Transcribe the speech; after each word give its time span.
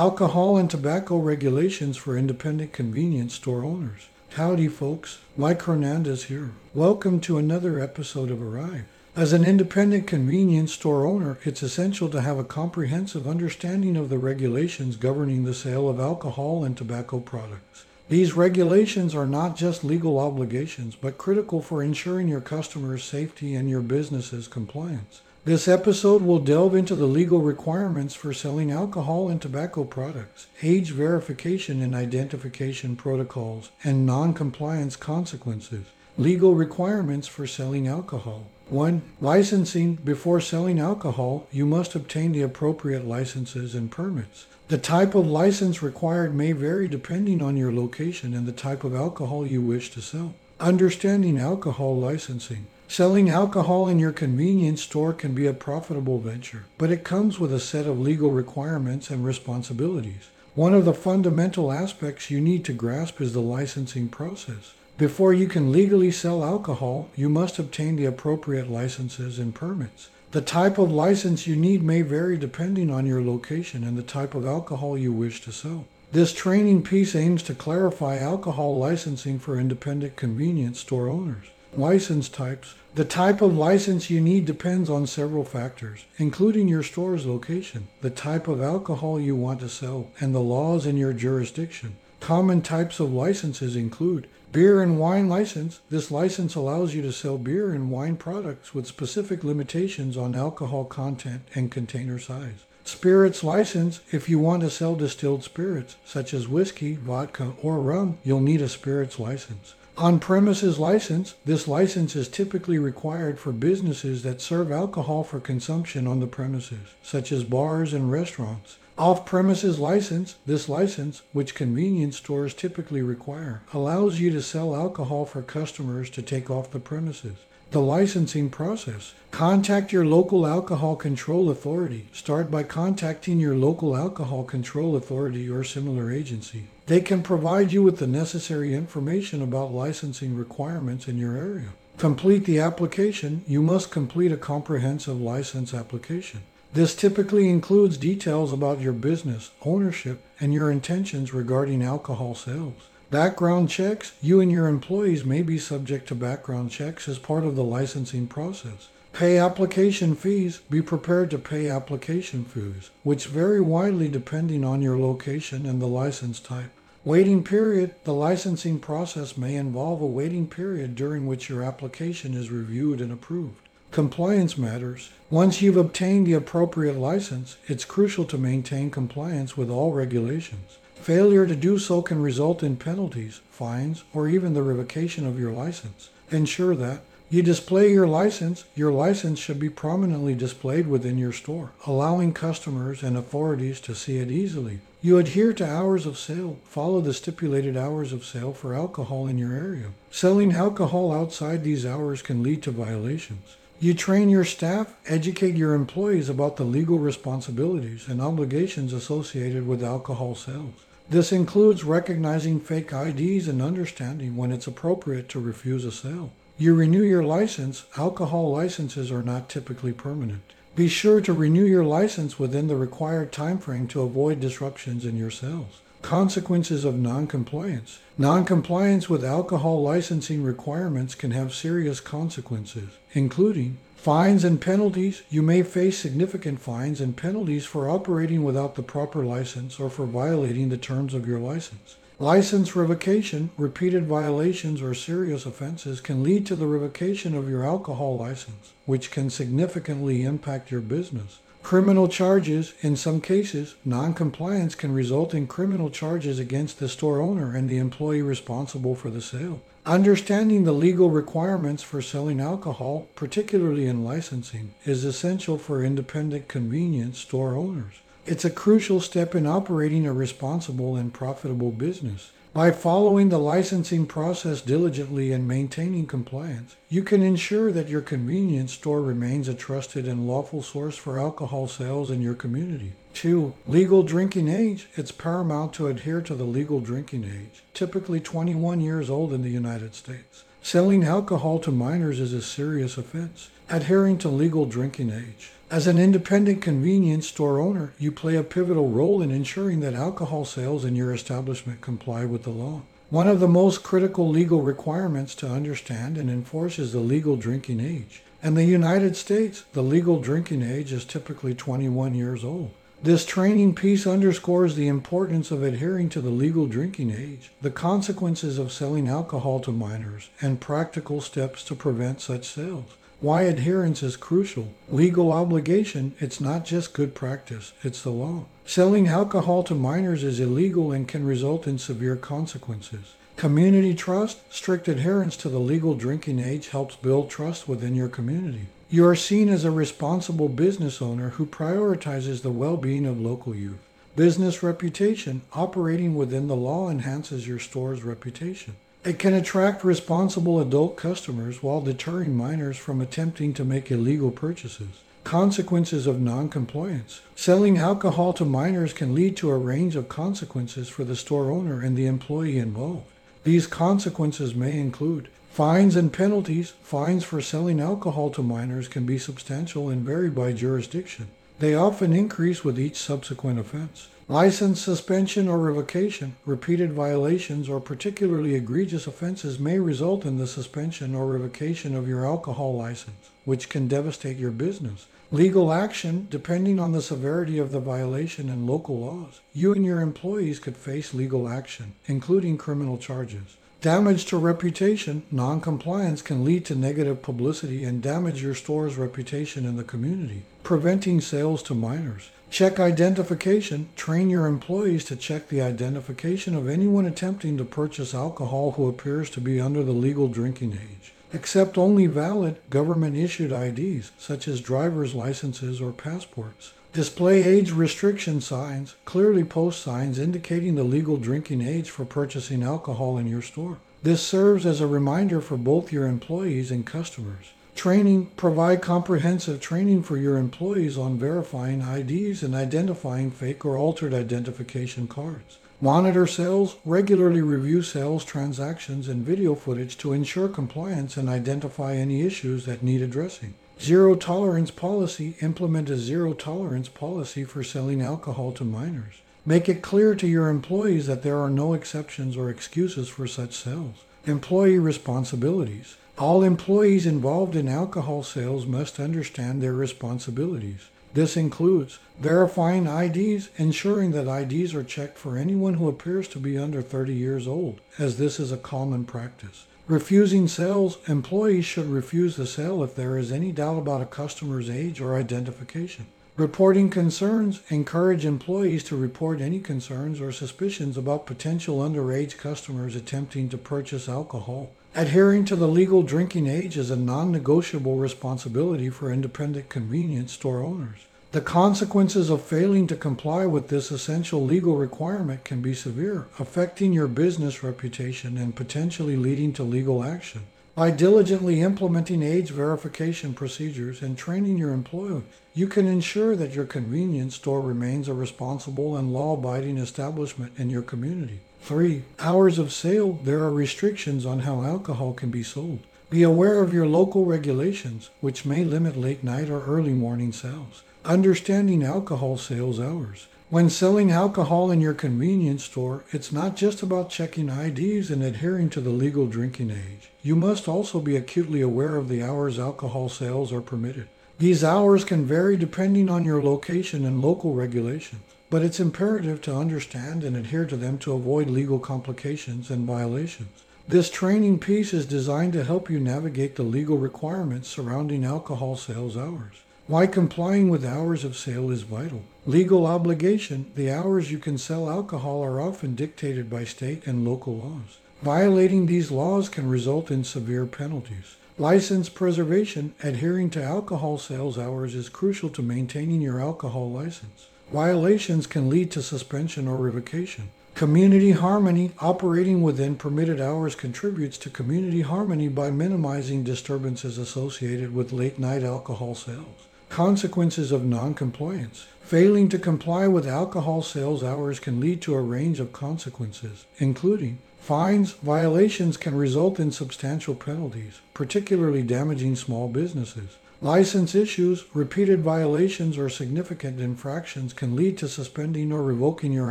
alcohol 0.00 0.56
and 0.56 0.70
tobacco 0.70 1.18
regulations 1.18 1.94
for 1.94 2.16
independent 2.16 2.72
convenience 2.72 3.34
store 3.34 3.62
owners. 3.62 4.08
Howdy, 4.30 4.66
folks. 4.66 5.18
Mike 5.36 5.60
Hernandez 5.60 6.24
here. 6.24 6.52
Welcome 6.72 7.20
to 7.20 7.36
another 7.36 7.78
episode 7.78 8.30
of 8.30 8.40
Arrive. 8.40 8.86
As 9.14 9.34
an 9.34 9.44
independent 9.44 10.06
convenience 10.06 10.72
store 10.72 11.04
owner, 11.04 11.38
it's 11.44 11.62
essential 11.62 12.08
to 12.08 12.22
have 12.22 12.38
a 12.38 12.44
comprehensive 12.44 13.28
understanding 13.28 13.94
of 13.94 14.08
the 14.08 14.16
regulations 14.16 14.96
governing 14.96 15.44
the 15.44 15.52
sale 15.52 15.86
of 15.86 16.00
alcohol 16.00 16.64
and 16.64 16.78
tobacco 16.78 17.20
products. 17.20 17.84
These 18.08 18.32
regulations 18.32 19.14
are 19.14 19.26
not 19.26 19.54
just 19.54 19.84
legal 19.84 20.18
obligations, 20.18 20.96
but 20.96 21.18
critical 21.18 21.60
for 21.60 21.82
ensuring 21.82 22.26
your 22.26 22.40
customers' 22.40 23.04
safety 23.04 23.54
and 23.54 23.68
your 23.68 23.82
business's 23.82 24.48
compliance. 24.48 25.20
This 25.42 25.66
episode 25.66 26.20
will 26.20 26.38
delve 26.38 26.74
into 26.74 26.94
the 26.94 27.06
legal 27.06 27.40
requirements 27.40 28.14
for 28.14 28.34
selling 28.34 28.70
alcohol 28.70 29.30
and 29.30 29.40
tobacco 29.40 29.84
products, 29.84 30.48
age 30.62 30.90
verification 30.90 31.80
and 31.80 31.94
identification 31.94 32.94
protocols, 32.94 33.70
and 33.82 34.04
non-compliance 34.04 34.96
consequences. 34.96 35.86
Legal 36.18 36.54
requirements 36.54 37.26
for 37.26 37.46
selling 37.46 37.88
alcohol. 37.88 38.48
1. 38.68 39.00
Licensing. 39.22 39.94
Before 39.94 40.42
selling 40.42 40.78
alcohol, 40.78 41.46
you 41.50 41.64
must 41.64 41.94
obtain 41.94 42.32
the 42.32 42.42
appropriate 42.42 43.06
licenses 43.06 43.74
and 43.74 43.90
permits. 43.90 44.44
The 44.68 44.76
type 44.76 45.14
of 45.14 45.26
license 45.26 45.82
required 45.82 46.34
may 46.34 46.52
vary 46.52 46.86
depending 46.86 47.40
on 47.40 47.56
your 47.56 47.72
location 47.72 48.34
and 48.34 48.46
the 48.46 48.52
type 48.52 48.84
of 48.84 48.94
alcohol 48.94 49.46
you 49.46 49.62
wish 49.62 49.90
to 49.92 50.02
sell. 50.02 50.34
Understanding 50.60 51.38
alcohol 51.38 51.96
licensing. 51.96 52.66
Selling 52.90 53.30
alcohol 53.30 53.86
in 53.86 54.00
your 54.00 54.10
convenience 54.10 54.82
store 54.82 55.12
can 55.12 55.32
be 55.32 55.46
a 55.46 55.54
profitable 55.54 56.18
venture, 56.18 56.64
but 56.76 56.90
it 56.90 57.04
comes 57.04 57.38
with 57.38 57.52
a 57.52 57.60
set 57.60 57.86
of 57.86 58.00
legal 58.00 58.32
requirements 58.32 59.10
and 59.10 59.24
responsibilities. 59.24 60.28
One 60.56 60.74
of 60.74 60.84
the 60.84 60.92
fundamental 60.92 61.70
aspects 61.70 62.32
you 62.32 62.40
need 62.40 62.64
to 62.64 62.72
grasp 62.72 63.20
is 63.20 63.32
the 63.32 63.40
licensing 63.40 64.08
process. 64.08 64.74
Before 64.98 65.32
you 65.32 65.46
can 65.46 65.70
legally 65.70 66.10
sell 66.10 66.42
alcohol, 66.42 67.08
you 67.14 67.28
must 67.28 67.60
obtain 67.60 67.94
the 67.94 68.06
appropriate 68.06 68.68
licenses 68.68 69.38
and 69.38 69.54
permits. 69.54 70.08
The 70.32 70.40
type 70.40 70.76
of 70.76 70.90
license 70.90 71.46
you 71.46 71.54
need 71.54 71.84
may 71.84 72.02
vary 72.02 72.36
depending 72.36 72.90
on 72.90 73.06
your 73.06 73.22
location 73.22 73.84
and 73.84 73.96
the 73.96 74.02
type 74.02 74.34
of 74.34 74.44
alcohol 74.44 74.98
you 74.98 75.12
wish 75.12 75.42
to 75.42 75.52
sell. 75.52 75.86
This 76.10 76.32
training 76.32 76.82
piece 76.82 77.14
aims 77.14 77.44
to 77.44 77.54
clarify 77.54 78.18
alcohol 78.18 78.76
licensing 78.76 79.38
for 79.38 79.60
independent 79.60 80.16
convenience 80.16 80.80
store 80.80 81.08
owners. 81.08 81.46
License 81.76 82.28
types. 82.28 82.74
The 82.94 83.04
type 83.04 83.40
of 83.40 83.56
license 83.56 84.10
you 84.10 84.20
need 84.20 84.46
depends 84.46 84.90
on 84.90 85.06
several 85.06 85.44
factors, 85.44 86.06
including 86.18 86.66
your 86.66 86.82
store's 86.82 87.24
location, 87.24 87.86
the 88.00 88.10
type 88.10 88.48
of 88.48 88.60
alcohol 88.60 89.20
you 89.20 89.36
want 89.36 89.60
to 89.60 89.68
sell, 89.68 90.10
and 90.20 90.34
the 90.34 90.40
laws 90.40 90.86
in 90.86 90.96
your 90.96 91.12
jurisdiction. 91.12 91.96
Common 92.18 92.62
types 92.62 92.98
of 92.98 93.12
licenses 93.12 93.76
include 93.76 94.26
Beer 94.52 94.82
and 94.82 94.98
wine 94.98 95.28
license. 95.28 95.80
This 95.90 96.10
license 96.10 96.56
allows 96.56 96.92
you 96.92 97.02
to 97.02 97.12
sell 97.12 97.38
beer 97.38 97.70
and 97.70 97.88
wine 97.88 98.16
products 98.16 98.74
with 98.74 98.88
specific 98.88 99.44
limitations 99.44 100.16
on 100.16 100.34
alcohol 100.34 100.84
content 100.84 101.42
and 101.54 101.70
container 101.70 102.18
size. 102.18 102.66
Spirits 102.82 103.44
license. 103.44 104.00
If 104.10 104.28
you 104.28 104.40
want 104.40 104.62
to 104.62 104.70
sell 104.70 104.96
distilled 104.96 105.44
spirits, 105.44 105.94
such 106.04 106.34
as 106.34 106.48
whiskey, 106.48 106.96
vodka, 106.96 107.52
or 107.62 107.78
rum, 107.78 108.18
you'll 108.24 108.40
need 108.40 108.60
a 108.60 108.68
spirits 108.68 109.20
license. 109.20 109.74
On-premises 109.96 110.78
license. 110.78 111.34
This 111.44 111.68
license 111.68 112.16
is 112.16 112.28
typically 112.28 112.78
required 112.78 113.38
for 113.38 113.52
businesses 113.52 114.22
that 114.22 114.40
serve 114.40 114.72
alcohol 114.72 115.24
for 115.24 115.40
consumption 115.40 116.06
on 116.06 116.20
the 116.20 116.26
premises, 116.26 116.94
such 117.02 117.32
as 117.32 117.44
bars 117.44 117.92
and 117.92 118.10
restaurants. 118.10 118.78
Off-premises 118.96 119.78
license, 119.78 120.36
this 120.46 120.68
license, 120.68 121.22
which 121.32 121.54
convenience 121.54 122.16
stores 122.18 122.52
typically 122.52 123.02
require, 123.02 123.62
allows 123.72 124.20
you 124.20 124.30
to 124.30 124.42
sell 124.42 124.74
alcohol 124.76 125.24
for 125.24 125.42
customers 125.42 126.10
to 126.10 126.22
take 126.22 126.50
off 126.50 126.70
the 126.70 126.78
premises. 126.80 127.36
The 127.70 127.80
licensing 127.80 128.50
process. 128.50 129.14
Contact 129.30 129.92
your 129.92 130.04
local 130.04 130.46
alcohol 130.46 130.96
control 130.96 131.50
authority. 131.50 132.08
Start 132.12 132.50
by 132.50 132.64
contacting 132.64 133.38
your 133.38 133.54
local 133.54 133.96
alcohol 133.96 134.42
control 134.42 134.96
authority 134.96 135.48
or 135.48 135.62
similar 135.62 136.10
agency. 136.10 136.64
They 136.90 137.00
can 137.00 137.22
provide 137.22 137.70
you 137.70 137.84
with 137.84 137.98
the 137.98 138.08
necessary 138.08 138.74
information 138.74 139.42
about 139.42 139.72
licensing 139.72 140.34
requirements 140.34 141.06
in 141.06 141.18
your 141.18 141.36
area. 141.36 141.68
Complete 141.98 142.46
the 142.46 142.58
application. 142.58 143.44
You 143.46 143.62
must 143.62 143.92
complete 143.92 144.32
a 144.32 144.36
comprehensive 144.36 145.20
license 145.20 145.72
application. 145.72 146.40
This 146.72 146.96
typically 146.96 147.48
includes 147.48 147.96
details 147.96 148.52
about 148.52 148.80
your 148.80 148.92
business, 148.92 149.52
ownership, 149.64 150.24
and 150.40 150.52
your 150.52 150.68
intentions 150.68 151.32
regarding 151.32 151.80
alcohol 151.80 152.34
sales. 152.34 152.88
Background 153.08 153.68
checks. 153.70 154.14
You 154.20 154.40
and 154.40 154.50
your 154.50 154.66
employees 154.66 155.24
may 155.24 155.42
be 155.42 155.58
subject 155.58 156.08
to 156.08 156.16
background 156.16 156.72
checks 156.72 157.08
as 157.08 157.20
part 157.20 157.44
of 157.44 157.54
the 157.54 157.62
licensing 157.62 158.26
process. 158.26 158.88
Pay 159.12 159.38
application 159.38 160.16
fees. 160.16 160.58
Be 160.68 160.82
prepared 160.82 161.30
to 161.30 161.38
pay 161.38 161.68
application 161.68 162.44
fees, 162.44 162.90
which 163.04 163.26
vary 163.26 163.60
widely 163.60 164.08
depending 164.08 164.64
on 164.64 164.82
your 164.82 164.98
location 164.98 165.66
and 165.66 165.80
the 165.80 165.86
license 165.86 166.40
type. 166.40 166.72
Waiting 167.04 167.42
period. 167.42 167.94
The 168.04 168.12
licensing 168.12 168.78
process 168.78 169.38
may 169.38 169.56
involve 169.56 170.02
a 170.02 170.06
waiting 170.06 170.46
period 170.46 170.94
during 170.94 171.26
which 171.26 171.48
your 171.48 171.62
application 171.62 172.34
is 172.34 172.50
reviewed 172.50 173.00
and 173.00 173.10
approved. 173.10 173.68
Compliance 173.90 174.58
matters. 174.58 175.08
Once 175.30 175.62
you've 175.62 175.78
obtained 175.78 176.26
the 176.26 176.34
appropriate 176.34 176.98
license, 176.98 177.56
it's 177.66 177.86
crucial 177.86 178.26
to 178.26 178.36
maintain 178.36 178.90
compliance 178.90 179.56
with 179.56 179.70
all 179.70 179.94
regulations. 179.94 180.76
Failure 180.96 181.46
to 181.46 181.56
do 181.56 181.78
so 181.78 182.02
can 182.02 182.20
result 182.20 182.62
in 182.62 182.76
penalties, 182.76 183.40
fines, 183.50 184.04
or 184.12 184.28
even 184.28 184.52
the 184.52 184.62
revocation 184.62 185.26
of 185.26 185.40
your 185.40 185.52
license. 185.52 186.10
Ensure 186.30 186.76
that 186.76 187.00
you 187.30 187.44
display 187.44 187.92
your 187.92 188.08
license. 188.08 188.64
Your 188.74 188.92
license 188.92 189.38
should 189.38 189.60
be 189.60 189.70
prominently 189.70 190.34
displayed 190.34 190.88
within 190.88 191.16
your 191.16 191.32
store, 191.32 191.70
allowing 191.86 192.32
customers 192.34 193.04
and 193.04 193.16
authorities 193.16 193.80
to 193.82 193.94
see 193.94 194.18
it 194.18 194.32
easily. 194.32 194.80
You 195.00 195.16
adhere 195.16 195.52
to 195.54 195.66
hours 195.66 196.06
of 196.06 196.18
sale. 196.18 196.58
Follow 196.64 197.00
the 197.00 197.14
stipulated 197.14 197.76
hours 197.76 198.12
of 198.12 198.24
sale 198.24 198.52
for 198.52 198.74
alcohol 198.74 199.28
in 199.28 199.38
your 199.38 199.52
area. 199.52 199.92
Selling 200.10 200.52
alcohol 200.52 201.12
outside 201.12 201.62
these 201.62 201.86
hours 201.86 202.20
can 202.20 202.42
lead 202.42 202.64
to 202.64 202.72
violations. 202.72 203.56
You 203.78 203.94
train 203.94 204.28
your 204.28 204.44
staff, 204.44 204.94
educate 205.06 205.54
your 205.54 205.74
employees 205.74 206.28
about 206.28 206.56
the 206.56 206.64
legal 206.64 206.98
responsibilities 206.98 208.08
and 208.08 208.20
obligations 208.20 208.92
associated 208.92 209.66
with 209.66 209.84
alcohol 209.84 210.34
sales. 210.34 210.74
This 211.08 211.32
includes 211.32 211.82
recognizing 211.82 212.60
fake 212.60 212.92
IDs 212.92 213.48
and 213.48 213.62
understanding 213.62 214.36
when 214.36 214.52
it's 214.52 214.66
appropriate 214.66 215.28
to 215.30 215.40
refuse 215.40 215.84
a 215.84 215.92
sale. 215.92 216.32
You 216.60 216.74
renew 216.74 217.02
your 217.02 217.22
license. 217.22 217.86
Alcohol 217.96 218.52
licenses 218.52 219.10
are 219.10 219.22
not 219.22 219.48
typically 219.48 219.94
permanent. 219.94 220.42
Be 220.76 220.88
sure 220.88 221.22
to 221.22 221.32
renew 221.32 221.64
your 221.64 221.86
license 221.86 222.38
within 222.38 222.68
the 222.68 222.76
required 222.76 223.32
time 223.32 223.56
frame 223.56 223.88
to 223.88 224.02
avoid 224.02 224.40
disruptions 224.40 225.06
in 225.06 225.16
your 225.16 225.30
sales. 225.30 225.80
Consequences 226.02 226.84
of 226.84 226.96
noncompliance. 226.96 228.00
Noncompliance 228.18 229.08
with 229.08 229.24
alcohol 229.24 229.82
licensing 229.82 230.42
requirements 230.42 231.14
can 231.14 231.30
have 231.30 231.54
serious 231.54 231.98
consequences, 231.98 232.90
including 233.14 233.78
fines 233.96 234.44
and 234.44 234.60
penalties. 234.60 235.22
You 235.30 235.40
may 235.40 235.62
face 235.62 235.96
significant 235.96 236.60
fines 236.60 237.00
and 237.00 237.16
penalties 237.16 237.64
for 237.64 237.88
operating 237.88 238.44
without 238.44 238.74
the 238.74 238.82
proper 238.82 239.24
license 239.24 239.80
or 239.80 239.88
for 239.88 240.04
violating 240.04 240.68
the 240.68 240.76
terms 240.76 241.14
of 241.14 241.26
your 241.26 241.38
license. 241.38 241.96
License 242.20 242.76
revocation, 242.76 243.48
repeated 243.56 244.04
violations 244.04 244.82
or 244.82 244.92
serious 244.92 245.46
offenses 245.46 246.02
can 246.02 246.22
lead 246.22 246.44
to 246.44 246.54
the 246.54 246.66
revocation 246.66 247.34
of 247.34 247.48
your 247.48 247.64
alcohol 247.64 248.18
license, 248.18 248.74
which 248.84 249.10
can 249.10 249.30
significantly 249.30 250.22
impact 250.22 250.70
your 250.70 250.82
business. 250.82 251.38
Criminal 251.62 252.08
charges, 252.08 252.74
in 252.82 252.94
some 252.94 253.22
cases, 253.22 253.74
noncompliance 253.86 254.74
can 254.74 254.92
result 254.92 255.32
in 255.32 255.46
criminal 255.46 255.88
charges 255.88 256.38
against 256.38 256.78
the 256.78 256.90
store 256.90 257.22
owner 257.22 257.56
and 257.56 257.70
the 257.70 257.78
employee 257.78 258.20
responsible 258.20 258.94
for 258.94 259.08
the 259.08 259.22
sale. 259.22 259.62
Understanding 259.86 260.64
the 260.64 260.72
legal 260.72 261.08
requirements 261.08 261.82
for 261.82 262.02
selling 262.02 262.38
alcohol, 262.38 263.08
particularly 263.14 263.86
in 263.86 264.04
licensing, 264.04 264.74
is 264.84 265.04
essential 265.04 265.56
for 265.56 265.82
independent 265.82 266.48
convenience 266.48 267.18
store 267.18 267.56
owners. 267.56 267.94
It's 268.30 268.44
a 268.44 268.50
crucial 268.50 269.00
step 269.00 269.34
in 269.34 269.44
operating 269.44 270.06
a 270.06 270.12
responsible 270.12 270.94
and 270.94 271.12
profitable 271.12 271.72
business. 271.72 272.30
By 272.54 272.70
following 272.70 273.28
the 273.28 273.40
licensing 273.40 274.06
process 274.06 274.60
diligently 274.60 275.32
and 275.32 275.48
maintaining 275.48 276.06
compliance, 276.06 276.76
you 276.88 277.02
can 277.02 277.24
ensure 277.24 277.72
that 277.72 277.88
your 277.88 278.02
convenience 278.02 278.72
store 278.72 279.02
remains 279.02 279.48
a 279.48 279.54
trusted 279.54 280.06
and 280.06 280.28
lawful 280.28 280.62
source 280.62 280.96
for 280.96 281.18
alcohol 281.18 281.66
sales 281.66 282.08
in 282.08 282.22
your 282.22 282.34
community. 282.34 282.92
2. 283.14 283.52
Legal 283.66 284.04
drinking 284.04 284.46
age. 284.46 284.86
It's 284.94 285.10
paramount 285.10 285.72
to 285.72 285.88
adhere 285.88 286.20
to 286.20 286.36
the 286.36 286.44
legal 286.44 286.78
drinking 286.78 287.24
age, 287.24 287.64
typically 287.74 288.20
21 288.20 288.80
years 288.80 289.10
old 289.10 289.32
in 289.32 289.42
the 289.42 289.50
United 289.50 289.96
States. 289.96 290.44
Selling 290.62 291.04
alcohol 291.04 291.58
to 291.60 291.72
minors 291.72 292.20
is 292.20 292.34
a 292.34 292.42
serious 292.42 292.98
offense. 292.98 293.50
Adhering 293.70 294.18
to 294.18 294.28
legal 294.28 294.66
drinking 294.66 295.10
age. 295.10 295.52
As 295.70 295.86
an 295.86 295.98
independent 295.98 296.60
convenience 296.60 297.28
store 297.28 297.58
owner, 297.60 297.94
you 297.98 298.12
play 298.12 298.36
a 298.36 298.42
pivotal 298.42 298.90
role 298.90 299.22
in 299.22 299.30
ensuring 299.30 299.80
that 299.80 299.94
alcohol 299.94 300.44
sales 300.44 300.84
in 300.84 300.96
your 300.96 301.14
establishment 301.14 301.80
comply 301.80 302.24
with 302.24 302.42
the 302.42 302.50
law. 302.50 302.82
One 303.08 303.26
of 303.26 303.40
the 303.40 303.48
most 303.48 303.82
critical 303.82 304.28
legal 304.28 304.60
requirements 304.60 305.34
to 305.36 305.48
understand 305.48 306.18
and 306.18 306.28
enforce 306.28 306.78
is 306.78 306.92
the 306.92 307.00
legal 307.00 307.36
drinking 307.36 307.80
age. 307.80 308.22
In 308.42 308.54
the 308.54 308.64
United 308.64 309.16
States, 309.16 309.64
the 309.72 309.82
legal 309.82 310.20
drinking 310.20 310.62
age 310.62 310.92
is 310.92 311.04
typically 311.04 311.54
21 311.54 312.14
years 312.14 312.44
old. 312.44 312.72
This 313.02 313.24
training 313.24 313.76
piece 313.76 314.06
underscores 314.06 314.76
the 314.76 314.86
importance 314.86 315.50
of 315.50 315.62
adhering 315.62 316.10
to 316.10 316.20
the 316.20 316.28
legal 316.28 316.66
drinking 316.66 317.12
age, 317.12 317.50
the 317.62 317.70
consequences 317.70 318.58
of 318.58 318.72
selling 318.72 319.08
alcohol 319.08 319.58
to 319.60 319.72
minors, 319.72 320.28
and 320.42 320.60
practical 320.60 321.22
steps 321.22 321.64
to 321.64 321.74
prevent 321.74 322.20
such 322.20 322.46
sales. 322.46 322.90
Why 323.20 323.42
adherence 323.42 324.02
is 324.02 324.18
crucial. 324.18 324.74
Legal 324.90 325.32
obligation, 325.32 326.14
it's 326.20 326.42
not 326.42 326.66
just 326.66 326.92
good 326.92 327.14
practice, 327.14 327.72
it's 327.82 328.02
the 328.02 328.10
law. 328.10 328.44
Selling 328.66 329.08
alcohol 329.08 329.62
to 329.62 329.74
minors 329.74 330.22
is 330.22 330.38
illegal 330.38 330.92
and 330.92 331.08
can 331.08 331.24
result 331.24 331.66
in 331.66 331.78
severe 331.78 332.16
consequences. 332.16 333.14
Community 333.36 333.94
trust, 333.94 334.40
strict 334.52 334.88
adherence 334.88 335.38
to 335.38 335.48
the 335.48 335.58
legal 335.58 335.94
drinking 335.94 336.38
age 336.38 336.68
helps 336.68 336.96
build 336.96 337.30
trust 337.30 337.66
within 337.66 337.94
your 337.94 338.10
community. 338.10 338.66
You 338.92 339.06
are 339.06 339.14
seen 339.14 339.48
as 339.48 339.64
a 339.64 339.70
responsible 339.70 340.48
business 340.48 341.00
owner 341.00 341.28
who 341.30 341.46
prioritizes 341.46 342.42
the 342.42 342.50
well 342.50 342.76
being 342.76 343.06
of 343.06 343.20
local 343.20 343.54
youth. 343.54 343.78
Business 344.16 344.64
reputation, 344.64 345.42
operating 345.52 346.16
within 346.16 346.48
the 346.48 346.56
law 346.56 346.90
enhances 346.90 347.46
your 347.46 347.60
store's 347.60 348.02
reputation. 348.02 348.74
It 349.04 349.20
can 349.20 349.32
attract 349.32 349.84
responsible 349.84 350.58
adult 350.58 350.96
customers 350.96 351.62
while 351.62 351.80
deterring 351.80 352.36
minors 352.36 352.76
from 352.76 353.00
attempting 353.00 353.54
to 353.54 353.64
make 353.64 353.92
illegal 353.92 354.32
purchases. 354.32 355.04
Consequences 355.22 356.08
of 356.08 356.20
noncompliance. 356.20 357.20
Selling 357.36 357.78
alcohol 357.78 358.32
to 358.32 358.44
minors 358.44 358.92
can 358.92 359.14
lead 359.14 359.36
to 359.36 359.50
a 359.50 359.56
range 359.56 359.94
of 359.94 360.08
consequences 360.08 360.88
for 360.88 361.04
the 361.04 361.14
store 361.14 361.52
owner 361.52 361.80
and 361.80 361.96
the 361.96 362.06
employee 362.06 362.58
involved. 362.58 363.06
These 363.44 363.68
consequences 363.68 364.56
may 364.56 364.76
include 364.76 365.28
fines 365.50 365.96
and 365.96 366.12
penalties. 366.12 366.72
Fines 366.82 367.24
for 367.24 367.40
selling 367.40 367.80
alcohol 367.80 368.30
to 368.30 368.42
minors 368.42 368.88
can 368.88 369.04
be 369.04 369.18
substantial 369.18 369.90
and 369.90 370.02
vary 370.02 370.30
by 370.30 370.52
jurisdiction. 370.52 371.28
They 371.58 371.74
often 371.74 372.12
increase 372.12 372.64
with 372.64 372.78
each 372.78 372.96
subsequent 372.96 373.58
offense. 373.58 374.08
License 374.28 374.80
suspension 374.80 375.48
or 375.48 375.58
revocation, 375.58 376.36
repeated 376.46 376.92
violations, 376.92 377.68
or 377.68 377.80
particularly 377.80 378.54
egregious 378.54 379.08
offenses 379.08 379.58
may 379.58 379.80
result 379.80 380.24
in 380.24 380.38
the 380.38 380.46
suspension 380.46 381.16
or 381.16 381.26
revocation 381.26 381.96
of 381.96 382.06
your 382.06 382.24
alcohol 382.24 382.76
license, 382.76 383.30
which 383.44 383.68
can 383.68 383.88
devastate 383.88 384.36
your 384.36 384.52
business. 384.52 385.06
Legal 385.32 385.72
action, 385.72 386.28
depending 386.30 386.78
on 386.78 386.92
the 386.92 387.02
severity 387.02 387.58
of 387.58 387.72
the 387.72 387.80
violation 387.80 388.48
and 388.48 388.66
local 388.66 389.00
laws, 389.00 389.40
you 389.52 389.72
and 389.72 389.84
your 389.84 390.00
employees 390.00 390.60
could 390.60 390.76
face 390.76 391.12
legal 391.12 391.48
action, 391.48 391.92
including 392.06 392.56
criminal 392.56 392.98
charges. 392.98 393.56
Damage 393.80 394.26
to 394.26 394.36
reputation, 394.36 395.22
noncompliance 395.30 396.20
can 396.20 396.44
lead 396.44 396.66
to 396.66 396.74
negative 396.74 397.22
publicity 397.22 397.82
and 397.82 398.02
damage 398.02 398.42
your 398.42 398.54
store's 398.54 398.96
reputation 398.96 399.64
in 399.64 399.76
the 399.76 399.84
community, 399.84 400.42
preventing 400.62 401.18
sales 401.18 401.62
to 401.62 401.74
minors. 401.74 402.28
Check 402.50 402.78
identification. 402.78 403.88
Train 403.96 404.28
your 404.28 404.46
employees 404.46 405.06
to 405.06 405.16
check 405.16 405.48
the 405.48 405.62
identification 405.62 406.54
of 406.54 406.68
anyone 406.68 407.06
attempting 407.06 407.56
to 407.56 407.64
purchase 407.64 408.12
alcohol 408.12 408.72
who 408.72 408.86
appears 408.86 409.30
to 409.30 409.40
be 409.40 409.58
under 409.58 409.82
the 409.82 409.92
legal 409.92 410.28
drinking 410.28 410.72
age. 410.72 411.14
Accept 411.32 411.78
only 411.78 412.06
valid 412.06 412.58
government 412.68 413.16
issued 413.16 413.50
IDs, 413.50 414.10
such 414.18 414.46
as 414.46 414.60
driver's 414.60 415.14
licenses 415.14 415.80
or 415.80 415.92
passports. 415.92 416.74
Display 416.92 417.44
age 417.44 417.70
restriction 417.70 418.40
signs. 418.40 418.96
Clearly 419.04 419.44
post 419.44 419.80
signs 419.80 420.18
indicating 420.18 420.74
the 420.74 420.82
legal 420.82 421.16
drinking 421.16 421.60
age 421.60 421.88
for 421.88 422.04
purchasing 422.04 422.64
alcohol 422.64 423.16
in 423.16 423.28
your 423.28 423.42
store. 423.42 423.78
This 424.02 424.26
serves 424.26 424.66
as 424.66 424.80
a 424.80 424.88
reminder 424.88 425.40
for 425.40 425.56
both 425.56 425.92
your 425.92 426.08
employees 426.08 426.72
and 426.72 426.84
customers. 426.84 427.52
Training, 427.76 428.26
provide 428.36 428.82
comprehensive 428.82 429.60
training 429.60 430.02
for 430.02 430.16
your 430.16 430.36
employees 430.36 430.98
on 430.98 431.16
verifying 431.16 431.80
IDs 431.80 432.42
and 432.42 432.56
identifying 432.56 433.30
fake 433.30 433.64
or 433.64 433.78
altered 433.78 434.12
identification 434.12 435.06
cards. 435.06 435.58
Monitor 435.80 436.26
sales, 436.26 436.74
regularly 436.84 437.40
review 437.40 437.82
sales 437.82 438.24
transactions 438.24 439.06
and 439.06 439.24
video 439.24 439.54
footage 439.54 439.96
to 439.98 440.12
ensure 440.12 440.48
compliance 440.48 441.16
and 441.16 441.28
identify 441.28 441.94
any 441.94 442.22
issues 442.22 442.66
that 442.66 442.82
need 442.82 443.00
addressing. 443.00 443.54
Zero 443.80 444.14
tolerance 444.14 444.70
policy, 444.70 445.36
implement 445.40 445.88
a 445.88 445.96
zero 445.96 446.34
tolerance 446.34 446.90
policy 446.90 447.44
for 447.44 447.64
selling 447.64 448.02
alcohol 448.02 448.52
to 448.52 448.62
minors. 448.62 449.22
Make 449.46 449.70
it 449.70 449.80
clear 449.80 450.14
to 450.16 450.26
your 450.26 450.50
employees 450.50 451.06
that 451.06 451.22
there 451.22 451.38
are 451.38 451.48
no 451.48 451.72
exceptions 451.72 452.36
or 452.36 452.50
excuses 452.50 453.08
for 453.08 453.26
such 453.26 453.54
sales. 453.54 454.04
Employee 454.26 454.78
responsibilities. 454.78 455.96
All 456.18 456.42
employees 456.42 457.06
involved 457.06 457.56
in 457.56 457.68
alcohol 457.68 458.22
sales 458.22 458.66
must 458.66 459.00
understand 459.00 459.62
their 459.62 459.72
responsibilities. 459.72 460.90
This 461.14 461.34
includes 461.34 461.98
verifying 462.18 462.86
IDs, 462.86 463.48
ensuring 463.56 464.10
that 464.10 464.28
IDs 464.28 464.74
are 464.74 464.84
checked 464.84 465.16
for 465.16 465.38
anyone 465.38 465.74
who 465.74 465.88
appears 465.88 466.28
to 466.28 466.38
be 466.38 466.58
under 466.58 466.82
30 466.82 467.14
years 467.14 467.48
old, 467.48 467.80
as 467.98 468.18
this 468.18 468.38
is 468.38 468.52
a 468.52 468.58
common 468.58 469.06
practice. 469.06 469.64
Refusing 469.90 470.46
sales, 470.46 470.98
employees 471.08 471.64
should 471.64 471.90
refuse 471.90 472.36
the 472.36 472.46
sale 472.46 472.84
if 472.84 472.94
there 472.94 473.18
is 473.18 473.32
any 473.32 473.50
doubt 473.50 473.76
about 473.76 474.00
a 474.00 474.06
customer's 474.06 474.70
age 474.70 475.00
or 475.00 475.16
identification. 475.16 476.06
Reporting 476.36 476.90
concerns, 476.90 477.60
encourage 477.70 478.24
employees 478.24 478.84
to 478.84 478.94
report 478.94 479.40
any 479.40 479.58
concerns 479.58 480.20
or 480.20 480.30
suspicions 480.30 480.96
about 480.96 481.26
potential 481.26 481.80
underage 481.80 482.38
customers 482.38 482.94
attempting 482.94 483.48
to 483.48 483.58
purchase 483.58 484.08
alcohol. 484.08 484.70
Adhering 484.94 485.44
to 485.46 485.56
the 485.56 485.66
legal 485.66 486.04
drinking 486.04 486.46
age 486.46 486.76
is 486.76 486.92
a 486.92 486.94
non 486.94 487.32
negotiable 487.32 487.96
responsibility 487.96 488.90
for 488.90 489.10
independent 489.10 489.68
convenience 489.68 490.30
store 490.30 490.62
owners. 490.62 491.00
The 491.32 491.40
consequences 491.40 492.28
of 492.28 492.42
failing 492.42 492.88
to 492.88 492.96
comply 492.96 493.46
with 493.46 493.68
this 493.68 493.92
essential 493.92 494.44
legal 494.44 494.74
requirement 494.74 495.44
can 495.44 495.62
be 495.62 495.74
severe, 495.74 496.26
affecting 496.40 496.92
your 496.92 497.06
business 497.06 497.62
reputation 497.62 498.36
and 498.36 498.56
potentially 498.56 499.14
leading 499.14 499.52
to 499.52 499.62
legal 499.62 500.02
action. 500.02 500.40
By 500.74 500.90
diligently 500.90 501.60
implementing 501.60 502.24
age 502.24 502.50
verification 502.50 503.32
procedures 503.32 504.02
and 504.02 504.18
training 504.18 504.58
your 504.58 504.72
employees, 504.72 505.22
you 505.54 505.68
can 505.68 505.86
ensure 505.86 506.34
that 506.34 506.54
your 506.54 506.64
convenience 506.64 507.36
store 507.36 507.60
remains 507.60 508.08
a 508.08 508.14
responsible 508.14 508.96
and 508.96 509.12
law 509.12 509.34
abiding 509.34 509.78
establishment 509.78 510.54
in 510.56 510.68
your 510.68 510.82
community. 510.82 511.38
3. 511.62 512.02
Hours 512.18 512.58
of 512.58 512.72
sale. 512.72 513.20
There 513.22 513.44
are 513.44 513.52
restrictions 513.52 514.26
on 514.26 514.40
how 514.40 514.64
alcohol 514.64 515.12
can 515.12 515.30
be 515.30 515.44
sold. 515.44 515.78
Be 516.08 516.24
aware 516.24 516.60
of 516.60 516.74
your 516.74 516.88
local 516.88 517.24
regulations, 517.24 518.10
which 518.20 518.44
may 518.44 518.64
limit 518.64 518.96
late 518.96 519.22
night 519.22 519.48
or 519.48 519.64
early 519.64 519.92
morning 519.92 520.32
sales. 520.32 520.82
Understanding 521.04 521.82
alcohol 521.82 522.36
sales 522.36 522.78
hours. 522.78 523.26
When 523.48 523.70
selling 523.70 524.10
alcohol 524.10 524.70
in 524.70 524.80
your 524.80 524.94
convenience 524.94 525.64
store, 525.64 526.04
it's 526.12 526.30
not 526.30 526.56
just 526.56 526.82
about 526.82 527.10
checking 527.10 527.48
IDs 527.48 528.10
and 528.10 528.22
adhering 528.22 528.70
to 528.70 528.80
the 528.80 528.90
legal 528.90 529.26
drinking 529.26 529.70
age. 529.70 530.10
You 530.22 530.36
must 530.36 530.68
also 530.68 531.00
be 531.00 531.16
acutely 531.16 531.60
aware 531.60 531.96
of 531.96 532.08
the 532.08 532.22
hours 532.22 532.58
alcohol 532.58 533.08
sales 533.08 533.52
are 533.52 533.60
permitted. 533.60 534.08
These 534.38 534.62
hours 534.62 535.04
can 535.04 535.24
vary 535.24 535.56
depending 535.56 536.08
on 536.08 536.24
your 536.24 536.42
location 536.42 537.04
and 537.04 537.20
local 537.20 537.54
regulations 537.54 538.22
but 538.50 538.62
it's 538.62 538.80
imperative 538.80 539.40
to 539.40 539.54
understand 539.54 540.24
and 540.24 540.36
adhere 540.36 540.66
to 540.66 540.76
them 540.76 540.98
to 540.98 541.12
avoid 541.12 541.48
legal 541.48 541.78
complications 541.78 542.68
and 542.68 542.84
violations. 542.84 543.62
This 543.86 544.10
training 544.10 544.58
piece 544.58 544.92
is 544.92 545.06
designed 545.06 545.52
to 545.54 545.64
help 545.64 545.88
you 545.88 546.00
navigate 546.00 546.56
the 546.56 546.64
legal 546.64 546.98
requirements 546.98 547.68
surrounding 547.68 548.24
alcohol 548.24 548.76
sales 548.76 549.16
hours. 549.16 549.62
Why 549.90 550.06
complying 550.06 550.68
with 550.68 550.84
hours 550.84 551.24
of 551.24 551.36
sale 551.36 551.68
is 551.68 551.82
vital. 551.82 552.22
Legal 552.46 552.86
obligation, 552.86 553.72
the 553.74 553.90
hours 553.90 554.30
you 554.30 554.38
can 554.38 554.56
sell 554.56 554.88
alcohol 554.88 555.42
are 555.42 555.60
often 555.60 555.96
dictated 555.96 556.48
by 556.48 556.62
state 556.62 557.08
and 557.08 557.26
local 557.26 557.56
laws. 557.56 557.98
Violating 558.22 558.86
these 558.86 559.10
laws 559.10 559.48
can 559.48 559.68
result 559.68 560.08
in 560.08 560.22
severe 560.22 560.64
penalties. 560.64 561.34
License 561.58 562.08
preservation, 562.08 562.94
adhering 563.02 563.50
to 563.50 563.64
alcohol 563.64 564.16
sales 564.16 564.56
hours 564.56 564.94
is 564.94 565.08
crucial 565.08 565.50
to 565.50 565.60
maintaining 565.60 566.20
your 566.20 566.40
alcohol 566.40 566.88
license. 566.88 567.48
Violations 567.72 568.46
can 568.46 568.70
lead 568.70 568.92
to 568.92 569.02
suspension 569.02 569.66
or 569.66 569.74
revocation. 569.74 570.50
Community 570.76 571.32
harmony 571.32 571.90
operating 571.98 572.62
within 572.62 572.94
permitted 572.94 573.40
hours 573.40 573.74
contributes 573.74 574.38
to 574.38 574.50
community 574.50 575.00
harmony 575.00 575.48
by 575.48 575.72
minimizing 575.72 576.44
disturbances 576.44 577.18
associated 577.18 577.92
with 577.92 578.12
late 578.12 578.38
night 578.38 578.62
alcohol 578.62 579.16
sales. 579.16 579.66
Consequences 579.90 580.70
of 580.70 580.84
noncompliance. 580.84 581.86
Failing 582.02 582.48
to 582.50 582.60
comply 582.60 583.08
with 583.08 583.26
alcohol 583.26 583.82
sales 583.82 584.22
hours 584.22 584.60
can 584.60 584.78
lead 584.78 585.02
to 585.02 585.14
a 585.14 585.20
range 585.20 585.58
of 585.58 585.72
consequences, 585.72 586.64
including 586.78 587.38
fines. 587.58 588.12
Violations 588.12 588.96
can 588.96 589.16
result 589.16 589.58
in 589.58 589.72
substantial 589.72 590.36
penalties, 590.36 591.00
particularly 591.12 591.82
damaging 591.82 592.36
small 592.36 592.68
businesses. 592.68 593.36
License 593.60 594.14
issues, 594.14 594.64
repeated 594.72 595.22
violations, 595.22 595.98
or 595.98 596.08
significant 596.08 596.80
infractions 596.80 597.52
can 597.52 597.74
lead 597.74 597.98
to 597.98 598.08
suspending 598.08 598.70
or 598.70 598.84
revoking 598.84 599.32
your 599.32 599.50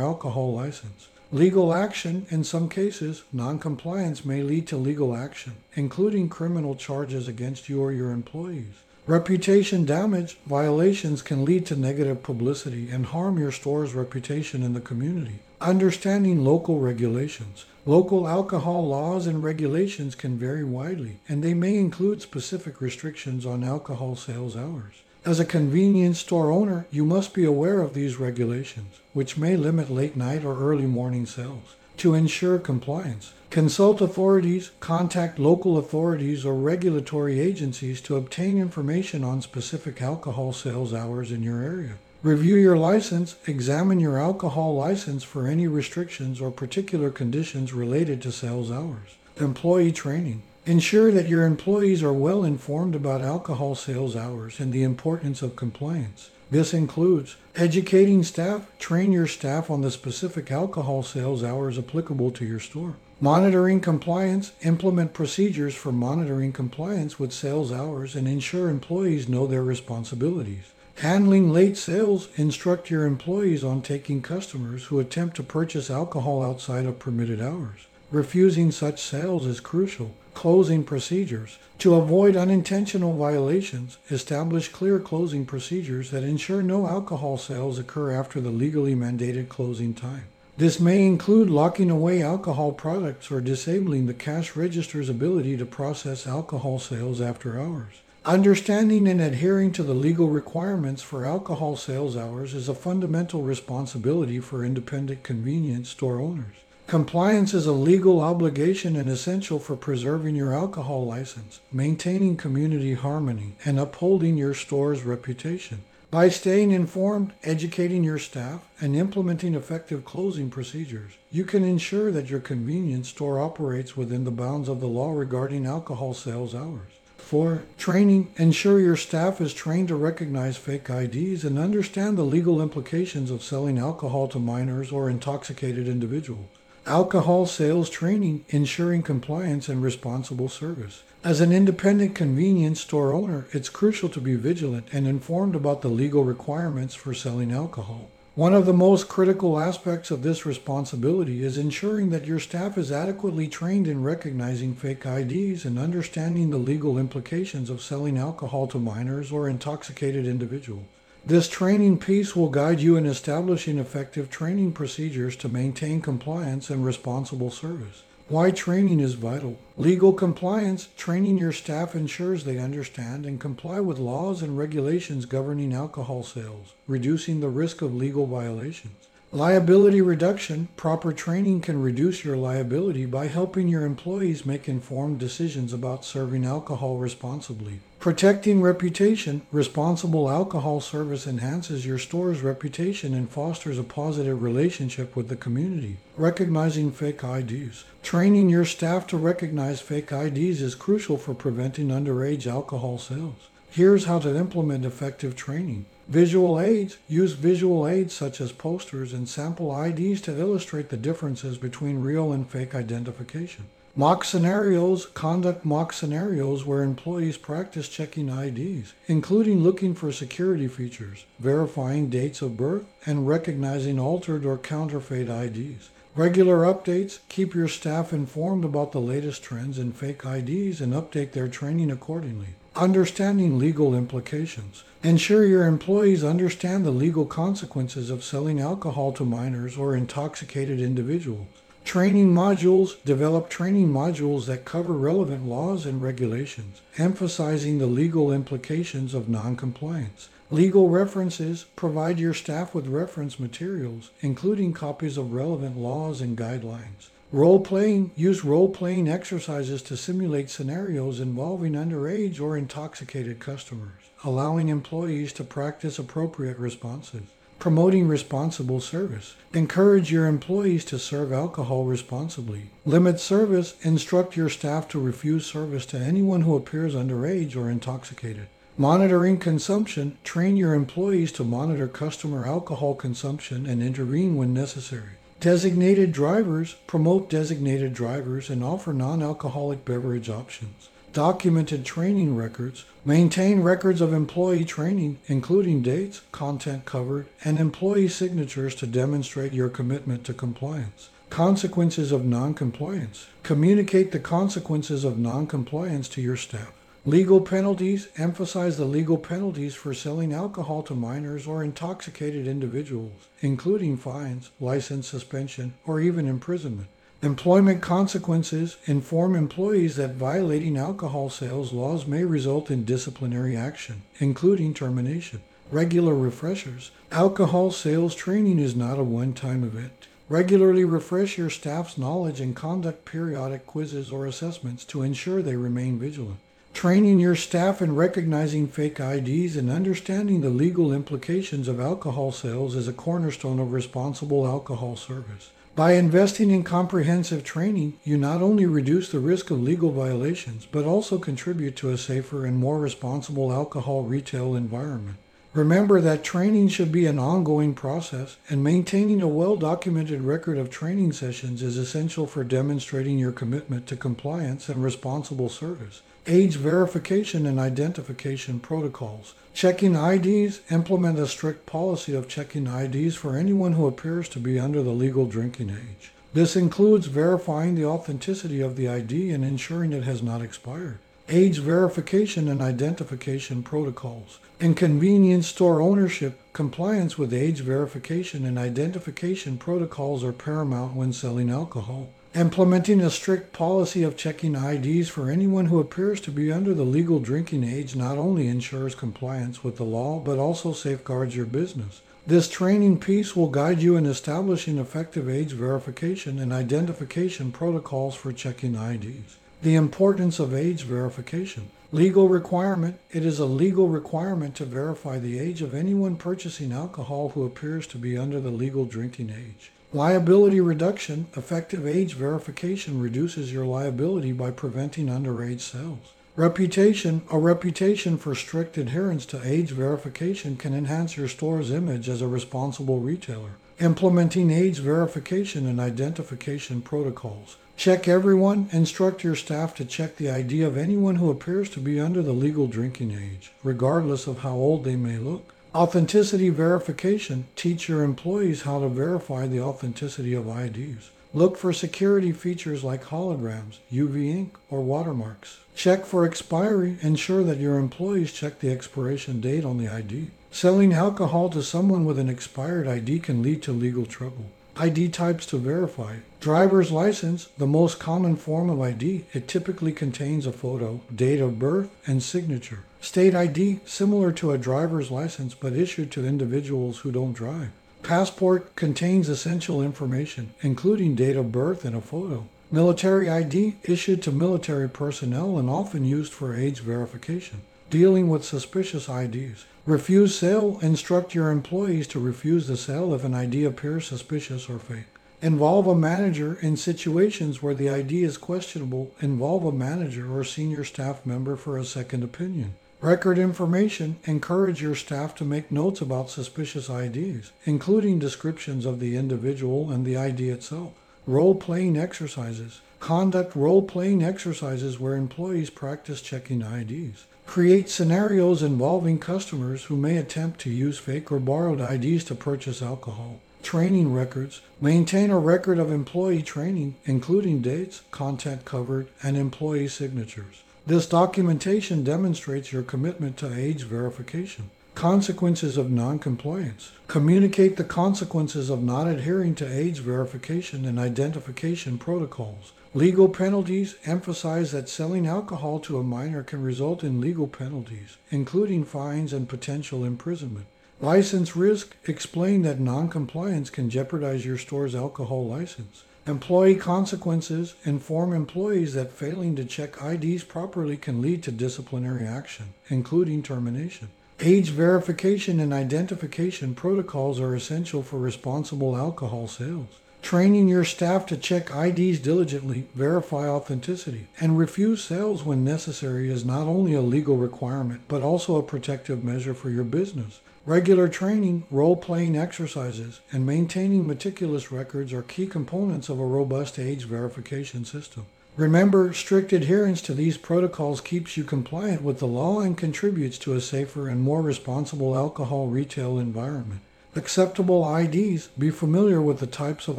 alcohol 0.00 0.54
license. 0.54 1.08
Legal 1.30 1.74
action, 1.74 2.26
in 2.30 2.44
some 2.44 2.70
cases, 2.70 3.24
noncompliance 3.30 4.24
may 4.24 4.42
lead 4.42 4.66
to 4.68 4.78
legal 4.78 5.14
action, 5.14 5.52
including 5.74 6.30
criminal 6.30 6.74
charges 6.74 7.28
against 7.28 7.68
you 7.68 7.82
or 7.82 7.92
your 7.92 8.10
employees. 8.10 8.74
Reputation 9.06 9.86
damage 9.86 10.36
violations 10.46 11.22
can 11.22 11.44
lead 11.44 11.64
to 11.66 11.74
negative 11.74 12.22
publicity 12.22 12.90
and 12.90 13.06
harm 13.06 13.38
your 13.38 13.50
store's 13.50 13.94
reputation 13.94 14.62
in 14.62 14.74
the 14.74 14.80
community. 14.80 15.40
Understanding 15.60 16.44
local 16.44 16.80
regulations. 16.80 17.64
Local 17.86 18.28
alcohol 18.28 18.86
laws 18.86 19.26
and 19.26 19.42
regulations 19.42 20.14
can 20.14 20.38
vary 20.38 20.64
widely, 20.64 21.18
and 21.28 21.42
they 21.42 21.54
may 21.54 21.76
include 21.76 22.20
specific 22.20 22.80
restrictions 22.82 23.46
on 23.46 23.64
alcohol 23.64 24.16
sales 24.16 24.54
hours. 24.54 25.02
As 25.24 25.40
a 25.40 25.46
convenience 25.46 26.18
store 26.18 26.50
owner, 26.50 26.86
you 26.90 27.04
must 27.04 27.34
be 27.34 27.44
aware 27.44 27.80
of 27.80 27.94
these 27.94 28.20
regulations, 28.20 29.00
which 29.12 29.38
may 29.38 29.56
limit 29.56 29.90
late 29.90 30.16
night 30.16 30.44
or 30.44 30.58
early 30.58 30.86
morning 30.86 31.24
sales. 31.24 31.74
To 32.00 32.14
ensure 32.14 32.58
compliance, 32.58 33.34
consult 33.50 34.00
authorities, 34.00 34.70
contact 34.80 35.38
local 35.38 35.76
authorities 35.76 36.46
or 36.46 36.54
regulatory 36.54 37.38
agencies 37.38 38.00
to 38.02 38.16
obtain 38.16 38.56
information 38.56 39.22
on 39.22 39.42
specific 39.42 40.00
alcohol 40.00 40.54
sales 40.54 40.94
hours 40.94 41.30
in 41.30 41.42
your 41.42 41.60
area. 41.60 41.96
Review 42.22 42.56
your 42.56 42.78
license, 42.78 43.36
examine 43.46 44.00
your 44.00 44.18
alcohol 44.18 44.74
license 44.74 45.22
for 45.24 45.46
any 45.46 45.66
restrictions 45.66 46.40
or 46.40 46.50
particular 46.50 47.10
conditions 47.10 47.74
related 47.74 48.22
to 48.22 48.32
sales 48.32 48.70
hours. 48.70 49.16
Employee 49.36 49.92
training. 49.92 50.42
Ensure 50.64 51.12
that 51.12 51.28
your 51.28 51.44
employees 51.44 52.02
are 52.02 52.14
well 52.14 52.44
informed 52.44 52.94
about 52.94 53.20
alcohol 53.20 53.74
sales 53.74 54.16
hours 54.16 54.58
and 54.58 54.72
the 54.72 54.84
importance 54.84 55.42
of 55.42 55.54
compliance. 55.54 56.30
This 56.50 56.72
includes 56.72 57.36
educating 57.60 58.22
staff, 58.22 58.66
train 58.78 59.12
your 59.12 59.26
staff 59.26 59.70
on 59.70 59.82
the 59.82 59.90
specific 59.90 60.50
alcohol 60.50 61.02
sales 61.02 61.44
hours 61.44 61.78
applicable 61.78 62.30
to 62.30 62.46
your 62.46 62.58
store. 62.58 62.94
Monitoring 63.20 63.82
compliance, 63.82 64.52
implement 64.62 65.12
procedures 65.12 65.74
for 65.74 65.92
monitoring 65.92 66.52
compliance 66.52 67.18
with 67.18 67.34
sales 67.34 67.70
hours 67.70 68.16
and 68.16 68.26
ensure 68.26 68.70
employees 68.70 69.28
know 69.28 69.46
their 69.46 69.62
responsibilities. 69.62 70.72
Handling 71.00 71.52
late 71.52 71.76
sales, 71.76 72.30
instruct 72.36 72.90
your 72.90 73.04
employees 73.04 73.62
on 73.62 73.82
taking 73.82 74.22
customers 74.22 74.84
who 74.84 74.98
attempt 74.98 75.36
to 75.36 75.42
purchase 75.42 75.90
alcohol 75.90 76.42
outside 76.42 76.86
of 76.86 76.98
permitted 76.98 77.42
hours. 77.42 77.88
Refusing 78.10 78.72
such 78.72 79.02
sales 79.02 79.44
is 79.44 79.60
crucial. 79.60 80.14
Closing 80.34 80.84
procedures. 80.84 81.58
To 81.80 81.94
avoid 81.94 82.36
unintentional 82.36 83.16
violations, 83.16 83.98
establish 84.10 84.68
clear 84.68 84.98
closing 84.98 85.44
procedures 85.46 86.10
that 86.10 86.24
ensure 86.24 86.62
no 86.62 86.86
alcohol 86.86 87.36
sales 87.38 87.78
occur 87.78 88.10
after 88.12 88.40
the 88.40 88.50
legally 88.50 88.94
mandated 88.94 89.48
closing 89.48 89.94
time. 89.94 90.24
This 90.56 90.78
may 90.78 91.06
include 91.06 91.48
locking 91.48 91.90
away 91.90 92.22
alcohol 92.22 92.72
products 92.72 93.30
or 93.30 93.40
disabling 93.40 94.06
the 94.06 94.14
cash 94.14 94.56
register's 94.56 95.08
ability 95.08 95.56
to 95.56 95.64
process 95.64 96.26
alcohol 96.26 96.78
sales 96.78 97.20
after 97.20 97.58
hours. 97.58 98.02
Understanding 98.26 99.08
and 99.08 99.22
adhering 99.22 99.72
to 99.72 99.82
the 99.82 99.94
legal 99.94 100.28
requirements 100.28 101.00
for 101.00 101.24
alcohol 101.24 101.76
sales 101.76 102.14
hours 102.14 102.52
is 102.52 102.68
a 102.68 102.74
fundamental 102.74 103.40
responsibility 103.40 104.38
for 104.38 104.62
independent 104.62 105.22
convenience 105.22 105.88
store 105.88 106.20
owners. 106.20 106.56
Compliance 106.90 107.54
is 107.54 107.68
a 107.68 107.72
legal 107.72 108.20
obligation 108.20 108.96
and 108.96 109.08
essential 109.08 109.60
for 109.60 109.76
preserving 109.76 110.34
your 110.34 110.52
alcohol 110.52 111.06
license, 111.06 111.60
maintaining 111.70 112.36
community 112.36 112.94
harmony, 112.94 113.52
and 113.64 113.78
upholding 113.78 114.36
your 114.36 114.54
store's 114.54 115.04
reputation. 115.04 115.84
By 116.10 116.30
staying 116.30 116.72
informed, 116.72 117.32
educating 117.44 118.02
your 118.02 118.18
staff, 118.18 118.62
and 118.80 118.96
implementing 118.96 119.54
effective 119.54 120.04
closing 120.04 120.50
procedures, 120.50 121.12
you 121.30 121.44
can 121.44 121.62
ensure 121.62 122.10
that 122.10 122.28
your 122.28 122.40
convenience 122.40 123.10
store 123.10 123.40
operates 123.40 123.96
within 123.96 124.24
the 124.24 124.32
bounds 124.32 124.68
of 124.68 124.80
the 124.80 124.88
law 124.88 125.12
regarding 125.12 125.66
alcohol 125.66 126.12
sales 126.12 126.56
hours. 126.56 126.90
For 127.18 127.62
training, 127.78 128.32
ensure 128.36 128.80
your 128.80 128.96
staff 128.96 129.40
is 129.40 129.54
trained 129.54 129.86
to 129.88 129.94
recognize 129.94 130.56
fake 130.56 130.90
IDs 130.90 131.44
and 131.44 131.56
understand 131.56 132.18
the 132.18 132.24
legal 132.24 132.60
implications 132.60 133.30
of 133.30 133.44
selling 133.44 133.78
alcohol 133.78 134.26
to 134.26 134.40
minors 134.40 134.90
or 134.90 135.08
intoxicated 135.08 135.86
individuals 135.86 136.48
alcohol 136.90 137.46
sales 137.46 137.88
training, 137.88 138.44
ensuring 138.48 139.00
compliance 139.00 139.68
and 139.68 139.80
responsible 139.80 140.48
service. 140.48 141.04
As 141.22 141.40
an 141.40 141.52
independent 141.52 142.16
convenience 142.16 142.80
store 142.80 143.12
owner, 143.12 143.46
it's 143.52 143.68
crucial 143.68 144.08
to 144.08 144.20
be 144.20 144.34
vigilant 144.34 144.88
and 144.90 145.06
informed 145.06 145.54
about 145.54 145.82
the 145.82 145.88
legal 145.88 146.24
requirements 146.24 146.96
for 146.96 147.14
selling 147.14 147.52
alcohol. 147.52 148.10
One 148.34 148.54
of 148.54 148.66
the 148.66 148.72
most 148.72 149.06
critical 149.06 149.60
aspects 149.60 150.10
of 150.10 150.24
this 150.24 150.44
responsibility 150.44 151.44
is 151.44 151.56
ensuring 151.56 152.10
that 152.10 152.26
your 152.26 152.40
staff 152.40 152.76
is 152.76 152.90
adequately 152.90 153.46
trained 153.46 153.86
in 153.86 154.02
recognizing 154.02 154.74
fake 154.74 155.06
IDs 155.06 155.64
and 155.64 155.78
understanding 155.78 156.50
the 156.50 156.58
legal 156.58 156.98
implications 156.98 157.70
of 157.70 157.82
selling 157.82 158.18
alcohol 158.18 158.66
to 158.66 158.80
minors 158.80 159.30
or 159.30 159.48
intoxicated 159.48 160.26
individuals. 160.26 160.86
This 161.26 161.48
training 161.48 161.98
piece 161.98 162.34
will 162.34 162.48
guide 162.48 162.80
you 162.80 162.96
in 162.96 163.04
establishing 163.04 163.78
effective 163.78 164.30
training 164.30 164.72
procedures 164.72 165.36
to 165.36 165.48
maintain 165.48 166.00
compliance 166.00 166.70
and 166.70 166.84
responsible 166.84 167.50
service. 167.50 168.02
Why 168.28 168.50
training 168.50 169.00
is 169.00 169.14
vital. 169.14 169.58
Legal 169.76 170.12
compliance, 170.14 170.88
training 170.96 171.36
your 171.36 171.52
staff 171.52 171.94
ensures 171.94 172.44
they 172.44 172.58
understand 172.58 173.26
and 173.26 173.38
comply 173.38 173.80
with 173.80 173.98
laws 173.98 174.40
and 174.40 174.56
regulations 174.56 175.26
governing 175.26 175.74
alcohol 175.74 176.22
sales, 176.22 176.74
reducing 176.86 177.40
the 177.40 177.48
risk 177.48 177.82
of 177.82 177.94
legal 177.94 178.26
violations. 178.26 179.09
Liability 179.32 180.00
reduction, 180.00 180.66
proper 180.76 181.12
training 181.12 181.60
can 181.60 181.80
reduce 181.80 182.24
your 182.24 182.36
liability 182.36 183.06
by 183.06 183.28
helping 183.28 183.68
your 183.68 183.84
employees 183.84 184.44
make 184.44 184.68
informed 184.68 185.20
decisions 185.20 185.72
about 185.72 186.04
serving 186.04 186.44
alcohol 186.44 186.96
responsibly. 186.96 187.78
Protecting 188.00 188.60
reputation, 188.60 189.42
responsible 189.52 190.28
alcohol 190.28 190.80
service 190.80 191.28
enhances 191.28 191.86
your 191.86 191.96
store's 191.96 192.40
reputation 192.40 193.14
and 193.14 193.30
fosters 193.30 193.78
a 193.78 193.84
positive 193.84 194.42
relationship 194.42 195.14
with 195.14 195.28
the 195.28 195.36
community. 195.36 195.98
Recognizing 196.16 196.90
fake 196.90 197.22
IDs. 197.22 197.84
Training 198.02 198.48
your 198.48 198.64
staff 198.64 199.06
to 199.06 199.16
recognize 199.16 199.80
fake 199.80 200.10
IDs 200.10 200.60
is 200.60 200.74
crucial 200.74 201.16
for 201.16 201.34
preventing 201.34 201.90
underage 201.90 202.48
alcohol 202.48 202.98
sales. 202.98 203.48
Here's 203.70 204.06
how 204.06 204.18
to 204.18 204.36
implement 204.36 204.84
effective 204.84 205.36
training. 205.36 205.86
Visual 206.10 206.58
aids. 206.58 206.98
Use 207.08 207.34
visual 207.34 207.86
aids 207.86 208.12
such 208.12 208.40
as 208.40 208.50
posters 208.50 209.12
and 209.12 209.28
sample 209.28 209.80
IDs 209.80 210.20
to 210.22 210.36
illustrate 210.36 210.88
the 210.88 210.96
differences 210.96 211.56
between 211.56 212.00
real 212.00 212.32
and 212.32 212.50
fake 212.50 212.74
identification. 212.74 213.66
Mock 213.94 214.24
scenarios 214.24 215.06
conduct 215.06 215.64
mock 215.64 215.92
scenarios 215.92 216.66
where 216.66 216.82
employees 216.82 217.36
practice 217.36 217.88
checking 217.88 218.28
IDs, 218.28 218.92
including 219.06 219.62
looking 219.62 219.94
for 219.94 220.10
security 220.10 220.66
features, 220.66 221.26
verifying 221.38 222.10
dates 222.10 222.42
of 222.42 222.56
birth, 222.56 222.86
and 223.06 223.28
recognizing 223.28 224.00
altered 224.00 224.44
or 224.44 224.58
counterfeit 224.58 225.28
IDs. 225.28 225.90
Regular 226.16 226.64
updates 226.64 227.20
keep 227.28 227.54
your 227.54 227.68
staff 227.68 228.12
informed 228.12 228.64
about 228.64 228.90
the 228.90 229.00
latest 229.00 229.44
trends 229.44 229.78
in 229.78 229.92
fake 229.92 230.24
IDs 230.24 230.80
and 230.80 230.92
update 230.92 231.30
their 231.30 231.46
training 231.46 231.92
accordingly. 231.92 232.56
Understanding 232.80 233.58
legal 233.58 233.94
implications. 233.94 234.84
Ensure 235.02 235.44
your 235.44 235.66
employees 235.66 236.24
understand 236.24 236.82
the 236.82 236.90
legal 236.90 237.26
consequences 237.26 238.08
of 238.08 238.24
selling 238.24 238.58
alcohol 238.58 239.12
to 239.12 239.24
minors 239.26 239.76
or 239.76 239.94
intoxicated 239.94 240.80
individuals. 240.80 241.46
Training 241.84 242.32
modules. 242.32 242.92
Develop 243.04 243.50
training 243.50 243.88
modules 243.90 244.46
that 244.46 244.64
cover 244.64 244.94
relevant 244.94 245.44
laws 245.44 245.84
and 245.84 246.00
regulations, 246.00 246.80
emphasizing 246.96 247.76
the 247.76 247.86
legal 247.86 248.32
implications 248.32 249.12
of 249.12 249.28
noncompliance. 249.28 250.30
Legal 250.50 250.88
references. 250.88 251.66
Provide 251.76 252.18
your 252.18 252.32
staff 252.32 252.74
with 252.74 252.86
reference 252.86 253.38
materials, 253.38 254.10
including 254.22 254.72
copies 254.72 255.18
of 255.18 255.34
relevant 255.34 255.76
laws 255.76 256.22
and 256.22 256.34
guidelines. 256.34 257.10
Role 257.32 257.60
playing, 257.60 258.10
use 258.16 258.44
role 258.44 258.68
playing 258.68 259.08
exercises 259.08 259.82
to 259.82 259.96
simulate 259.96 260.50
scenarios 260.50 261.20
involving 261.20 261.74
underage 261.74 262.40
or 262.40 262.56
intoxicated 262.56 263.38
customers, 263.38 264.02
allowing 264.24 264.68
employees 264.68 265.32
to 265.34 265.44
practice 265.44 266.00
appropriate 266.00 266.58
responses. 266.58 267.22
Promoting 267.60 268.08
responsible 268.08 268.80
service. 268.80 269.36
Encourage 269.54 270.10
your 270.10 270.26
employees 270.26 270.84
to 270.86 270.98
serve 270.98 271.32
alcohol 271.32 271.84
responsibly. 271.84 272.70
Limit 272.84 273.20
service. 273.20 273.76
Instruct 273.82 274.36
your 274.36 274.48
staff 274.48 274.88
to 274.88 274.98
refuse 274.98 275.46
service 275.46 275.86
to 275.86 275.98
anyone 275.98 276.40
who 276.40 276.56
appears 276.56 276.96
underage 276.96 277.54
or 277.54 277.70
intoxicated. 277.70 278.48
Monitoring 278.76 279.38
consumption. 279.38 280.18
Train 280.24 280.56
your 280.56 280.74
employees 280.74 281.30
to 281.32 281.44
monitor 281.44 281.86
customer 281.86 282.44
alcohol 282.44 282.96
consumption 282.96 283.66
and 283.66 283.80
intervene 283.82 284.36
when 284.36 284.52
necessary. 284.52 285.19
Designated 285.40 286.12
drivers 286.12 286.74
promote 286.86 287.30
designated 287.30 287.94
drivers 287.94 288.50
and 288.50 288.62
offer 288.62 288.92
non 288.92 289.22
alcoholic 289.22 289.86
beverage 289.86 290.28
options. 290.28 290.90
documented 291.14 291.82
training 291.82 292.36
records, 292.36 292.84
maintain 293.06 293.62
records 293.62 294.02
of 294.02 294.12
employee 294.12 294.66
training, 294.66 295.18
including 295.28 295.80
dates, 295.80 296.20
content 296.30 296.84
covered, 296.84 297.26
and 297.42 297.58
employee 297.58 298.06
signatures 298.06 298.74
to 298.74 298.86
demonstrate 298.86 299.54
your 299.54 299.70
commitment 299.70 300.24
to 300.24 300.34
compliance. 300.34 301.08
Consequences 301.30 302.12
of 302.12 302.22
noncompliance. 302.26 303.26
Communicate 303.42 304.12
the 304.12 304.20
consequences 304.20 305.04
of 305.04 305.18
noncompliance 305.18 306.06
to 306.10 306.20
your 306.20 306.36
staff. 306.36 306.72
Legal 307.06 307.40
penalties 307.40 308.08
emphasize 308.18 308.76
the 308.76 308.84
legal 308.84 309.16
penalties 309.16 309.74
for 309.74 309.94
selling 309.94 310.34
alcohol 310.34 310.82
to 310.82 310.94
minors 310.94 311.46
or 311.46 311.64
intoxicated 311.64 312.46
individuals, 312.46 313.26
including 313.40 313.96
fines, 313.96 314.50
license 314.60 315.08
suspension, 315.08 315.72
or 315.86 315.98
even 315.98 316.28
imprisonment. 316.28 316.88
Employment 317.22 317.80
consequences 317.80 318.76
inform 318.84 319.34
employees 319.34 319.96
that 319.96 320.16
violating 320.16 320.76
alcohol 320.76 321.30
sales 321.30 321.72
laws 321.72 322.06
may 322.06 322.22
result 322.22 322.70
in 322.70 322.84
disciplinary 322.84 323.56
action, 323.56 324.02
including 324.18 324.74
termination. 324.74 325.40
Regular 325.70 326.14
refreshers. 326.14 326.90
Alcohol 327.10 327.70
sales 327.70 328.14
training 328.14 328.58
is 328.58 328.76
not 328.76 328.98
a 328.98 329.04
one 329.04 329.32
time 329.32 329.64
event. 329.64 330.06
Regularly 330.28 330.84
refresh 330.84 331.38
your 331.38 331.48
staff's 331.48 331.96
knowledge 331.96 332.42
and 332.42 332.54
conduct 332.54 333.06
periodic 333.06 333.66
quizzes 333.66 334.12
or 334.12 334.26
assessments 334.26 334.84
to 334.84 335.00
ensure 335.00 335.40
they 335.40 335.56
remain 335.56 335.98
vigilant. 335.98 336.40
Training 336.72 337.20
your 337.20 337.36
staff 337.36 337.82
in 337.82 337.94
recognizing 337.94 338.66
fake 338.66 339.00
IDs 339.00 339.56
and 339.56 339.68
understanding 339.68 340.40
the 340.40 340.48
legal 340.48 340.92
implications 340.92 341.68
of 341.68 341.78
alcohol 341.78 342.32
sales 342.32 342.74
is 342.74 342.88
a 342.88 342.92
cornerstone 342.92 343.58
of 343.58 343.72
responsible 343.72 344.46
alcohol 344.46 344.96
service. 344.96 345.50
By 345.76 345.92
investing 345.92 346.50
in 346.50 346.62
comprehensive 346.62 347.44
training, 347.44 347.98
you 348.02 348.16
not 348.16 348.42
only 348.42 348.66
reduce 348.66 349.10
the 349.10 349.18
risk 349.18 349.50
of 349.50 349.62
legal 349.62 349.92
violations, 349.92 350.66
but 350.70 350.84
also 350.84 351.18
contribute 351.18 351.76
to 351.76 351.90
a 351.90 351.98
safer 351.98 352.46
and 352.46 352.56
more 352.56 352.78
responsible 352.78 353.52
alcohol 353.52 354.02
retail 354.02 354.54
environment. 354.54 355.16
Remember 355.52 356.00
that 356.00 356.22
training 356.22 356.68
should 356.68 356.92
be 356.92 357.06
an 357.06 357.18
ongoing 357.18 357.74
process, 357.74 358.36
and 358.48 358.62
maintaining 358.62 359.20
a 359.20 359.28
well 359.28 359.56
documented 359.56 360.22
record 360.22 360.58
of 360.58 360.70
training 360.70 361.12
sessions 361.12 361.62
is 361.62 361.76
essential 361.76 362.26
for 362.26 362.44
demonstrating 362.44 363.18
your 363.18 363.32
commitment 363.32 363.86
to 363.88 363.96
compliance 363.96 364.68
and 364.68 364.82
responsible 364.82 365.48
service. 365.48 366.02
Age 366.32 366.54
verification 366.54 367.44
and 367.44 367.58
identification 367.58 368.60
protocols. 368.60 369.34
Checking 369.52 369.96
IDs. 369.96 370.60
Implement 370.70 371.18
a 371.18 371.26
strict 371.26 371.66
policy 371.66 372.14
of 372.14 372.28
checking 372.28 372.68
IDs 372.68 373.16
for 373.16 373.34
anyone 373.34 373.72
who 373.72 373.88
appears 373.88 374.28
to 374.28 374.38
be 374.38 374.56
under 374.56 374.80
the 374.80 374.92
legal 374.92 375.26
drinking 375.26 375.70
age. 375.70 376.12
This 376.32 376.54
includes 376.54 377.08
verifying 377.08 377.74
the 377.74 377.84
authenticity 377.84 378.60
of 378.60 378.76
the 378.76 378.88
ID 378.88 379.32
and 379.32 379.44
ensuring 379.44 379.92
it 379.92 380.04
has 380.04 380.22
not 380.22 380.40
expired. 380.40 381.00
Age 381.28 381.58
verification 381.58 382.46
and 382.46 382.62
identification 382.62 383.64
protocols. 383.64 384.38
In 384.60 384.74
convenience 384.74 385.48
store 385.48 385.82
ownership, 385.82 386.38
compliance 386.52 387.18
with 387.18 387.34
age 387.34 387.58
verification 387.58 388.44
and 388.44 388.56
identification 388.56 389.58
protocols 389.58 390.22
are 390.22 390.32
paramount 390.32 390.94
when 390.94 391.12
selling 391.12 391.50
alcohol. 391.50 392.10
Implementing 392.34 393.00
a 393.00 393.10
strict 393.10 393.52
policy 393.52 394.04
of 394.04 394.16
checking 394.16 394.54
IDs 394.54 395.08
for 395.08 395.28
anyone 395.28 395.66
who 395.66 395.80
appears 395.80 396.20
to 396.20 396.30
be 396.30 396.52
under 396.52 396.72
the 396.72 396.84
legal 396.84 397.18
drinking 397.18 397.64
age 397.64 397.96
not 397.96 398.18
only 398.18 398.46
ensures 398.46 398.94
compliance 398.94 399.64
with 399.64 399.78
the 399.78 399.84
law, 399.84 400.20
but 400.20 400.38
also 400.38 400.72
safeguards 400.72 401.34
your 401.34 401.44
business. 401.44 402.02
This 402.24 402.48
training 402.48 403.00
piece 403.00 403.34
will 403.34 403.48
guide 403.48 403.82
you 403.82 403.96
in 403.96 404.06
establishing 404.06 404.78
effective 404.78 405.28
age 405.28 405.50
verification 405.50 406.38
and 406.38 406.52
identification 406.52 407.50
protocols 407.50 408.14
for 408.14 408.32
checking 408.32 408.76
IDs. 408.76 409.36
The 409.62 409.74
importance 409.74 410.38
of 410.38 410.54
age 410.54 410.84
verification. 410.84 411.72
Legal 411.90 412.28
requirement. 412.28 413.00
It 413.10 413.26
is 413.26 413.40
a 413.40 413.44
legal 413.44 413.88
requirement 413.88 414.54
to 414.54 414.64
verify 414.64 415.18
the 415.18 415.40
age 415.40 415.62
of 415.62 415.74
anyone 415.74 416.14
purchasing 416.14 416.70
alcohol 416.70 417.30
who 417.30 417.44
appears 417.44 417.88
to 417.88 417.98
be 417.98 418.16
under 418.16 418.40
the 418.40 418.50
legal 418.50 418.84
drinking 418.84 419.30
age. 419.30 419.72
Liability 419.92 420.60
reduction. 420.60 421.26
Effective 421.36 421.84
age 421.84 422.14
verification 422.14 423.00
reduces 423.00 423.52
your 423.52 423.66
liability 423.66 424.30
by 424.30 424.52
preventing 424.52 425.08
underage 425.08 425.62
sales. 425.62 426.12
Reputation. 426.36 427.22
A 427.32 427.38
reputation 427.40 428.16
for 428.16 428.36
strict 428.36 428.78
adherence 428.78 429.26
to 429.26 429.40
age 429.44 429.72
verification 429.72 430.56
can 430.56 430.74
enhance 430.74 431.16
your 431.16 431.26
store's 431.26 431.72
image 431.72 432.08
as 432.08 432.22
a 432.22 432.28
responsible 432.28 433.00
retailer. 433.00 433.56
Implementing 433.80 434.52
age 434.52 434.78
verification 434.78 435.66
and 435.66 435.80
identification 435.80 436.82
protocols. 436.82 437.56
Check 437.76 438.06
everyone. 438.06 438.68
Instruct 438.70 439.24
your 439.24 439.34
staff 439.34 439.74
to 439.74 439.84
check 439.84 440.16
the 440.16 440.30
ID 440.30 440.62
of 440.62 440.76
anyone 440.76 441.16
who 441.16 441.30
appears 441.30 441.68
to 441.70 441.80
be 441.80 441.98
under 441.98 442.22
the 442.22 442.32
legal 442.32 442.68
drinking 442.68 443.10
age, 443.10 443.50
regardless 443.64 444.28
of 444.28 444.38
how 444.40 444.54
old 444.54 444.84
they 444.84 444.94
may 444.94 445.18
look. 445.18 445.52
Authenticity 445.72 446.48
verification. 446.48 447.46
Teach 447.54 447.88
your 447.88 448.02
employees 448.02 448.62
how 448.62 448.80
to 448.80 448.88
verify 448.88 449.46
the 449.46 449.60
authenticity 449.60 450.34
of 450.34 450.48
IDs. 450.48 451.12
Look 451.32 451.56
for 451.56 451.72
security 451.72 452.32
features 452.32 452.82
like 452.82 453.04
holograms, 453.04 453.78
UV 453.92 454.34
ink, 454.34 454.56
or 454.68 454.80
watermarks. 454.80 455.60
Check 455.76 456.06
for 456.06 456.24
expiry. 456.24 456.96
Ensure 457.02 457.44
that 457.44 457.60
your 457.60 457.78
employees 457.78 458.32
check 458.32 458.58
the 458.58 458.72
expiration 458.72 459.40
date 459.40 459.64
on 459.64 459.78
the 459.78 459.86
ID. 459.86 460.32
Selling 460.50 460.92
alcohol 460.92 461.48
to 461.50 461.62
someone 461.62 462.04
with 462.04 462.18
an 462.18 462.28
expired 462.28 462.88
ID 462.88 463.20
can 463.20 463.40
lead 463.40 463.62
to 463.62 463.72
legal 463.72 464.06
trouble. 464.06 464.46
ID 464.76 465.10
types 465.10 465.46
to 465.46 465.56
verify. 465.56 466.16
Driver's 466.40 466.90
license, 466.90 467.48
the 467.58 467.66
most 467.68 468.00
common 468.00 468.34
form 468.34 468.70
of 468.70 468.80
ID, 468.80 469.24
it 469.32 469.46
typically 469.46 469.92
contains 469.92 470.46
a 470.46 470.52
photo, 470.52 471.00
date 471.14 471.40
of 471.40 471.60
birth, 471.60 471.90
and 472.08 472.24
signature. 472.24 472.82
State 473.00 473.34
ID, 473.34 473.80
similar 473.86 474.30
to 474.32 474.52
a 474.52 474.58
driver's 474.58 475.10
license 475.10 475.54
but 475.54 475.72
issued 475.72 476.10
to 476.12 476.26
individuals 476.26 476.98
who 476.98 477.10
don't 477.10 477.32
drive. 477.32 477.70
Passport 478.02 478.76
contains 478.76 479.28
essential 479.28 479.82
information, 479.82 480.52
including 480.60 481.14
date 481.14 481.36
of 481.36 481.50
birth 481.50 481.84
and 481.84 481.96
a 481.96 482.00
photo. 482.00 482.46
Military 482.70 483.28
ID, 483.28 483.76
issued 483.84 484.22
to 484.22 484.30
military 484.30 484.88
personnel 484.88 485.58
and 485.58 485.68
often 485.68 486.04
used 486.04 486.32
for 486.32 486.54
age 486.54 486.80
verification. 486.80 487.62
Dealing 487.88 488.28
with 488.28 488.44
suspicious 488.44 489.08
IDs. 489.08 489.64
Refuse 489.86 490.38
sale. 490.38 490.78
Instruct 490.80 491.34
your 491.34 491.50
employees 491.50 492.06
to 492.08 492.20
refuse 492.20 492.68
the 492.68 492.76
sale 492.76 493.12
if 493.14 493.24
an 493.24 493.34
ID 493.34 493.64
appears 493.64 494.06
suspicious 494.06 494.68
or 494.68 494.78
fake. 494.78 495.06
Involve 495.42 495.86
a 495.86 495.94
manager 495.94 496.58
in 496.60 496.76
situations 496.76 497.62
where 497.62 497.74
the 497.74 497.88
ID 497.88 498.22
is 498.22 498.36
questionable. 498.36 499.10
Involve 499.20 499.64
a 499.64 499.72
manager 499.72 500.36
or 500.36 500.44
senior 500.44 500.84
staff 500.84 501.24
member 501.24 501.56
for 501.56 501.78
a 501.78 501.84
second 501.84 502.22
opinion. 502.22 502.74
Record 503.02 503.38
information. 503.38 504.16
Encourage 504.24 504.82
your 504.82 504.94
staff 504.94 505.34
to 505.36 505.44
make 505.46 505.72
notes 505.72 506.02
about 506.02 506.28
suspicious 506.28 506.90
IDs, 506.90 507.50
including 507.64 508.18
descriptions 508.18 508.84
of 508.84 509.00
the 509.00 509.16
individual 509.16 509.90
and 509.90 510.04
the 510.04 510.18
ID 510.18 510.50
itself. 510.50 510.92
Role 511.26 511.54
playing 511.54 511.96
exercises. 511.96 512.82
Conduct 512.98 513.56
role 513.56 513.80
playing 513.80 514.22
exercises 514.22 515.00
where 515.00 515.14
employees 515.14 515.70
practice 515.70 516.20
checking 516.20 516.60
IDs. 516.60 517.24
Create 517.46 517.88
scenarios 517.88 518.62
involving 518.62 519.18
customers 519.18 519.84
who 519.84 519.96
may 519.96 520.18
attempt 520.18 520.60
to 520.60 520.70
use 520.70 520.98
fake 520.98 521.32
or 521.32 521.40
borrowed 521.40 521.80
IDs 521.80 522.24
to 522.24 522.34
purchase 522.34 522.82
alcohol. 522.82 523.40
Training 523.62 524.12
records. 524.12 524.60
Maintain 524.78 525.30
a 525.30 525.38
record 525.38 525.78
of 525.78 525.90
employee 525.90 526.42
training, 526.42 526.96
including 527.06 527.62
dates, 527.62 528.02
content 528.10 528.66
covered, 528.66 529.08
and 529.22 529.38
employee 529.38 529.88
signatures. 529.88 530.64
This 530.86 531.06
documentation 531.06 532.02
demonstrates 532.02 532.72
your 532.72 532.82
commitment 532.82 533.36
to 533.38 533.54
age 533.54 533.82
verification. 533.82 534.70
Consequences 534.94 535.76
of 535.76 535.90
noncompliance. 535.90 536.92
Communicate 537.06 537.76
the 537.76 537.84
consequences 537.84 538.70
of 538.70 538.82
not 538.82 539.06
adhering 539.06 539.54
to 539.56 539.70
age 539.70 539.98
verification 539.98 540.86
and 540.86 540.98
identification 540.98 541.98
protocols. 541.98 542.72
Legal 542.94 543.28
penalties 543.28 543.96
emphasize 544.04 544.72
that 544.72 544.88
selling 544.88 545.26
alcohol 545.26 545.80
to 545.80 545.98
a 545.98 546.02
minor 546.02 546.42
can 546.42 546.62
result 546.62 547.04
in 547.04 547.20
legal 547.20 547.46
penalties, 547.46 548.16
including 548.30 548.84
fines 548.84 549.32
and 549.32 549.48
potential 549.48 550.02
imprisonment. 550.02 550.66
License 550.98 551.54
risk 551.54 551.94
explain 552.06 552.62
that 552.62 552.80
noncompliance 552.80 553.70
can 553.70 553.90
jeopardize 553.90 554.44
your 554.44 554.58
store's 554.58 554.94
alcohol 554.94 555.46
license. 555.46 556.04
Employee 556.26 556.76
consequences 556.76 557.74
inform 557.84 558.32
employees 558.32 558.92
that 558.92 559.10
failing 559.10 559.56
to 559.56 559.64
check 559.64 560.02
IDs 560.02 560.44
properly 560.44 560.96
can 560.96 561.22
lead 561.22 561.42
to 561.42 561.50
disciplinary 561.50 562.26
action, 562.26 562.74
including 562.88 563.42
termination. 563.42 564.08
Age 564.38 564.70
verification 564.70 565.58
and 565.60 565.72
identification 565.72 566.74
protocols 566.74 567.40
are 567.40 567.54
essential 567.54 568.02
for 568.02 568.18
responsible 568.18 568.96
alcohol 568.96 569.48
sales. 569.48 569.98
Training 570.22 570.68
your 570.68 570.84
staff 570.84 571.24
to 571.26 571.36
check 571.36 571.70
IDs 571.74 572.18
diligently, 572.18 572.86
verify 572.94 573.48
authenticity, 573.48 574.26
and 574.38 574.58
refuse 574.58 575.02
sales 575.02 575.44
when 575.44 575.64
necessary 575.64 576.30
is 576.30 576.44
not 576.44 576.66
only 576.66 576.92
a 576.92 577.00
legal 577.00 577.38
requirement, 577.38 578.02
but 578.08 578.22
also 578.22 578.56
a 578.56 578.62
protective 578.62 579.24
measure 579.24 579.54
for 579.54 579.70
your 579.70 579.84
business. 579.84 580.40
Regular 580.70 581.08
training, 581.08 581.64
role 581.68 581.96
playing 581.96 582.36
exercises, 582.36 583.18
and 583.32 583.44
maintaining 583.44 584.06
meticulous 584.06 584.70
records 584.70 585.12
are 585.12 585.20
key 585.20 585.48
components 585.48 586.08
of 586.08 586.20
a 586.20 586.24
robust 586.24 586.78
age 586.78 587.06
verification 587.06 587.84
system. 587.84 588.26
Remember, 588.56 589.12
strict 589.12 589.52
adherence 589.52 590.00
to 590.02 590.14
these 590.14 590.36
protocols 590.36 591.00
keeps 591.00 591.36
you 591.36 591.42
compliant 591.42 592.02
with 592.02 592.20
the 592.20 592.28
law 592.28 592.60
and 592.60 592.78
contributes 592.78 593.36
to 593.38 593.54
a 593.54 593.60
safer 593.60 594.06
and 594.06 594.20
more 594.20 594.42
responsible 594.42 595.16
alcohol 595.16 595.66
retail 595.66 596.20
environment. 596.20 596.82
Acceptable 597.16 597.82
IDs. 597.96 598.46
Be 598.56 598.70
familiar 598.70 599.20
with 599.20 599.40
the 599.40 599.48
types 599.48 599.88
of 599.88 599.98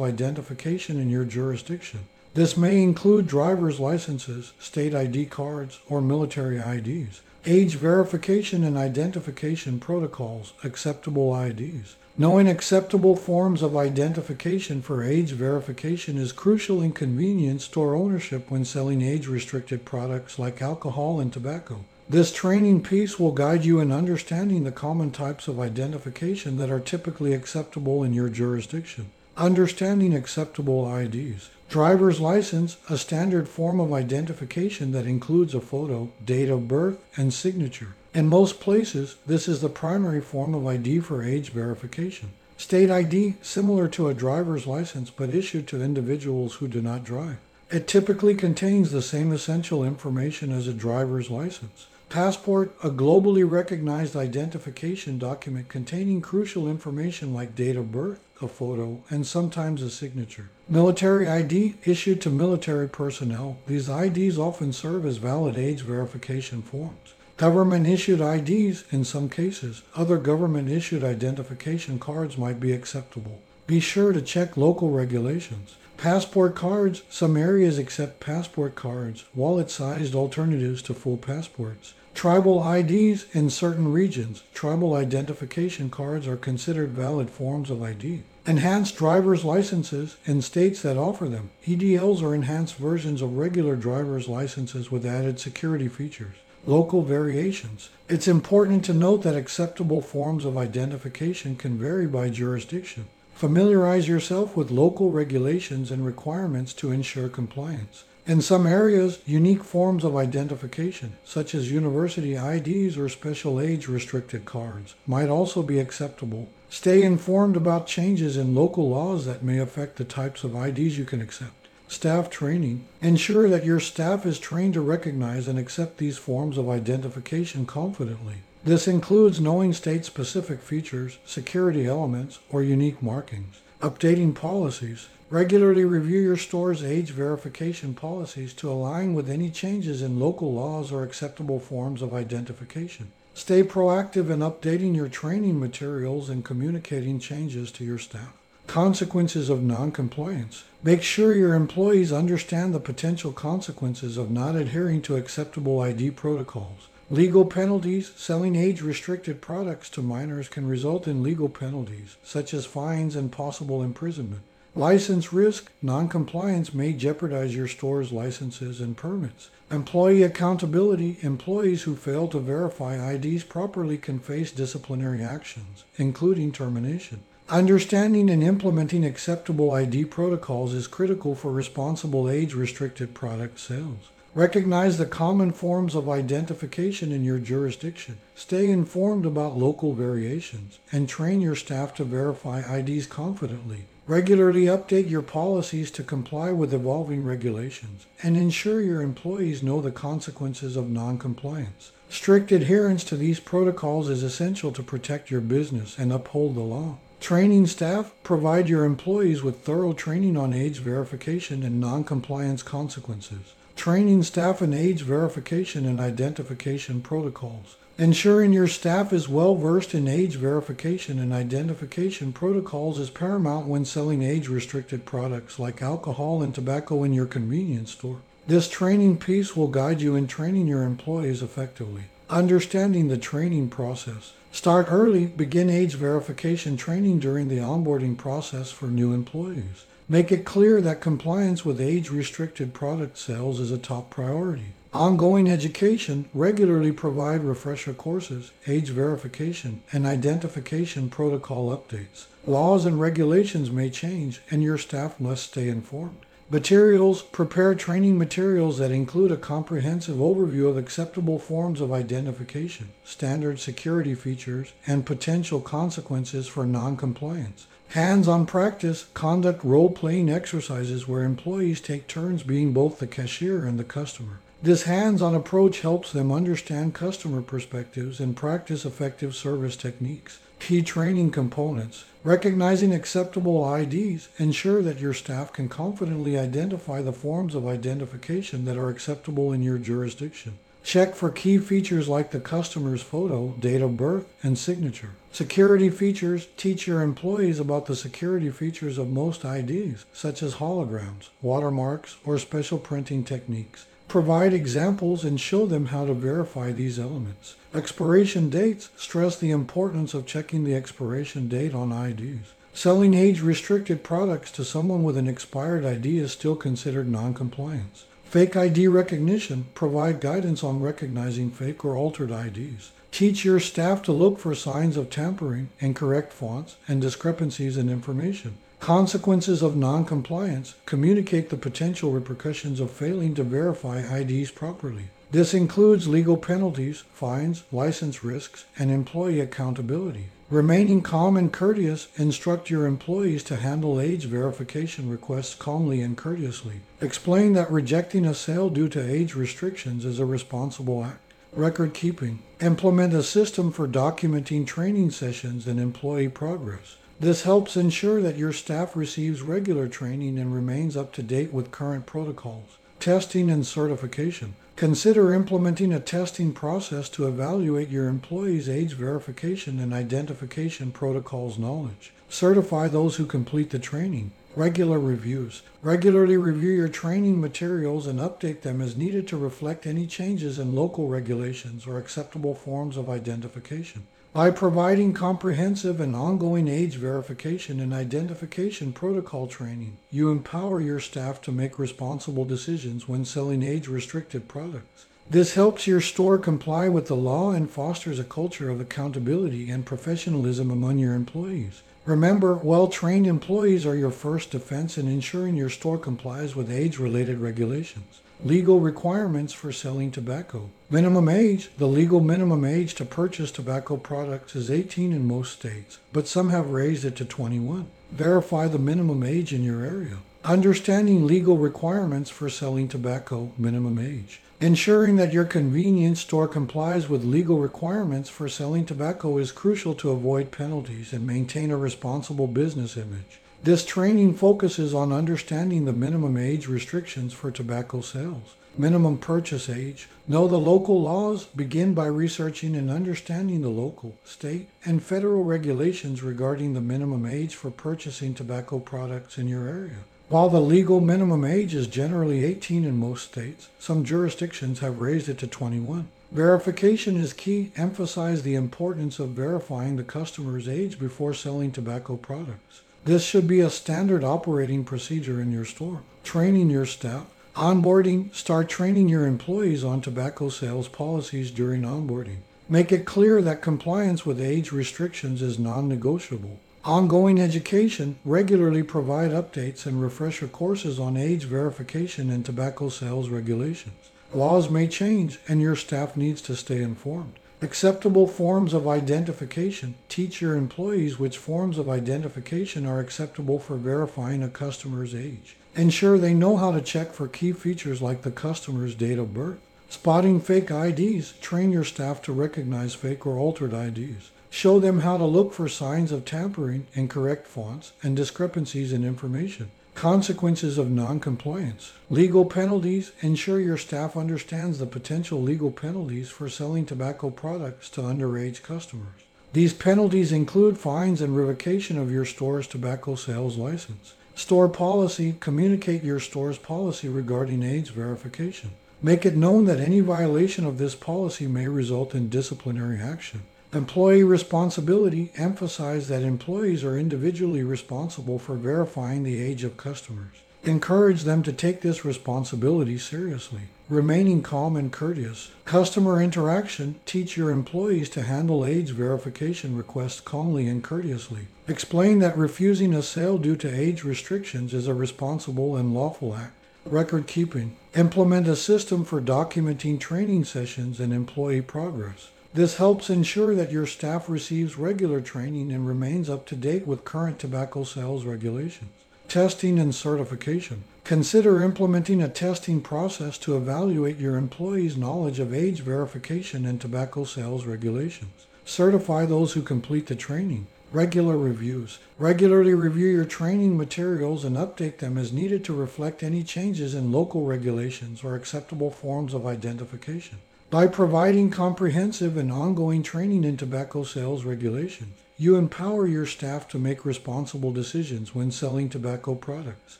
identification 0.00 0.98
in 0.98 1.10
your 1.10 1.26
jurisdiction. 1.26 2.00
This 2.32 2.56
may 2.56 2.82
include 2.82 3.26
driver's 3.26 3.78
licenses, 3.78 4.54
state 4.58 4.94
ID 4.94 5.26
cards, 5.26 5.80
or 5.86 6.00
military 6.00 6.56
IDs. 6.56 7.20
Age 7.44 7.74
verification 7.74 8.62
and 8.62 8.76
identification 8.76 9.80
protocols, 9.80 10.52
acceptable 10.62 11.34
IDs. 11.34 11.96
Knowing 12.16 12.46
acceptable 12.46 13.16
forms 13.16 13.62
of 13.62 13.76
identification 13.76 14.80
for 14.80 15.02
age 15.02 15.32
verification 15.32 16.18
is 16.18 16.30
crucial 16.30 16.80
in 16.80 16.92
convenience 16.92 17.64
store 17.64 17.96
ownership 17.96 18.48
when 18.48 18.64
selling 18.64 19.02
age 19.02 19.26
restricted 19.26 19.84
products 19.84 20.38
like 20.38 20.62
alcohol 20.62 21.18
and 21.18 21.32
tobacco. 21.32 21.84
This 22.08 22.32
training 22.32 22.84
piece 22.84 23.18
will 23.18 23.32
guide 23.32 23.64
you 23.64 23.80
in 23.80 23.90
understanding 23.90 24.62
the 24.62 24.70
common 24.70 25.10
types 25.10 25.48
of 25.48 25.58
identification 25.58 26.58
that 26.58 26.70
are 26.70 26.78
typically 26.78 27.32
acceptable 27.32 28.04
in 28.04 28.12
your 28.12 28.28
jurisdiction. 28.28 29.10
Understanding 29.36 30.14
acceptable 30.14 30.94
IDs. 30.94 31.50
Driver's 31.72 32.20
license, 32.20 32.76
a 32.90 32.98
standard 32.98 33.48
form 33.48 33.80
of 33.80 33.94
identification 33.94 34.92
that 34.92 35.06
includes 35.06 35.54
a 35.54 35.60
photo, 35.62 36.12
date 36.22 36.50
of 36.50 36.68
birth, 36.68 37.02
and 37.16 37.32
signature. 37.32 37.94
In 38.12 38.28
most 38.28 38.60
places, 38.60 39.16
this 39.24 39.48
is 39.48 39.62
the 39.62 39.70
primary 39.70 40.20
form 40.20 40.54
of 40.54 40.66
ID 40.66 41.00
for 41.00 41.22
age 41.22 41.48
verification. 41.48 42.34
State 42.58 42.90
ID, 42.90 43.36
similar 43.40 43.88
to 43.88 44.08
a 44.08 44.12
driver's 44.12 44.66
license 44.66 45.08
but 45.08 45.34
issued 45.34 45.66
to 45.68 45.82
individuals 45.82 46.56
who 46.56 46.68
do 46.68 46.82
not 46.82 47.04
drive. 47.04 47.38
It 47.70 47.88
typically 47.88 48.34
contains 48.34 48.90
the 48.90 49.00
same 49.00 49.32
essential 49.32 49.82
information 49.82 50.52
as 50.52 50.68
a 50.68 50.74
driver's 50.74 51.30
license. 51.30 51.86
Passport, 52.10 52.74
a 52.84 52.90
globally 52.90 53.50
recognized 53.50 54.14
identification 54.14 55.18
document 55.18 55.70
containing 55.70 56.20
crucial 56.20 56.68
information 56.68 57.32
like 57.32 57.54
date 57.54 57.76
of 57.76 57.90
birth, 57.90 58.20
a 58.42 58.48
photo, 58.48 59.02
and 59.08 59.26
sometimes 59.26 59.80
a 59.80 59.88
signature. 59.88 60.50
Military 60.72 61.28
ID 61.28 61.74
issued 61.84 62.22
to 62.22 62.30
military 62.30 62.88
personnel. 62.88 63.58
These 63.66 63.90
IDs 63.90 64.38
often 64.38 64.72
serve 64.72 65.04
as 65.04 65.18
valid 65.18 65.58
age 65.58 65.82
verification 65.82 66.62
forms. 66.62 67.12
Government 67.36 67.86
issued 67.86 68.22
IDs 68.22 68.84
in 68.90 69.04
some 69.04 69.28
cases. 69.28 69.82
Other 69.94 70.16
government 70.16 70.70
issued 70.70 71.04
identification 71.04 71.98
cards 71.98 72.38
might 72.38 72.58
be 72.58 72.72
acceptable. 72.72 73.42
Be 73.66 73.80
sure 73.80 74.14
to 74.14 74.22
check 74.22 74.56
local 74.56 74.90
regulations. 74.90 75.76
Passport 75.98 76.54
cards. 76.54 77.02
Some 77.10 77.36
areas 77.36 77.76
accept 77.76 78.20
passport 78.20 78.74
cards, 78.74 79.26
wallet 79.34 79.70
sized 79.70 80.14
alternatives 80.14 80.80
to 80.84 80.94
full 80.94 81.18
passports. 81.18 81.92
Tribal 82.14 82.66
IDs 82.66 83.26
in 83.34 83.50
certain 83.50 83.92
regions. 83.92 84.42
Tribal 84.54 84.94
identification 84.94 85.90
cards 85.90 86.26
are 86.26 86.38
considered 86.38 86.92
valid 86.92 87.28
forms 87.28 87.68
of 87.68 87.82
ID. 87.82 88.22
Enhanced 88.44 88.96
driver's 88.96 89.44
licenses 89.44 90.16
in 90.24 90.42
states 90.42 90.82
that 90.82 90.96
offer 90.96 91.28
them. 91.28 91.50
EDLs 91.64 92.24
are 92.24 92.34
enhanced 92.34 92.74
versions 92.74 93.22
of 93.22 93.36
regular 93.36 93.76
driver's 93.76 94.26
licenses 94.26 94.90
with 94.90 95.06
added 95.06 95.38
security 95.38 95.86
features. 95.86 96.34
Local 96.66 97.02
variations. 97.02 97.90
It's 98.08 98.26
important 98.26 98.84
to 98.86 98.94
note 98.94 99.22
that 99.22 99.36
acceptable 99.36 100.02
forms 100.02 100.44
of 100.44 100.58
identification 100.58 101.54
can 101.54 101.78
vary 101.78 102.08
by 102.08 102.30
jurisdiction. 102.30 103.06
Familiarize 103.32 104.08
yourself 104.08 104.56
with 104.56 104.72
local 104.72 105.12
regulations 105.12 105.92
and 105.92 106.04
requirements 106.04 106.72
to 106.74 106.90
ensure 106.90 107.28
compliance. 107.28 108.02
In 108.26 108.40
some 108.40 108.66
areas, 108.66 109.20
unique 109.24 109.62
forms 109.62 110.02
of 110.02 110.16
identification, 110.16 111.14
such 111.24 111.54
as 111.54 111.70
university 111.70 112.34
IDs 112.34 112.96
or 112.96 113.08
special 113.08 113.60
age 113.60 113.86
restricted 113.86 114.44
cards, 114.44 114.96
might 115.06 115.28
also 115.28 115.62
be 115.62 115.78
acceptable. 115.78 116.48
Stay 116.72 117.02
informed 117.02 117.54
about 117.54 117.86
changes 117.86 118.38
in 118.38 118.54
local 118.54 118.88
laws 118.88 119.26
that 119.26 119.42
may 119.42 119.58
affect 119.58 119.96
the 119.96 120.04
types 120.04 120.42
of 120.42 120.56
IDs 120.56 120.96
you 120.96 121.04
can 121.04 121.20
accept. 121.20 121.68
Staff 121.86 122.30
training. 122.30 122.86
Ensure 123.02 123.46
that 123.50 123.66
your 123.66 123.78
staff 123.78 124.24
is 124.24 124.38
trained 124.38 124.72
to 124.72 124.80
recognize 124.80 125.46
and 125.48 125.58
accept 125.58 125.98
these 125.98 126.16
forms 126.16 126.56
of 126.56 126.70
identification 126.70 127.66
confidently. 127.66 128.36
This 128.64 128.88
includes 128.88 129.38
knowing 129.38 129.74
state 129.74 130.06
specific 130.06 130.62
features, 130.62 131.18
security 131.26 131.84
elements, 131.84 132.38
or 132.48 132.62
unique 132.62 133.02
markings. 133.02 133.60
Updating 133.82 134.34
policies. 134.34 135.08
Regularly 135.28 135.84
review 135.84 136.20
your 136.20 136.38
store's 136.38 136.82
age 136.82 137.10
verification 137.10 137.92
policies 137.92 138.54
to 138.54 138.72
align 138.72 139.12
with 139.12 139.28
any 139.28 139.50
changes 139.50 140.00
in 140.00 140.18
local 140.18 140.54
laws 140.54 140.90
or 140.90 141.02
acceptable 141.02 141.60
forms 141.60 142.00
of 142.00 142.14
identification. 142.14 143.12
Stay 143.34 143.62
proactive 143.62 144.28
in 144.28 144.40
updating 144.40 144.94
your 144.94 145.08
training 145.08 145.58
materials 145.58 146.28
and 146.28 146.44
communicating 146.44 147.18
changes 147.18 147.72
to 147.72 147.84
your 147.84 147.98
staff. 147.98 148.32
Consequences 148.66 149.48
of 149.48 149.62
noncompliance. 149.62 150.64
Make 150.82 151.02
sure 151.02 151.34
your 151.34 151.54
employees 151.54 152.12
understand 152.12 152.74
the 152.74 152.80
potential 152.80 153.32
consequences 153.32 154.18
of 154.18 154.30
not 154.30 154.54
adhering 154.54 155.00
to 155.02 155.16
acceptable 155.16 155.80
ID 155.80 156.10
protocols. 156.10 156.88
Legal 157.10 157.44
penalties. 157.44 158.12
Selling 158.16 158.54
age 158.54 158.82
restricted 158.82 159.40
products 159.40 159.88
to 159.90 160.02
minors 160.02 160.48
can 160.48 160.68
result 160.68 161.08
in 161.08 161.22
legal 161.22 161.48
penalties, 161.48 162.16
such 162.22 162.52
as 162.52 162.66
fines 162.66 163.16
and 163.16 163.32
possible 163.32 163.82
imprisonment. 163.82 164.42
License 164.74 165.34
risk, 165.34 165.70
noncompliance 165.82 166.72
may 166.72 166.94
jeopardize 166.94 167.54
your 167.54 167.68
store's 167.68 168.10
licenses 168.10 168.80
and 168.80 168.96
permits. 168.96 169.50
Employee 169.70 170.22
accountability, 170.22 171.18
employees 171.20 171.82
who 171.82 171.94
fail 171.94 172.26
to 172.28 172.38
verify 172.38 173.12
IDs 173.12 173.44
properly 173.44 173.98
can 173.98 174.18
face 174.18 174.50
disciplinary 174.50 175.22
actions, 175.22 175.84
including 175.96 176.52
termination. 176.52 177.22
Understanding 177.50 178.30
and 178.30 178.42
implementing 178.42 179.04
acceptable 179.04 179.72
ID 179.72 180.06
protocols 180.06 180.72
is 180.72 180.86
critical 180.86 181.34
for 181.34 181.52
responsible 181.52 182.30
age 182.30 182.54
restricted 182.54 183.12
product 183.12 183.60
sales. 183.60 184.08
Recognize 184.34 184.96
the 184.96 185.04
common 185.04 185.52
forms 185.52 185.94
of 185.94 186.08
identification 186.08 187.12
in 187.12 187.24
your 187.24 187.38
jurisdiction. 187.38 188.16
Stay 188.34 188.70
informed 188.70 189.26
about 189.26 189.58
local 189.58 189.92
variations 189.92 190.78
and 190.90 191.06
train 191.06 191.42
your 191.42 191.56
staff 191.56 191.94
to 191.96 192.04
verify 192.04 192.60
IDs 192.60 193.06
confidently. 193.06 193.84
Regularly 194.08 194.64
update 194.64 195.08
your 195.08 195.22
policies 195.22 195.88
to 195.92 196.02
comply 196.02 196.50
with 196.50 196.74
evolving 196.74 197.22
regulations 197.22 198.06
and 198.20 198.36
ensure 198.36 198.80
your 198.80 199.00
employees 199.00 199.62
know 199.62 199.80
the 199.80 199.92
consequences 199.92 200.76
of 200.76 200.90
noncompliance. 200.90 201.92
Strict 202.08 202.50
adherence 202.50 203.04
to 203.04 203.16
these 203.16 203.38
protocols 203.38 204.08
is 204.08 204.24
essential 204.24 204.72
to 204.72 204.82
protect 204.82 205.30
your 205.30 205.40
business 205.40 205.96
and 205.98 206.12
uphold 206.12 206.56
the 206.56 206.60
law. 206.60 206.98
Training 207.20 207.68
staff 207.68 208.12
provide 208.24 208.68
your 208.68 208.84
employees 208.84 209.44
with 209.44 209.60
thorough 209.60 209.92
training 209.92 210.36
on 210.36 210.52
age 210.52 210.80
verification 210.80 211.62
and 211.62 211.80
noncompliance 211.80 212.64
consequences. 212.64 213.54
Training 213.76 214.24
staff 214.24 214.60
in 214.60 214.74
age 214.74 215.02
verification 215.02 215.86
and 215.86 216.00
identification 216.00 217.00
protocols. 217.02 217.76
Ensuring 217.98 218.54
your 218.54 218.68
staff 218.68 219.12
is 219.12 219.28
well 219.28 219.54
versed 219.54 219.92
in 219.92 220.08
age 220.08 220.36
verification 220.36 221.18
and 221.18 221.30
identification 221.30 222.32
protocols 222.32 222.98
is 222.98 223.10
paramount 223.10 223.66
when 223.66 223.84
selling 223.84 224.22
age 224.22 224.48
restricted 224.48 225.04
products 225.04 225.58
like 225.58 225.82
alcohol 225.82 226.42
and 226.42 226.54
tobacco 226.54 227.04
in 227.04 227.12
your 227.12 227.26
convenience 227.26 227.90
store. 227.90 228.22
This 228.46 228.66
training 228.68 229.18
piece 229.18 229.54
will 229.54 229.68
guide 229.68 230.00
you 230.00 230.16
in 230.16 230.26
training 230.26 230.68
your 230.68 230.84
employees 230.84 231.42
effectively. 231.42 232.04
Understanding 232.30 233.08
the 233.08 233.18
training 233.18 233.68
process. 233.68 234.32
Start 234.52 234.86
early, 234.88 235.26
begin 235.26 235.68
age 235.68 235.94
verification 235.94 236.78
training 236.78 237.18
during 237.18 237.48
the 237.48 237.58
onboarding 237.58 238.16
process 238.16 238.70
for 238.70 238.86
new 238.86 239.12
employees. 239.12 239.84
Make 240.12 240.30
it 240.30 240.44
clear 240.44 240.82
that 240.82 241.00
compliance 241.00 241.64
with 241.64 241.80
age 241.80 242.10
restricted 242.10 242.74
product 242.74 243.16
sales 243.16 243.58
is 243.58 243.70
a 243.70 243.78
top 243.78 244.10
priority. 244.10 244.74
Ongoing 244.92 245.48
education 245.48 246.28
regularly 246.34 246.92
provide 246.92 247.42
refresher 247.42 247.94
courses, 247.94 248.52
age 248.66 248.90
verification, 248.90 249.82
and 249.90 250.04
identification 250.04 251.08
protocol 251.08 251.74
updates. 251.74 252.26
Laws 252.46 252.84
and 252.84 253.00
regulations 253.00 253.70
may 253.70 253.88
change, 253.88 254.42
and 254.50 254.62
your 254.62 254.76
staff 254.76 255.18
must 255.18 255.44
stay 255.44 255.70
informed. 255.70 256.26
Materials 256.50 257.22
prepare 257.22 257.74
training 257.74 258.18
materials 258.18 258.76
that 258.76 258.90
include 258.90 259.32
a 259.32 259.38
comprehensive 259.38 260.16
overview 260.16 260.68
of 260.68 260.76
acceptable 260.76 261.38
forms 261.38 261.80
of 261.80 261.90
identification, 261.90 262.90
standard 263.02 263.58
security 263.58 264.14
features, 264.14 264.74
and 264.86 265.06
potential 265.06 265.62
consequences 265.62 266.46
for 266.46 266.66
noncompliance. 266.66 267.66
Hands 267.92 268.26
on 268.26 268.46
practice 268.46 269.04
conduct 269.12 269.62
role 269.62 269.90
playing 269.90 270.30
exercises 270.30 271.06
where 271.06 271.24
employees 271.24 271.78
take 271.78 272.06
turns 272.06 272.42
being 272.42 272.72
both 272.72 272.98
the 272.98 273.06
cashier 273.06 273.66
and 273.66 273.78
the 273.78 273.84
customer. 273.84 274.40
This 274.62 274.84
hands 274.84 275.20
on 275.20 275.34
approach 275.34 275.82
helps 275.82 276.10
them 276.10 276.32
understand 276.32 276.94
customer 276.94 277.42
perspectives 277.42 278.18
and 278.18 278.34
practice 278.34 278.86
effective 278.86 279.34
service 279.34 279.76
techniques. 279.76 280.38
Key 280.58 280.80
training 280.80 281.32
components. 281.32 282.06
Recognizing 282.24 282.94
acceptable 282.94 283.70
IDs, 283.74 284.30
ensure 284.38 284.80
that 284.80 285.00
your 285.00 285.12
staff 285.12 285.52
can 285.52 285.68
confidently 285.68 286.38
identify 286.38 287.02
the 287.02 287.12
forms 287.12 287.54
of 287.54 287.66
identification 287.66 288.64
that 288.64 288.78
are 288.78 288.88
acceptable 288.88 289.52
in 289.52 289.62
your 289.62 289.76
jurisdiction. 289.76 290.56
Check 290.84 291.14
for 291.14 291.30
key 291.30 291.58
features 291.58 292.08
like 292.08 292.32
the 292.32 292.40
customer's 292.40 293.02
photo, 293.02 293.54
date 293.60 293.82
of 293.82 293.96
birth, 293.96 294.26
and 294.42 294.58
signature. 294.58 295.10
Security 295.30 295.88
features 295.88 296.48
teach 296.56 296.86
your 296.86 297.00
employees 297.02 297.58
about 297.58 297.86
the 297.86 297.96
security 297.96 298.50
features 298.50 298.98
of 298.98 299.08
most 299.08 299.44
IDs, 299.44 300.04
such 300.12 300.42
as 300.42 300.56
holograms, 300.56 301.28
watermarks, 301.40 302.16
or 302.24 302.36
special 302.36 302.78
printing 302.78 303.24
techniques. 303.24 303.86
Provide 304.08 304.52
examples 304.52 305.24
and 305.24 305.40
show 305.40 305.64
them 305.64 305.86
how 305.86 306.04
to 306.04 306.12
verify 306.12 306.72
these 306.72 306.98
elements. 306.98 307.56
Expiration 307.72 308.50
dates 308.50 308.90
stress 308.96 309.38
the 309.38 309.50
importance 309.50 310.12
of 310.12 310.26
checking 310.26 310.64
the 310.64 310.74
expiration 310.74 311.48
date 311.48 311.74
on 311.74 311.92
IDs. 311.92 312.52
Selling 312.74 313.14
age 313.14 313.40
restricted 313.40 314.02
products 314.02 314.50
to 314.52 314.64
someone 314.64 315.02
with 315.02 315.16
an 315.16 315.28
expired 315.28 315.84
ID 315.84 316.18
is 316.18 316.32
still 316.32 316.56
considered 316.56 317.08
noncompliance. 317.08 318.04
Fake 318.32 318.56
ID 318.56 318.88
recognition 318.88 319.66
provide 319.74 320.18
guidance 320.18 320.64
on 320.64 320.80
recognizing 320.80 321.50
fake 321.50 321.84
or 321.84 321.98
altered 321.98 322.30
IDs. 322.30 322.92
Teach 323.10 323.44
your 323.44 323.60
staff 323.60 324.00
to 324.04 324.12
look 324.12 324.38
for 324.38 324.54
signs 324.54 324.96
of 324.96 325.10
tampering, 325.10 325.68
incorrect 325.80 326.32
fonts, 326.32 326.76
and 326.88 326.98
discrepancies 326.98 327.76
in 327.76 327.90
information. 327.90 328.56
Consequences 328.80 329.60
of 329.60 329.76
noncompliance 329.76 330.76
communicate 330.86 331.50
the 331.50 331.58
potential 331.58 332.10
repercussions 332.10 332.80
of 332.80 332.90
failing 332.90 333.34
to 333.34 333.42
verify 333.42 333.98
IDs 333.98 334.50
properly. 334.50 335.10
This 335.30 335.52
includes 335.52 336.08
legal 336.08 336.38
penalties, 336.38 337.04
fines, 337.12 337.64
license 337.70 338.24
risks, 338.24 338.64
and 338.78 338.90
employee 338.90 339.40
accountability. 339.40 340.28
Remaining 340.52 341.00
calm 341.00 341.38
and 341.38 341.50
courteous, 341.50 342.08
instruct 342.16 342.68
your 342.68 342.84
employees 342.84 343.42
to 343.44 343.56
handle 343.56 343.98
age 343.98 344.26
verification 344.26 345.08
requests 345.08 345.54
calmly 345.54 346.02
and 346.02 346.14
courteously. 346.14 346.82
Explain 347.00 347.54
that 347.54 347.70
rejecting 347.70 348.26
a 348.26 348.34
sale 348.34 348.68
due 348.68 348.90
to 348.90 349.00
age 349.02 349.34
restrictions 349.34 350.04
is 350.04 350.18
a 350.18 350.26
responsible 350.26 351.02
act. 351.02 351.32
Record 351.54 351.94
keeping. 351.94 352.40
Implement 352.60 353.14
a 353.14 353.22
system 353.22 353.72
for 353.72 353.88
documenting 353.88 354.66
training 354.66 355.10
sessions 355.10 355.66
and 355.66 355.80
employee 355.80 356.28
progress. 356.28 356.98
This 357.18 357.44
helps 357.44 357.74
ensure 357.74 358.20
that 358.20 358.36
your 358.36 358.52
staff 358.52 358.94
receives 358.94 359.40
regular 359.40 359.88
training 359.88 360.38
and 360.38 360.54
remains 360.54 360.98
up 360.98 361.14
to 361.14 361.22
date 361.22 361.54
with 361.54 361.70
current 361.70 362.04
protocols. 362.04 362.76
Testing 363.00 363.50
and 363.50 363.66
certification. 363.66 364.54
Consider 364.82 365.32
implementing 365.32 365.92
a 365.92 366.00
testing 366.00 366.52
process 366.52 367.08
to 367.10 367.28
evaluate 367.28 367.88
your 367.88 368.08
employees' 368.08 368.68
age 368.68 368.94
verification 368.94 369.78
and 369.78 369.94
identification 369.94 370.90
protocols 370.90 371.56
knowledge. 371.56 372.12
Certify 372.28 372.88
those 372.88 373.14
who 373.14 373.24
complete 373.24 373.70
the 373.70 373.78
training. 373.78 374.32
Regular 374.56 374.98
reviews. 374.98 375.62
Regularly 375.82 376.36
review 376.36 376.72
your 376.72 376.88
training 376.88 377.40
materials 377.40 378.08
and 378.08 378.18
update 378.18 378.62
them 378.62 378.80
as 378.80 378.96
needed 378.96 379.28
to 379.28 379.36
reflect 379.36 379.86
any 379.86 380.04
changes 380.04 380.58
in 380.58 380.74
local 380.74 381.06
regulations 381.06 381.86
or 381.86 381.96
acceptable 381.96 382.56
forms 382.56 382.96
of 382.96 383.08
identification. 383.08 384.08
By 384.34 384.50
providing 384.50 385.12
comprehensive 385.12 386.00
and 386.00 386.16
ongoing 386.16 386.66
age 386.66 386.96
verification 386.96 387.80
and 387.80 387.92
identification 387.92 388.94
protocol 388.94 389.46
training, 389.46 389.98
you 390.10 390.30
empower 390.30 390.80
your 390.80 391.00
staff 391.00 391.42
to 391.42 391.52
make 391.52 391.78
responsible 391.78 392.46
decisions 392.46 393.06
when 393.06 393.26
selling 393.26 393.62
age 393.62 393.88
restricted 393.88 394.48
products. 394.48 395.04
This 395.28 395.52
helps 395.52 395.86
your 395.86 396.00
store 396.00 396.38
comply 396.38 396.88
with 396.88 397.08
the 397.08 397.14
law 397.14 397.50
and 397.50 397.70
fosters 397.70 398.18
a 398.18 398.24
culture 398.24 398.70
of 398.70 398.80
accountability 398.80 399.68
and 399.68 399.84
professionalism 399.84 400.70
among 400.70 400.98
your 400.98 401.12
employees. 401.12 401.82
Remember, 402.06 402.54
well 402.54 402.88
trained 402.88 403.26
employees 403.26 403.84
are 403.84 403.96
your 403.96 404.10
first 404.10 404.50
defense 404.50 404.96
in 404.96 405.08
ensuring 405.08 405.56
your 405.56 405.68
store 405.68 405.98
complies 405.98 406.56
with 406.56 406.72
age 406.72 406.98
related 406.98 407.38
regulations. 407.38 408.21
Legal 408.44 408.80
requirements 408.80 409.52
for 409.52 409.70
selling 409.70 410.10
tobacco. 410.10 410.68
Minimum 410.90 411.28
age. 411.28 411.70
The 411.78 411.86
legal 411.86 412.18
minimum 412.18 412.64
age 412.64 412.96
to 412.96 413.04
purchase 413.04 413.52
tobacco 413.52 413.96
products 413.96 414.56
is 414.56 414.68
18 414.68 415.12
in 415.12 415.28
most 415.28 415.52
states, 415.52 416.00
but 416.12 416.26
some 416.26 416.50
have 416.50 416.70
raised 416.70 417.04
it 417.04 417.14
to 417.16 417.24
21. 417.24 417.86
Verify 418.10 418.66
the 418.66 418.80
minimum 418.80 419.22
age 419.22 419.52
in 419.52 419.62
your 419.62 419.84
area. 419.84 420.16
Understanding 420.42 421.24
legal 421.24 421.56
requirements 421.56 422.30
for 422.30 422.50
selling 422.50 422.88
tobacco 422.88 423.52
minimum 423.56 424.00
age. 424.00 424.40
Ensuring 424.60 425.14
that 425.16 425.32
your 425.32 425.44
convenience 425.44 426.18
store 426.18 426.48
complies 426.48 427.08
with 427.08 427.22
legal 427.22 427.60
requirements 427.60 428.28
for 428.28 428.48
selling 428.48 428.84
tobacco 428.84 429.38
is 429.38 429.52
crucial 429.52 429.94
to 429.94 430.10
avoid 430.10 430.50
penalties 430.50 431.12
and 431.12 431.24
maintain 431.24 431.70
a 431.70 431.76
responsible 431.76 432.48
business 432.48 432.96
image. 432.96 433.38
This 433.64 433.84
training 433.84 434.34
focuses 434.34 434.92
on 434.92 435.12
understanding 435.12 435.84
the 435.84 435.92
minimum 435.92 436.36
age 436.36 436.66
restrictions 436.66 437.32
for 437.32 437.52
tobacco 437.52 438.00
sales. 438.00 438.56
Minimum 438.76 439.18
purchase 439.18 439.70
age. 439.70 440.08
Know 440.26 440.48
the 440.48 440.58
local 440.58 441.00
laws. 441.00 441.44
Begin 441.44 441.94
by 441.94 442.06
researching 442.06 442.74
and 442.74 442.90
understanding 442.90 443.62
the 443.62 443.68
local, 443.68 444.16
state, 444.24 444.68
and 444.84 445.00
federal 445.00 445.44
regulations 445.44 446.24
regarding 446.24 446.74
the 446.74 446.80
minimum 446.80 447.24
age 447.24 447.54
for 447.54 447.70
purchasing 447.70 448.34
tobacco 448.34 448.80
products 448.80 449.38
in 449.38 449.46
your 449.46 449.68
area. 449.68 449.98
While 450.28 450.48
the 450.48 450.60
legal 450.60 451.00
minimum 451.00 451.44
age 451.44 451.72
is 451.72 451.86
generally 451.86 452.44
18 452.44 452.84
in 452.84 452.96
most 452.96 453.26
states, 453.26 453.68
some 453.78 454.02
jurisdictions 454.02 454.80
have 454.80 455.00
raised 455.00 455.28
it 455.28 455.38
to 455.38 455.46
21. 455.46 456.08
Verification 456.32 457.16
is 457.16 457.32
key. 457.32 457.70
Emphasize 457.76 458.42
the 458.42 458.56
importance 458.56 459.20
of 459.20 459.28
verifying 459.28 459.94
the 459.94 460.02
customer's 460.02 460.68
age 460.68 460.98
before 460.98 461.32
selling 461.32 461.70
tobacco 461.70 462.16
products. 462.16 462.82
This 463.04 463.24
should 463.24 463.48
be 463.48 463.58
a 463.58 463.68
standard 463.68 464.22
operating 464.22 464.84
procedure 464.84 465.40
in 465.40 465.50
your 465.50 465.64
store. 465.64 466.02
Training 466.22 466.70
your 466.70 466.86
staff. 466.86 467.26
Onboarding. 467.56 468.32
Start 468.32 468.68
training 468.68 469.08
your 469.08 469.26
employees 469.26 469.82
on 469.82 470.00
tobacco 470.00 470.48
sales 470.48 470.86
policies 470.86 471.50
during 471.50 471.82
onboarding. 471.82 472.38
Make 472.68 472.92
it 472.92 473.04
clear 473.04 473.42
that 473.42 473.60
compliance 473.60 474.24
with 474.24 474.40
age 474.40 474.70
restrictions 474.70 475.42
is 475.42 475.58
non 475.58 475.88
negotiable. 475.88 476.60
Ongoing 476.84 477.40
education. 477.40 478.18
Regularly 478.24 478.84
provide 478.84 479.32
updates 479.32 479.84
and 479.84 480.00
refresher 480.00 480.46
courses 480.46 481.00
on 481.00 481.16
age 481.16 481.42
verification 481.42 482.30
and 482.30 482.46
tobacco 482.46 482.88
sales 482.88 483.30
regulations. 483.30 484.10
Laws 484.32 484.70
may 484.70 484.86
change 484.86 485.40
and 485.48 485.60
your 485.60 485.74
staff 485.74 486.16
needs 486.16 486.40
to 486.42 486.54
stay 486.54 486.80
informed. 486.80 487.34
Acceptable 487.62 488.26
forms 488.26 488.74
of 488.74 488.88
identification. 488.88 489.94
Teach 490.08 490.40
your 490.40 490.56
employees 490.56 491.20
which 491.20 491.38
forms 491.38 491.78
of 491.78 491.88
identification 491.88 492.84
are 492.84 492.98
acceptable 492.98 493.60
for 493.60 493.76
verifying 493.76 494.42
a 494.42 494.48
customer's 494.48 495.14
age. 495.14 495.54
Ensure 495.76 496.18
they 496.18 496.34
know 496.34 496.56
how 496.56 496.72
to 496.72 496.80
check 496.80 497.12
for 497.12 497.28
key 497.28 497.52
features 497.52 498.02
like 498.02 498.22
the 498.22 498.32
customer's 498.32 498.96
date 498.96 499.16
of 499.16 499.32
birth. 499.32 499.60
Spotting 499.88 500.40
fake 500.40 500.72
IDs. 500.72 501.34
Train 501.40 501.70
your 501.70 501.84
staff 501.84 502.20
to 502.22 502.32
recognize 502.32 502.96
fake 502.96 503.24
or 503.24 503.38
altered 503.38 503.72
IDs. 503.72 504.32
Show 504.50 504.80
them 504.80 505.00
how 505.00 505.16
to 505.16 505.24
look 505.24 505.54
for 505.54 505.68
signs 505.68 506.10
of 506.10 506.24
tampering, 506.24 506.88
incorrect 506.94 507.46
fonts, 507.46 507.92
and 508.02 508.16
discrepancies 508.16 508.92
in 508.92 509.04
information. 509.04 509.70
Consequences 509.94 510.78
of 510.78 510.90
noncompliance. 510.90 511.92
Legal 512.10 512.44
penalties. 512.44 513.12
Ensure 513.20 513.60
your 513.60 513.76
staff 513.76 514.16
understands 514.16 514.78
the 514.78 514.86
potential 514.86 515.40
legal 515.40 515.70
penalties 515.70 516.28
for 516.28 516.48
selling 516.48 516.84
tobacco 516.84 517.30
products 517.30 517.88
to 517.90 518.00
underage 518.00 518.62
customers. 518.62 519.20
These 519.52 519.74
penalties 519.74 520.32
include 520.32 520.78
fines 520.78 521.20
and 521.20 521.36
revocation 521.36 521.98
of 521.98 522.10
your 522.10 522.24
store's 522.24 522.66
tobacco 522.66 523.14
sales 523.14 523.56
license. 523.56 524.14
Store 524.34 524.68
policy. 524.68 525.36
Communicate 525.38 526.02
your 526.02 526.18
store's 526.18 526.58
policy 526.58 527.08
regarding 527.08 527.62
age 527.62 527.90
verification. 527.90 528.70
Make 529.02 529.26
it 529.26 529.36
known 529.36 529.66
that 529.66 529.78
any 529.78 530.00
violation 530.00 530.64
of 530.64 530.78
this 530.78 530.94
policy 530.94 531.46
may 531.46 531.68
result 531.68 532.14
in 532.14 532.28
disciplinary 532.28 532.98
action. 532.98 533.42
Employee 533.74 534.22
responsibility 534.22 535.32
emphasize 535.36 536.08
that 536.08 536.22
employees 536.22 536.84
are 536.84 536.98
individually 536.98 537.62
responsible 537.62 538.38
for 538.38 538.54
verifying 538.54 539.22
the 539.22 539.42
age 539.42 539.64
of 539.64 539.78
customers. 539.78 540.42
Encourage 540.64 541.22
them 541.22 541.42
to 541.42 541.54
take 541.54 541.80
this 541.80 542.04
responsibility 542.04 542.98
seriously. 542.98 543.62
Remaining 543.88 544.42
calm 544.42 544.76
and 544.76 544.92
courteous. 544.92 545.52
Customer 545.64 546.20
interaction. 546.20 547.00
Teach 547.06 547.38
your 547.38 547.48
employees 547.48 548.10
to 548.10 548.24
handle 548.24 548.66
age 548.66 548.90
verification 548.90 549.74
requests 549.74 550.20
calmly 550.20 550.68
and 550.68 550.84
courteously. 550.84 551.48
Explain 551.66 552.18
that 552.18 552.36
refusing 552.36 552.92
a 552.92 553.00
sale 553.00 553.38
due 553.38 553.56
to 553.56 553.74
age 553.74 554.04
restrictions 554.04 554.74
is 554.74 554.86
a 554.86 554.92
responsible 554.92 555.76
and 555.76 555.94
lawful 555.94 556.36
act. 556.36 556.52
Record 556.84 557.26
keeping. 557.26 557.74
Implement 557.96 558.46
a 558.46 558.54
system 558.54 559.02
for 559.02 559.22
documenting 559.22 559.98
training 559.98 560.44
sessions 560.44 561.00
and 561.00 561.10
employee 561.10 561.62
progress. 561.62 562.28
This 562.54 562.76
helps 562.76 563.08
ensure 563.08 563.54
that 563.54 563.72
your 563.72 563.86
staff 563.86 564.28
receives 564.28 564.76
regular 564.76 565.22
training 565.22 565.72
and 565.72 565.88
remains 565.88 566.28
up 566.28 566.44
to 566.46 566.54
date 566.54 566.86
with 566.86 567.02
current 567.02 567.38
tobacco 567.38 567.82
sales 567.82 568.26
regulations. 568.26 568.90
Testing 569.26 569.78
and 569.78 569.94
certification. 569.94 570.84
Consider 571.04 571.62
implementing 571.62 572.20
a 572.20 572.28
testing 572.28 572.82
process 572.82 573.38
to 573.38 573.56
evaluate 573.56 574.18
your 574.18 574.36
employees' 574.36 574.98
knowledge 574.98 575.38
of 575.38 575.54
age 575.54 575.80
verification 575.80 576.66
and 576.66 576.78
tobacco 576.78 577.24
sales 577.24 577.64
regulations. 577.64 578.46
Certify 578.66 579.24
those 579.24 579.54
who 579.54 579.62
complete 579.62 580.08
the 580.08 580.14
training. 580.14 580.66
Regular 580.92 581.38
reviews. 581.38 582.00
Regularly 582.18 582.74
review 582.74 583.08
your 583.08 583.24
training 583.24 583.78
materials 583.78 584.44
and 584.44 584.58
update 584.58 584.98
them 584.98 585.16
as 585.16 585.32
needed 585.32 585.64
to 585.64 585.72
reflect 585.72 586.22
any 586.22 586.42
changes 586.42 586.94
in 586.94 587.12
local 587.12 587.46
regulations 587.46 588.22
or 588.22 588.34
acceptable 588.34 588.90
forms 588.90 589.32
of 589.32 589.46
identification. 589.46 590.36
By 590.72 590.86
providing 590.86 591.50
comprehensive 591.50 592.38
and 592.38 592.50
ongoing 592.50 593.02
training 593.02 593.44
in 593.44 593.58
tobacco 593.58 594.04
sales 594.04 594.46
regulation, 594.46 595.12
you 595.36 595.56
empower 595.56 596.06
your 596.06 596.24
staff 596.24 596.66
to 596.68 596.78
make 596.78 597.04
responsible 597.04 597.72
decisions 597.72 598.34
when 598.34 598.50
selling 598.50 598.88
tobacco 598.88 599.34
products. 599.34 599.98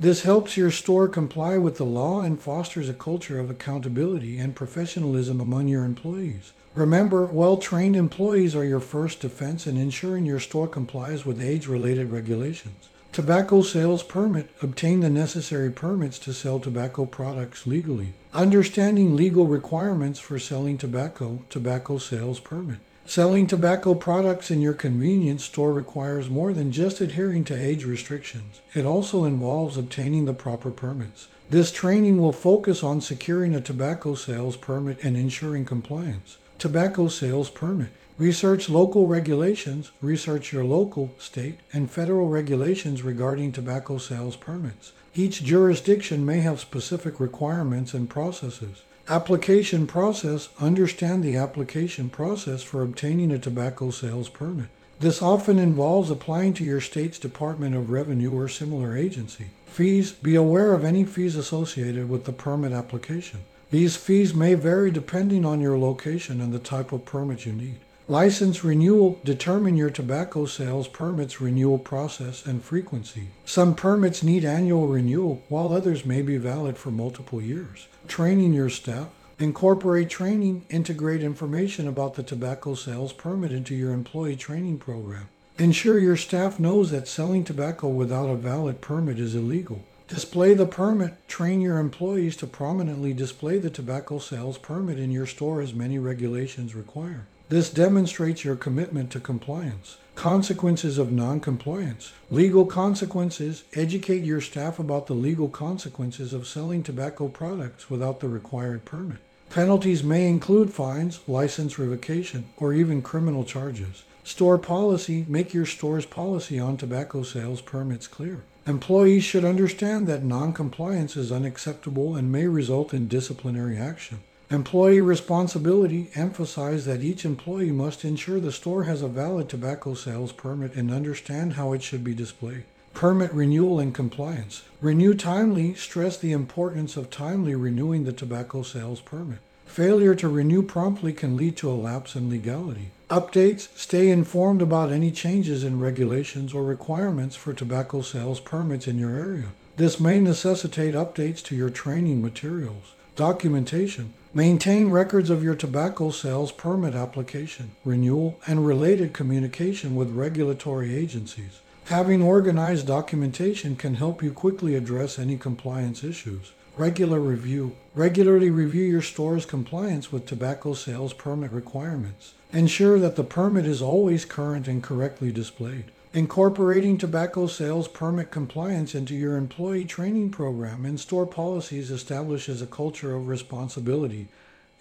This 0.00 0.22
helps 0.22 0.56
your 0.56 0.72
store 0.72 1.06
comply 1.06 1.56
with 1.56 1.76
the 1.76 1.84
law 1.84 2.22
and 2.22 2.40
fosters 2.40 2.88
a 2.88 2.94
culture 2.94 3.38
of 3.38 3.48
accountability 3.48 4.38
and 4.38 4.56
professionalism 4.56 5.40
among 5.40 5.68
your 5.68 5.84
employees. 5.84 6.52
Remember, 6.74 7.26
well 7.26 7.56
trained 7.56 7.94
employees 7.94 8.56
are 8.56 8.64
your 8.64 8.80
first 8.80 9.20
defense 9.20 9.68
in 9.68 9.76
ensuring 9.76 10.26
your 10.26 10.40
store 10.40 10.66
complies 10.66 11.24
with 11.24 11.40
age 11.40 11.68
related 11.68 12.10
regulations. 12.10 12.88
Tobacco 13.12 13.60
sales 13.62 14.04
permit. 14.04 14.50
Obtain 14.62 15.00
the 15.00 15.10
necessary 15.10 15.68
permits 15.68 16.16
to 16.20 16.32
sell 16.32 16.60
tobacco 16.60 17.04
products 17.04 17.66
legally. 17.66 18.12
Understanding 18.32 19.16
legal 19.16 19.48
requirements 19.48 20.20
for 20.20 20.38
selling 20.38 20.78
tobacco. 20.78 21.42
Tobacco 21.50 21.98
sales 21.98 22.38
permit. 22.38 22.78
Selling 23.06 23.48
tobacco 23.48 23.94
products 23.94 24.48
in 24.52 24.60
your 24.60 24.74
convenience 24.74 25.42
store 25.42 25.72
requires 25.72 26.30
more 26.30 26.52
than 26.52 26.70
just 26.70 27.00
adhering 27.00 27.42
to 27.46 27.60
age 27.60 27.84
restrictions. 27.84 28.60
It 28.74 28.86
also 28.86 29.24
involves 29.24 29.76
obtaining 29.76 30.26
the 30.26 30.32
proper 30.32 30.70
permits. 30.70 31.26
This 31.50 31.72
training 31.72 32.18
will 32.18 32.32
focus 32.32 32.84
on 32.84 33.00
securing 33.00 33.56
a 33.56 33.60
tobacco 33.60 34.14
sales 34.14 34.56
permit 34.56 35.02
and 35.02 35.16
ensuring 35.16 35.64
compliance. 35.64 36.38
Tobacco 36.60 37.08
sales 37.08 37.50
permit. 37.50 37.88
Research 38.20 38.68
local 38.68 39.06
regulations, 39.06 39.92
research 40.02 40.52
your 40.52 40.62
local, 40.62 41.10
state, 41.18 41.58
and 41.72 41.90
federal 41.90 42.28
regulations 42.28 43.00
regarding 43.02 43.50
tobacco 43.50 43.96
sales 43.96 44.36
permits. 44.36 44.92
Each 45.14 45.42
jurisdiction 45.42 46.26
may 46.26 46.40
have 46.40 46.60
specific 46.60 47.18
requirements 47.18 47.94
and 47.94 48.10
processes. 48.10 48.82
Application 49.08 49.86
process 49.86 50.50
Understand 50.60 51.24
the 51.24 51.38
application 51.38 52.10
process 52.10 52.62
for 52.62 52.82
obtaining 52.82 53.32
a 53.32 53.38
tobacco 53.38 53.90
sales 53.90 54.28
permit. 54.28 54.68
This 54.98 55.22
often 55.22 55.58
involves 55.58 56.10
applying 56.10 56.52
to 56.54 56.64
your 56.64 56.82
state's 56.82 57.18
Department 57.18 57.74
of 57.74 57.88
Revenue 57.88 58.38
or 58.38 58.50
similar 58.50 58.98
agency. 58.98 59.46
Fees 59.64 60.12
Be 60.12 60.34
aware 60.34 60.74
of 60.74 60.84
any 60.84 61.04
fees 61.04 61.36
associated 61.36 62.10
with 62.10 62.26
the 62.26 62.34
permit 62.34 62.72
application. 62.72 63.40
These 63.70 63.96
fees 63.96 64.34
may 64.34 64.52
vary 64.52 64.90
depending 64.90 65.46
on 65.46 65.62
your 65.62 65.78
location 65.78 66.42
and 66.42 66.52
the 66.52 66.58
type 66.58 66.92
of 66.92 67.06
permit 67.06 67.46
you 67.46 67.54
need. 67.54 67.78
License 68.10 68.64
renewal 68.64 69.20
determine 69.22 69.76
your 69.76 69.88
tobacco 69.88 70.44
sales 70.44 70.88
permits 70.88 71.40
renewal 71.40 71.78
process 71.78 72.44
and 72.44 72.60
frequency. 72.60 73.28
Some 73.44 73.76
permits 73.76 74.24
need 74.24 74.44
annual 74.44 74.88
renewal, 74.88 75.44
while 75.48 75.72
others 75.72 76.04
may 76.04 76.20
be 76.20 76.36
valid 76.36 76.76
for 76.76 76.90
multiple 76.90 77.40
years. 77.40 77.86
Training 78.08 78.52
your 78.52 78.68
staff. 78.68 79.10
Incorporate 79.38 80.10
training, 80.10 80.64
integrate 80.68 81.22
information 81.22 81.86
about 81.86 82.14
the 82.14 82.24
tobacco 82.24 82.74
sales 82.74 83.12
permit 83.12 83.52
into 83.52 83.76
your 83.76 83.92
employee 83.92 84.34
training 84.34 84.78
program. 84.78 85.28
Ensure 85.56 86.00
your 86.00 86.16
staff 86.16 86.58
knows 86.58 86.90
that 86.90 87.06
selling 87.06 87.44
tobacco 87.44 87.86
without 87.86 88.28
a 88.28 88.34
valid 88.34 88.80
permit 88.80 89.20
is 89.20 89.36
illegal. 89.36 89.84
Display 90.08 90.54
the 90.54 90.66
permit. 90.66 91.14
Train 91.28 91.60
your 91.60 91.78
employees 91.78 92.34
to 92.38 92.48
prominently 92.48 93.12
display 93.12 93.58
the 93.58 93.70
tobacco 93.70 94.18
sales 94.18 94.58
permit 94.58 94.98
in 94.98 95.12
your 95.12 95.26
store 95.26 95.60
as 95.60 95.72
many 95.74 95.96
regulations 95.96 96.74
require. 96.74 97.28
This 97.50 97.68
demonstrates 97.68 98.44
your 98.44 98.54
commitment 98.54 99.10
to 99.10 99.18
compliance. 99.18 99.96
Consequences 100.14 100.98
of 100.98 101.10
noncompliance. 101.10 102.12
Legal 102.30 102.64
consequences. 102.64 103.64
Educate 103.74 104.22
your 104.22 104.40
staff 104.40 104.78
about 104.78 105.08
the 105.08 105.14
legal 105.14 105.48
consequences 105.48 106.32
of 106.32 106.46
selling 106.46 106.84
tobacco 106.84 107.26
products 107.26 107.90
without 107.90 108.20
the 108.20 108.28
required 108.28 108.84
permit. 108.84 109.18
Penalties 109.48 110.04
may 110.04 110.28
include 110.28 110.72
fines, 110.72 111.18
license 111.26 111.76
revocation, 111.76 112.44
or 112.56 112.72
even 112.72 113.02
criminal 113.02 113.42
charges. 113.42 114.04
Store 114.22 114.56
policy. 114.56 115.26
Make 115.28 115.52
your 115.52 115.66
store's 115.66 116.06
policy 116.06 116.60
on 116.60 116.76
tobacco 116.76 117.24
sales 117.24 117.60
permits 117.60 118.06
clear. 118.06 118.44
Employees 118.64 119.24
should 119.24 119.44
understand 119.44 120.06
that 120.06 120.22
noncompliance 120.22 121.16
is 121.16 121.32
unacceptable 121.32 122.14
and 122.14 122.30
may 122.30 122.46
result 122.46 122.94
in 122.94 123.08
disciplinary 123.08 123.76
action. 123.76 124.20
Employee 124.52 125.00
responsibility 125.00 126.10
emphasized 126.16 126.84
that 126.84 127.04
each 127.04 127.24
employee 127.24 127.70
must 127.70 128.04
ensure 128.04 128.40
the 128.40 128.50
store 128.50 128.82
has 128.82 129.00
a 129.00 129.06
valid 129.06 129.48
tobacco 129.48 129.94
sales 129.94 130.32
permit 130.32 130.74
and 130.74 130.90
understand 130.90 131.52
how 131.52 131.72
it 131.72 131.84
should 131.84 132.02
be 132.02 132.14
displayed. 132.14 132.64
Permit 132.92 133.32
renewal 133.32 133.78
and 133.78 133.94
compliance. 133.94 134.62
Renew 134.80 135.14
timely 135.14 135.74
stress 135.74 136.16
the 136.16 136.32
importance 136.32 136.96
of 136.96 137.10
timely 137.10 137.54
renewing 137.54 138.02
the 138.02 138.12
tobacco 138.12 138.62
sales 138.64 139.00
permit. 139.00 139.38
Failure 139.66 140.16
to 140.16 140.28
renew 140.28 140.62
promptly 140.62 141.12
can 141.12 141.36
lead 141.36 141.56
to 141.58 141.70
a 141.70 141.82
lapse 141.86 142.16
in 142.16 142.28
legality. 142.28 142.90
Updates 143.08 143.68
Stay 143.76 144.08
informed 144.10 144.62
about 144.62 144.90
any 144.90 145.12
changes 145.12 145.62
in 145.62 145.78
regulations 145.78 146.52
or 146.52 146.64
requirements 146.64 147.36
for 147.36 147.52
tobacco 147.52 148.02
sales 148.02 148.40
permits 148.40 148.88
in 148.88 148.98
your 148.98 149.16
area. 149.16 149.50
This 149.76 150.00
may 150.00 150.18
necessitate 150.18 150.96
updates 150.96 151.40
to 151.44 151.54
your 151.54 151.70
training 151.70 152.20
materials. 152.20 152.94
Documentation 153.20 154.14
Maintain 154.32 154.88
records 154.88 155.28
of 155.28 155.44
your 155.44 155.54
tobacco 155.54 156.10
sales 156.10 156.52
permit 156.52 156.94
application, 156.94 157.72
renewal, 157.84 158.40
and 158.46 158.66
related 158.66 159.12
communication 159.12 159.94
with 159.94 160.16
regulatory 160.16 160.96
agencies. 160.96 161.60
Having 161.84 162.22
organized 162.22 162.86
documentation 162.86 163.76
can 163.76 163.96
help 163.96 164.22
you 164.22 164.32
quickly 164.32 164.74
address 164.74 165.18
any 165.18 165.36
compliance 165.36 166.02
issues. 166.02 166.52
Regular 166.78 167.20
review. 167.20 167.76
Regularly 167.94 168.48
review 168.48 168.84
your 168.84 169.02
store's 169.02 169.44
compliance 169.44 170.10
with 170.10 170.24
tobacco 170.24 170.72
sales 170.72 171.12
permit 171.12 171.52
requirements. 171.52 172.32
Ensure 172.54 172.98
that 172.98 173.16
the 173.16 173.22
permit 173.22 173.66
is 173.66 173.82
always 173.82 174.24
current 174.24 174.66
and 174.66 174.82
correctly 174.82 175.30
displayed. 175.30 175.92
Incorporating 176.12 176.98
tobacco 176.98 177.46
sales 177.46 177.86
permit 177.86 178.32
compliance 178.32 178.96
into 178.96 179.14
your 179.14 179.36
employee 179.36 179.84
training 179.84 180.30
program 180.30 180.84
and 180.84 180.98
store 180.98 181.24
policies 181.24 181.88
establishes 181.88 182.60
a 182.60 182.66
culture 182.66 183.14
of 183.14 183.28
responsibility 183.28 184.26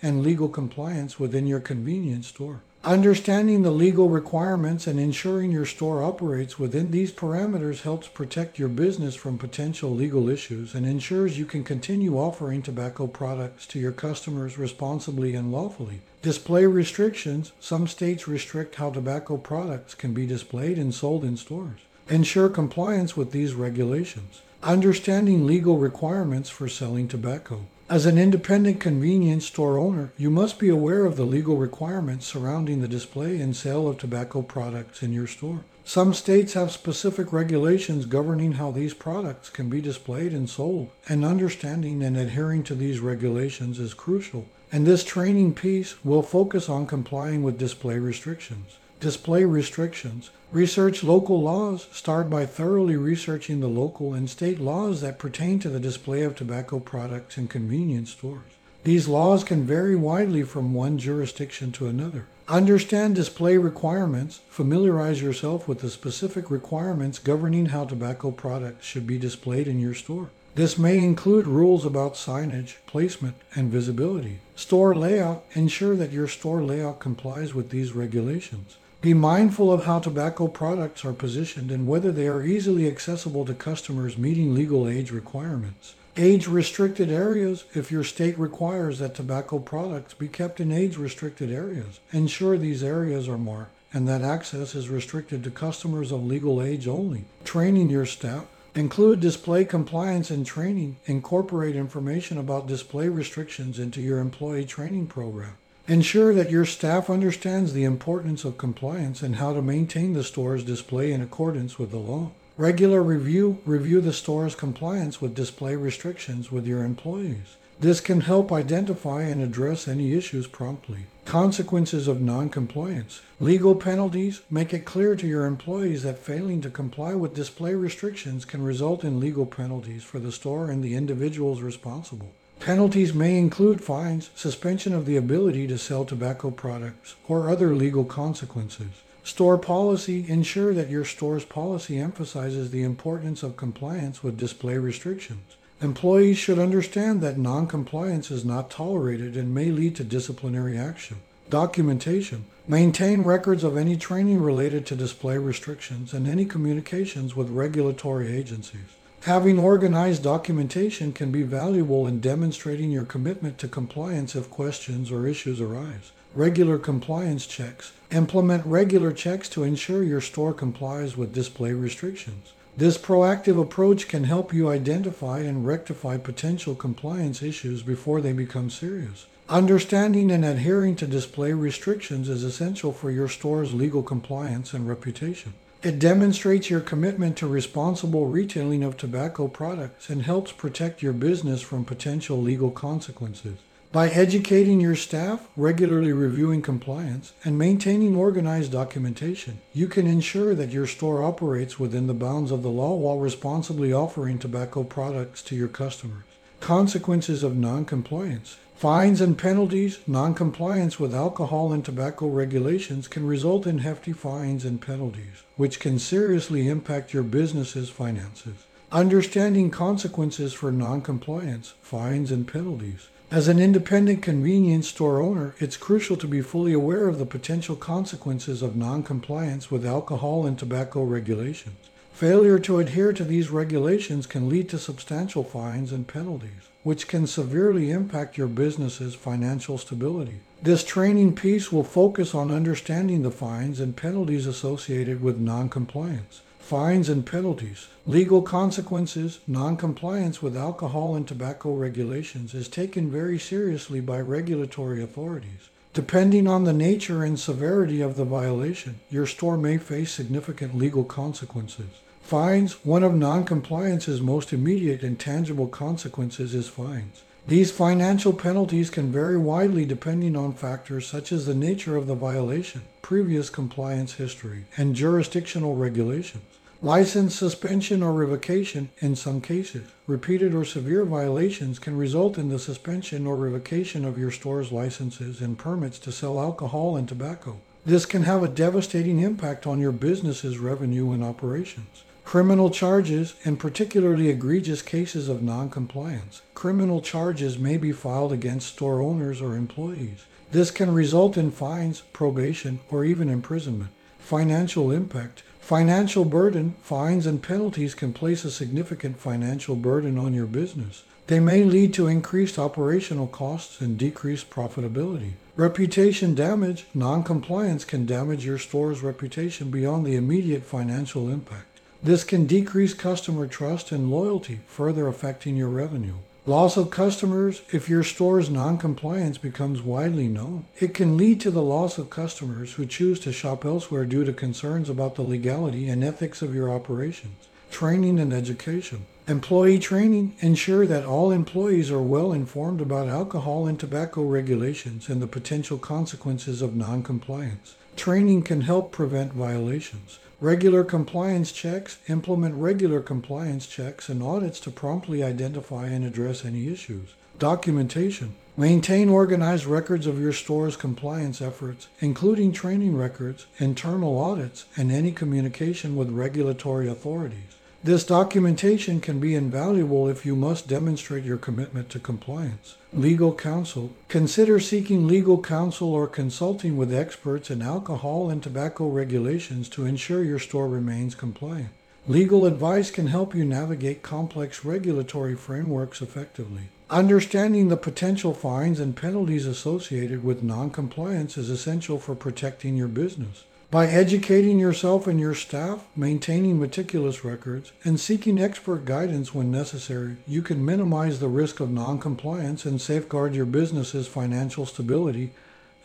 and 0.01 0.23
legal 0.23 0.49
compliance 0.49 1.19
within 1.19 1.45
your 1.45 1.59
convenience 1.59 2.25
store. 2.25 2.61
Understanding 2.83 3.61
the 3.61 3.69
legal 3.69 4.09
requirements 4.09 4.87
and 4.87 4.99
ensuring 4.99 5.51
your 5.51 5.67
store 5.67 6.01
operates 6.01 6.57
within 6.57 6.89
these 6.89 7.11
parameters 7.11 7.81
helps 7.83 8.07
protect 8.07 8.57
your 8.57 8.69
business 8.69 9.13
from 9.13 9.37
potential 9.37 9.93
legal 9.93 10.29
issues 10.29 10.73
and 10.73 10.83
ensures 10.87 11.37
you 11.37 11.45
can 11.45 11.63
continue 11.63 12.17
offering 12.17 12.63
tobacco 12.63 13.05
products 13.05 13.67
to 13.67 13.77
your 13.77 13.91
customers 13.91 14.57
responsibly 14.57 15.35
and 15.35 15.51
lawfully. 15.51 16.01
Display 16.21 16.65
restrictions. 16.65 17.53
Some 17.61 17.87
states 17.87 18.27
restrict 18.27 18.75
how 18.75 18.89
tobacco 18.89 19.37
products 19.37 19.95
can 19.95 20.13
be 20.13 20.25
displayed 20.25 20.77
and 20.77 20.93
sold 20.93 21.23
in 21.23 21.37
stores. 21.37 21.79
Ensure 22.09 22.49
compliance 22.49 23.15
with 23.15 23.31
these 23.31 23.53
regulations. 23.53 24.41
Understanding 24.61 25.47
legal 25.47 25.77
requirements 25.77 26.49
for 26.49 26.67
selling 26.67 27.07
tobacco. 27.07 27.67
As 27.89 28.05
an 28.05 28.17
independent 28.17 28.81
convenience 28.81 29.45
store 29.45 29.77
owner, 29.77 30.11
you 30.17 30.29
must 30.29 30.59
be 30.59 30.67
aware 30.67 31.05
of 31.05 31.15
the 31.15 31.23
legal 31.23 31.55
requirements 31.55 32.25
surrounding 32.25 32.81
the 32.81 32.89
display 32.89 33.39
and 33.39 33.55
sale 33.55 33.87
of 33.87 33.97
tobacco 33.97 34.41
products 34.41 35.01
in 35.01 35.13
your 35.13 35.25
store. 35.25 35.61
Some 35.85 36.13
states 36.13 36.51
have 36.53 36.71
specific 36.71 37.31
regulations 37.31 38.05
governing 38.05 38.53
how 38.53 38.71
these 38.71 38.93
products 38.93 39.49
can 39.49 39.69
be 39.69 39.79
displayed 39.79 40.33
and 40.33 40.49
sold, 40.49 40.89
and 41.07 41.23
understanding 41.23 42.03
and 42.03 42.17
adhering 42.17 42.63
to 42.63 42.75
these 42.75 42.99
regulations 42.99 43.79
is 43.79 43.93
crucial. 43.93 44.45
And 44.71 44.85
this 44.85 45.03
training 45.03 45.55
piece 45.55 46.03
will 46.05 46.21
focus 46.21 46.69
on 46.69 46.85
complying 46.85 47.41
with 47.41 47.57
display 47.57 47.97
restrictions. 47.97 48.77
Display 48.99 49.43
restrictions. 49.43 50.29
Research 50.51 51.03
local 51.03 51.41
laws. 51.41 51.87
Start 51.91 52.29
by 52.29 52.45
thoroughly 52.45 52.95
researching 52.95 53.61
the 53.61 53.67
local 53.67 54.13
and 54.13 54.29
state 54.29 54.59
laws 54.59 55.01
that 55.01 55.17
pertain 55.17 55.57
to 55.59 55.69
the 55.69 55.79
display 55.79 56.21
of 56.21 56.35
tobacco 56.35 56.79
products 56.79 57.37
in 57.37 57.47
convenience 57.47 58.11
stores. 58.11 58.51
These 58.83 59.07
laws 59.07 59.43
can 59.43 59.63
vary 59.63 59.95
widely 59.95 60.43
from 60.43 60.73
one 60.73 60.97
jurisdiction 60.97 61.71
to 61.73 61.87
another. 61.87 62.27
Understand 62.47 63.15
display 63.15 63.57
requirements. 63.57 64.41
Familiarize 64.49 65.21
yourself 65.21 65.67
with 65.67 65.79
the 65.79 65.89
specific 65.89 66.51
requirements 66.51 67.19
governing 67.19 67.67
how 67.67 67.85
tobacco 67.85 68.31
products 68.31 68.85
should 68.85 69.07
be 69.07 69.17
displayed 69.17 69.67
in 69.67 69.79
your 69.79 69.93
store. 69.93 70.29
This 70.55 70.77
may 70.77 70.97
include 70.97 71.47
rules 71.47 71.85
about 71.85 72.15
signage, 72.15 72.75
placement, 72.87 73.35
and 73.55 73.71
visibility. 73.71 74.39
Store 74.55 74.95
layout. 74.95 75.45
Ensure 75.53 75.95
that 75.95 76.11
your 76.11 76.27
store 76.27 76.63
layout 76.63 76.99
complies 76.99 77.53
with 77.53 77.69
these 77.69 77.93
regulations. 77.93 78.77
Be 79.01 79.13
mindful 79.13 79.71
of 79.71 79.85
how 79.85 79.99
tobacco 79.99 80.47
products 80.47 81.05
are 81.05 81.13
positioned 81.13 81.71
and 81.71 81.87
whether 81.87 82.11
they 82.11 82.27
are 82.27 82.43
easily 82.43 82.87
accessible 82.87 83.45
to 83.45 83.53
customers 83.53 84.17
meeting 84.17 84.53
legal 84.53 84.87
age 84.87 85.11
requirements. 85.11 85.95
Age 86.17 86.47
restricted 86.47 87.09
areas, 87.09 87.63
if 87.73 87.91
your 87.91 88.03
state 88.03 88.37
requires 88.37 88.99
that 88.99 89.15
tobacco 89.15 89.59
products 89.59 90.13
be 90.13 90.27
kept 90.27 90.59
in 90.59 90.71
age 90.71 90.97
restricted 90.97 91.49
areas, 91.49 92.01
ensure 92.11 92.57
these 92.57 92.83
areas 92.83 93.29
are 93.29 93.37
marked 93.37 93.71
and 93.93 94.07
that 94.07 94.21
access 94.21 94.75
is 94.75 94.89
restricted 94.89 95.43
to 95.43 95.51
customers 95.51 96.11
of 96.11 96.23
legal 96.25 96.61
age 96.61 96.87
only. 96.87 97.25
Training 97.43 97.89
your 97.89 98.05
staff. 98.05 98.45
Include 98.75 99.19
display 99.19 99.65
compliance 99.65 100.29
and 100.29 100.45
training. 100.45 100.97
Incorporate 101.05 101.75
information 101.75 102.37
about 102.37 102.67
display 102.67 103.09
restrictions 103.09 103.79
into 103.79 103.99
your 103.99 104.19
employee 104.19 104.65
training 104.65 105.07
program. 105.07 105.57
Ensure 105.87 106.35
that 106.35 106.51
your 106.51 106.65
staff 106.65 107.09
understands 107.09 107.73
the 107.73 107.83
importance 107.83 108.45
of 108.45 108.59
compliance 108.59 109.23
and 109.23 109.37
how 109.37 109.53
to 109.53 109.61
maintain 109.61 110.13
the 110.13 110.23
store's 110.23 110.63
display 110.63 111.11
in 111.11 111.19
accordance 111.19 111.79
with 111.79 111.89
the 111.89 111.97
law. 111.97 112.29
Regular 112.57 113.01
review. 113.01 113.57
Review 113.65 114.01
the 114.01 114.13
store's 114.13 114.53
compliance 114.53 115.19
with 115.19 115.33
display 115.33 115.75
restrictions 115.75 116.51
with 116.51 116.67
your 116.67 116.83
employees. 116.83 117.57
This 117.81 118.01
can 118.01 118.19
help 118.21 118.51
identify 118.51 119.21
and 119.21 119.41
address 119.41 119.87
any 119.87 120.13
issues 120.13 120.47
promptly. 120.47 121.05
Consequences 121.23 122.09
of 122.09 122.19
noncompliance. 122.19 123.21
Legal 123.39 123.73
penalties 123.73 124.41
make 124.49 124.73
it 124.73 124.83
clear 124.83 125.15
to 125.15 125.25
your 125.25 125.45
employees 125.45 126.03
that 126.03 126.19
failing 126.19 126.59
to 126.59 126.69
comply 126.69 127.15
with 127.15 127.33
display 127.33 127.75
restrictions 127.75 128.43
can 128.43 128.63
result 128.63 129.05
in 129.05 129.21
legal 129.21 129.45
penalties 129.45 130.03
for 130.03 130.19
the 130.19 130.33
store 130.33 130.69
and 130.69 130.83
the 130.83 130.93
individuals 130.93 131.61
responsible. 131.61 132.33
Penalties 132.59 133.13
may 133.13 133.37
include 133.37 133.81
fines, 133.81 134.29
suspension 134.35 134.93
of 134.93 135.05
the 135.05 135.15
ability 135.15 135.65
to 135.67 135.77
sell 135.77 136.03
tobacco 136.03 136.51
products, 136.51 137.15
or 137.29 137.49
other 137.49 137.73
legal 137.73 138.03
consequences. 138.03 139.03
Store 139.23 139.57
policy 139.57 140.25
ensure 140.27 140.73
that 140.73 140.89
your 140.89 141.05
store's 141.05 141.45
policy 141.45 141.97
emphasizes 141.97 142.71
the 142.71 142.83
importance 142.83 143.41
of 143.41 143.55
compliance 143.55 144.21
with 144.21 144.37
display 144.37 144.77
restrictions. 144.77 145.55
Employees 145.81 146.37
should 146.37 146.59
understand 146.59 147.21
that 147.21 147.37
noncompliance 147.37 148.29
is 148.29 148.43
not 148.43 148.69
tolerated 148.69 149.37
and 149.37 149.55
may 149.55 149.71
lead 149.71 149.95
to 149.95 150.03
disciplinary 150.03 150.77
action. 150.77 151.17
Documentation. 151.49 152.45
Maintain 152.67 153.21
records 153.21 153.63
of 153.63 153.77
any 153.77 153.95
training 153.95 154.41
related 154.41 154.85
to 154.85 154.95
display 154.95 155.37
restrictions 155.37 156.13
and 156.13 156.27
any 156.27 156.43
communications 156.43 157.33
with 157.33 157.49
regulatory 157.49 158.35
agencies. 158.35 158.97
Having 159.21 159.59
organized 159.59 160.21
documentation 160.21 161.13
can 161.13 161.31
be 161.31 161.43
valuable 161.43 162.07
in 162.07 162.19
demonstrating 162.19 162.91
your 162.91 163.05
commitment 163.05 163.57
to 163.59 163.67
compliance 163.69 164.35
if 164.35 164.49
questions 164.49 165.11
or 165.11 165.27
issues 165.27 165.61
arise. 165.61 166.11
Regular 166.35 166.77
compliance 166.77 167.47
checks. 167.47 167.93
Implement 168.11 168.65
regular 168.65 169.13
checks 169.13 169.47
to 169.49 169.63
ensure 169.63 170.03
your 170.03 170.21
store 170.21 170.53
complies 170.53 171.15
with 171.15 171.33
display 171.33 171.71
restrictions. 171.71 172.51
This 172.77 172.97
proactive 172.97 173.61
approach 173.61 174.07
can 174.07 174.23
help 174.23 174.53
you 174.53 174.69
identify 174.69 175.39
and 175.39 175.65
rectify 175.65 176.17
potential 176.17 176.75
compliance 176.75 177.43
issues 177.43 177.81
before 177.81 178.21
they 178.21 178.31
become 178.31 178.69
serious. 178.69 179.25
Understanding 179.49 180.31
and 180.31 180.45
adhering 180.45 180.95
to 180.97 181.07
display 181.07 181.53
restrictions 181.53 182.29
is 182.29 182.43
essential 182.43 182.93
for 182.93 183.09
your 183.09 183.27
store's 183.27 183.73
legal 183.73 184.03
compliance 184.03 184.73
and 184.73 184.87
reputation. 184.87 185.53
It 185.81 185.97
demonstrates 185.97 186.69
your 186.69 186.81
commitment 186.81 187.37
to 187.37 187.47
responsible 187.47 188.27
retailing 188.27 188.83
of 188.83 188.97
tobacco 188.97 189.47
products 189.47 190.09
and 190.09 190.23
helps 190.23 190.51
protect 190.51 191.01
your 191.01 191.13
business 191.13 191.61
from 191.61 191.85
potential 191.85 192.41
legal 192.41 192.69
consequences. 192.69 193.57
By 193.91 194.09
educating 194.09 194.79
your 194.79 194.95
staff, 194.95 195.47
regularly 195.57 196.13
reviewing 196.13 196.61
compliance, 196.61 197.33
and 197.43 197.57
maintaining 197.57 198.15
organized 198.15 198.71
documentation, 198.71 199.61
you 199.73 199.87
can 199.87 200.05
ensure 200.05 200.53
that 200.53 200.69
your 200.69 200.85
store 200.85 201.23
operates 201.23 201.79
within 201.79 202.05
the 202.05 202.13
bounds 202.13 202.51
of 202.51 202.61
the 202.61 202.69
law 202.69 202.93
while 202.93 203.17
responsibly 203.17 203.91
offering 203.91 204.37
tobacco 204.37 204.83
products 204.83 205.41
to 205.41 205.55
your 205.55 205.69
customers. 205.69 206.25
Consequences 206.59 207.41
of 207.41 207.55
noncompliance. 207.55 208.57
Fines 208.75 209.21
and 209.21 209.35
penalties, 209.39 209.97
noncompliance 210.05 210.99
with 210.99 211.15
alcohol 211.15 211.73
and 211.73 211.83
tobacco 211.83 212.27
regulations 212.27 213.07
can 213.07 213.25
result 213.25 213.65
in 213.65 213.79
hefty 213.79 214.13
fines 214.13 214.65
and 214.65 214.79
penalties, 214.79 215.41
which 215.55 215.79
can 215.79 215.97
seriously 215.97 216.67
impact 216.67 217.11
your 217.11 217.23
business's 217.23 217.89
finances. 217.89 218.67
Understanding 218.91 219.71
consequences 219.71 220.53
for 220.53 220.71
noncompliance, 220.71 221.73
fines, 221.81 222.31
and 222.31 222.47
penalties 222.47 223.07
as 223.31 223.47
an 223.47 223.59
independent 223.59 224.23
convenience 224.23 224.87
store 224.87 225.21
owner, 225.21 225.53
it's 225.59 225.77
crucial 225.77 226.17
to 226.17 226.27
be 226.27 226.41
fully 226.41 226.73
aware 226.73 227.07
of 227.07 227.19
the 227.19 227.27
potential 227.27 227.75
consequences 227.75 228.63
of 228.63 228.75
noncompliance 228.75 229.69
with 229.69 229.85
alcohol 229.85 230.47
and 230.47 230.57
tobacco 230.57 231.03
regulations. 231.03 231.89
Failure 232.11 232.57
to 232.57 232.79
adhere 232.79 233.13
to 233.13 233.23
these 233.23 233.51
regulations 233.51 234.25
can 234.25 234.49
lead 234.49 234.67
to 234.69 234.79
substantial 234.79 235.43
fines 235.43 235.91
and 235.91 236.07
penalties, 236.07 236.69
which 236.81 237.07
can 237.07 237.27
severely 237.27 237.91
impact 237.91 238.35
your 238.35 238.47
business's 238.47 239.13
financial 239.13 239.77
stability. 239.77 240.39
This 240.63 240.83
training 240.83 241.35
piece 241.35 241.71
will 241.71 241.83
focus 241.83 242.33
on 242.33 242.49
understanding 242.49 243.21
the 243.21 243.31
fines 243.31 243.79
and 243.79 243.95
penalties 243.95 244.47
associated 244.47 245.21
with 245.21 245.37
noncompliance 245.37 246.41
fines 246.69 247.09
and 247.09 247.25
penalties, 247.25 247.87
legal 248.05 248.43
consequences, 248.43 249.39
noncompliance 249.47 250.39
with 250.39 250.55
alcohol 250.55 251.15
and 251.15 251.27
tobacco 251.27 251.73
regulations 251.73 252.53
is 252.53 252.67
taken 252.67 253.09
very 253.09 253.39
seriously 253.39 253.99
by 253.99 254.19
regulatory 254.19 255.01
authorities. 255.01 255.69
Depending 255.95 256.47
on 256.47 256.65
the 256.65 256.71
nature 256.71 257.23
and 257.23 257.39
severity 257.39 258.01
of 258.01 258.15
the 258.15 258.23
violation, 258.23 258.99
your 259.09 259.25
store 259.25 259.57
may 259.57 259.79
face 259.79 260.11
significant 260.11 260.77
legal 260.77 261.03
consequences. 261.03 261.89
Fines, 262.21 262.73
one 262.85 263.01
of 263.01 263.13
noncompliance's 263.13 264.21
most 264.21 264.53
immediate 264.53 265.01
and 265.01 265.19
tangible 265.19 265.67
consequences 265.67 266.53
is 266.53 266.69
fines. 266.69 267.23
These 267.47 267.71
financial 267.71 268.33
penalties 268.33 268.91
can 268.91 269.11
vary 269.11 269.39
widely 269.39 269.85
depending 269.85 270.35
on 270.35 270.53
factors 270.53 271.07
such 271.07 271.31
as 271.31 271.47
the 271.47 271.55
nature 271.55 271.97
of 271.97 272.05
the 272.05 272.13
violation, 272.13 272.83
previous 273.01 273.49
compliance 273.49 274.13
history, 274.13 274.65
and 274.77 274.95
jurisdictional 274.95 275.75
regulations. 275.75 276.43
License 276.81 277.35
suspension 277.35 278.01
or 278.01 278.13
revocation 278.13 278.89
in 278.99 279.13
some 279.13 279.41
cases. 279.41 279.89
Repeated 280.07 280.55
or 280.55 280.63
severe 280.63 281.03
violations 281.03 281.77
can 281.77 281.97
result 281.97 282.37
in 282.37 282.47
the 282.47 282.57
suspension 282.57 283.27
or 283.27 283.35
revocation 283.35 284.05
of 284.05 284.17
your 284.17 284.31
store's 284.31 284.71
licenses 284.71 285.41
and 285.41 285.59
permits 285.59 285.99
to 285.99 286.13
sell 286.13 286.39
alcohol 286.39 286.95
and 286.95 287.05
tobacco. 287.05 287.59
This 287.85 288.05
can 288.05 288.23
have 288.23 288.43
a 288.43 288.47
devastating 288.47 289.19
impact 289.19 289.67
on 289.67 289.81
your 289.81 289.91
business's 289.91 290.57
revenue 290.57 291.11
and 291.11 291.21
operations. 291.21 292.05
Criminal 292.23 292.69
charges 292.69 293.35
and 293.43 293.59
particularly 293.59 294.29
egregious 294.29 294.81
cases 294.81 295.27
of 295.27 295.43
noncompliance. 295.43 296.43
Criminal 296.53 297.01
charges 297.01 297.59
may 297.59 297.75
be 297.75 297.91
filed 297.91 298.31
against 298.31 298.69
store 298.69 299.01
owners 299.01 299.41
or 299.41 299.57
employees. 299.57 300.23
This 300.53 300.71
can 300.71 300.93
result 300.93 301.35
in 301.35 301.51
fines, 301.51 302.03
probation, 302.13 302.79
or 302.89 303.03
even 303.03 303.27
imprisonment. 303.27 303.89
Financial 304.17 304.91
impact 304.91 305.43
Financial 305.69 306.25
burden, 306.25 306.73
fines, 306.81 307.27
and 307.27 307.43
penalties 307.43 307.93
can 307.93 308.11
place 308.11 308.43
a 308.43 308.49
significant 308.49 309.19
financial 309.19 309.75
burden 309.75 310.17
on 310.17 310.33
your 310.33 310.47
business. 310.47 311.03
They 311.27 311.39
may 311.39 311.63
lead 311.63 311.93
to 311.93 312.07
increased 312.07 312.57
operational 312.57 313.27
costs 313.27 313.79
and 313.79 313.95
decreased 313.95 314.49
profitability. 314.49 315.33
Reputation 315.55 316.33
damage, 316.33 316.87
noncompliance 316.95 317.85
can 317.85 318.07
damage 318.07 318.43
your 318.43 318.57
store's 318.57 319.03
reputation 319.03 319.69
beyond 319.69 320.07
the 320.07 320.15
immediate 320.15 320.63
financial 320.63 321.29
impact. 321.29 321.79
This 322.01 322.23
can 322.23 322.47
decrease 322.47 322.95
customer 322.95 323.45
trust 323.45 323.91
and 323.91 324.09
loyalty, 324.09 324.61
further 324.65 325.07
affecting 325.07 325.55
your 325.55 325.69
revenue. 325.69 326.15
Loss 326.45 326.77
of 326.77 326.89
customers, 326.89 327.61
if 327.71 327.89
your 327.89 328.03
store's 328.03 328.49
noncompliance 328.49 329.37
becomes 329.37 329.81
widely 329.81 330.27
known, 330.27 330.65
it 330.79 330.93
can 330.93 331.17
lead 331.17 331.41
to 331.41 331.51
the 331.51 331.61
loss 331.61 331.97
of 331.97 332.09
customers 332.09 332.73
who 332.73 332.85
choose 332.85 333.19
to 333.19 333.33
shop 333.33 333.65
elsewhere 333.65 334.05
due 334.05 334.23
to 334.23 334.31
concerns 334.31 334.89
about 334.89 335.15
the 335.15 335.21
legality 335.21 335.89
and 335.89 336.03
ethics 336.03 336.41
of 336.41 336.55
your 336.55 336.71
operations. 336.71 337.49
Training 337.69 338.19
and 338.19 338.33
education. 338.33 339.05
Employee 339.27 339.77
training 339.77 340.33
ensure 340.39 340.87
that 340.87 341.05
all 341.05 341.29
employees 341.29 341.91
are 341.91 342.01
well 342.01 342.31
informed 342.31 342.81
about 342.81 343.09
alcohol 343.09 343.67
and 343.67 343.79
tobacco 343.79 344.23
regulations 344.23 345.07
and 345.07 345.21
the 345.21 345.27
potential 345.27 345.77
consequences 345.77 346.63
of 346.63 346.75
noncompliance. 346.75 347.75
Training 347.95 348.41
can 348.43 348.61
help 348.61 348.91
prevent 348.91 349.33
violations. 349.33 350.19
Regular 350.41 350.85
compliance 350.85 351.51
checks, 351.51 351.97
implement 352.07 352.55
regular 352.55 353.01
compliance 353.01 353.67
checks 353.67 354.07
and 354.07 354.23
audits 354.23 354.61
to 354.61 354.71
promptly 354.71 355.21
identify 355.21 355.87
and 355.87 356.05
address 356.05 356.45
any 356.45 356.69
issues. 356.69 357.09
Documentation. 357.39 358.35
Maintain 358.55 359.09
organized 359.09 359.65
records 359.65 360.07
of 360.07 360.21
your 360.21 360.31
store's 360.31 360.77
compliance 360.77 361.41
efforts, 361.41 361.89
including 361.99 362.53
training 362.53 362.95
records, 362.95 363.47
internal 363.57 364.17
audits, 364.17 364.63
and 364.77 364.93
any 364.93 365.11
communication 365.11 365.97
with 365.97 366.09
regulatory 366.09 366.87
authorities. 366.87 367.58
This 367.81 368.03
documentation 368.03 368.99
can 368.99 369.21
be 369.21 369.35
invaluable 369.35 370.09
if 370.09 370.25
you 370.25 370.35
must 370.35 370.67
demonstrate 370.67 371.23
your 371.23 371.37
commitment 371.37 371.89
to 371.91 371.99
compliance. 371.99 372.75
Legal 372.91 373.33
counsel. 373.33 373.91
Consider 374.09 374.59
seeking 374.59 375.07
legal 375.07 375.41
counsel 375.41 375.93
or 375.93 376.05
consulting 376.05 376.75
with 376.75 376.93
experts 376.93 377.49
in 377.49 377.61
alcohol 377.61 378.29
and 378.29 378.43
tobacco 378.43 378.89
regulations 378.89 379.69
to 379.69 379.85
ensure 379.85 380.25
your 380.25 380.39
store 380.39 380.67
remains 380.67 381.15
compliant. 381.15 381.69
Legal 382.05 382.45
advice 382.45 382.91
can 382.91 383.07
help 383.07 383.33
you 383.33 383.45
navigate 383.45 384.03
complex 384.03 384.65
regulatory 384.65 385.35
frameworks 385.35 386.01
effectively. 386.01 386.63
Understanding 386.89 387.69
the 387.69 387.77
potential 387.77 388.33
fines 388.33 388.81
and 388.81 388.93
penalties 388.93 389.45
associated 389.45 390.21
with 390.21 390.43
noncompliance 390.43 391.37
is 391.37 391.49
essential 391.49 391.97
for 391.97 392.15
protecting 392.15 392.75
your 392.75 392.89
business. 392.89 393.45
By 393.71 393.85
educating 393.85 394.57
yourself 394.57 395.05
and 395.05 395.19
your 395.19 395.35
staff, 395.35 395.85
maintaining 395.95 396.59
meticulous 396.59 397.23
records, 397.23 397.71
and 397.83 397.99
seeking 397.99 398.41
expert 398.41 398.83
guidance 398.83 399.35
when 399.35 399.51
necessary, 399.51 400.17
you 400.27 400.41
can 400.41 400.65
minimize 400.65 401.19
the 401.19 401.27
risk 401.27 401.59
of 401.59 401.69
noncompliance 401.69 402.65
and 402.65 402.81
safeguard 402.81 403.35
your 403.35 403.45
business's 403.45 404.07
financial 404.07 404.65
stability 404.65 405.33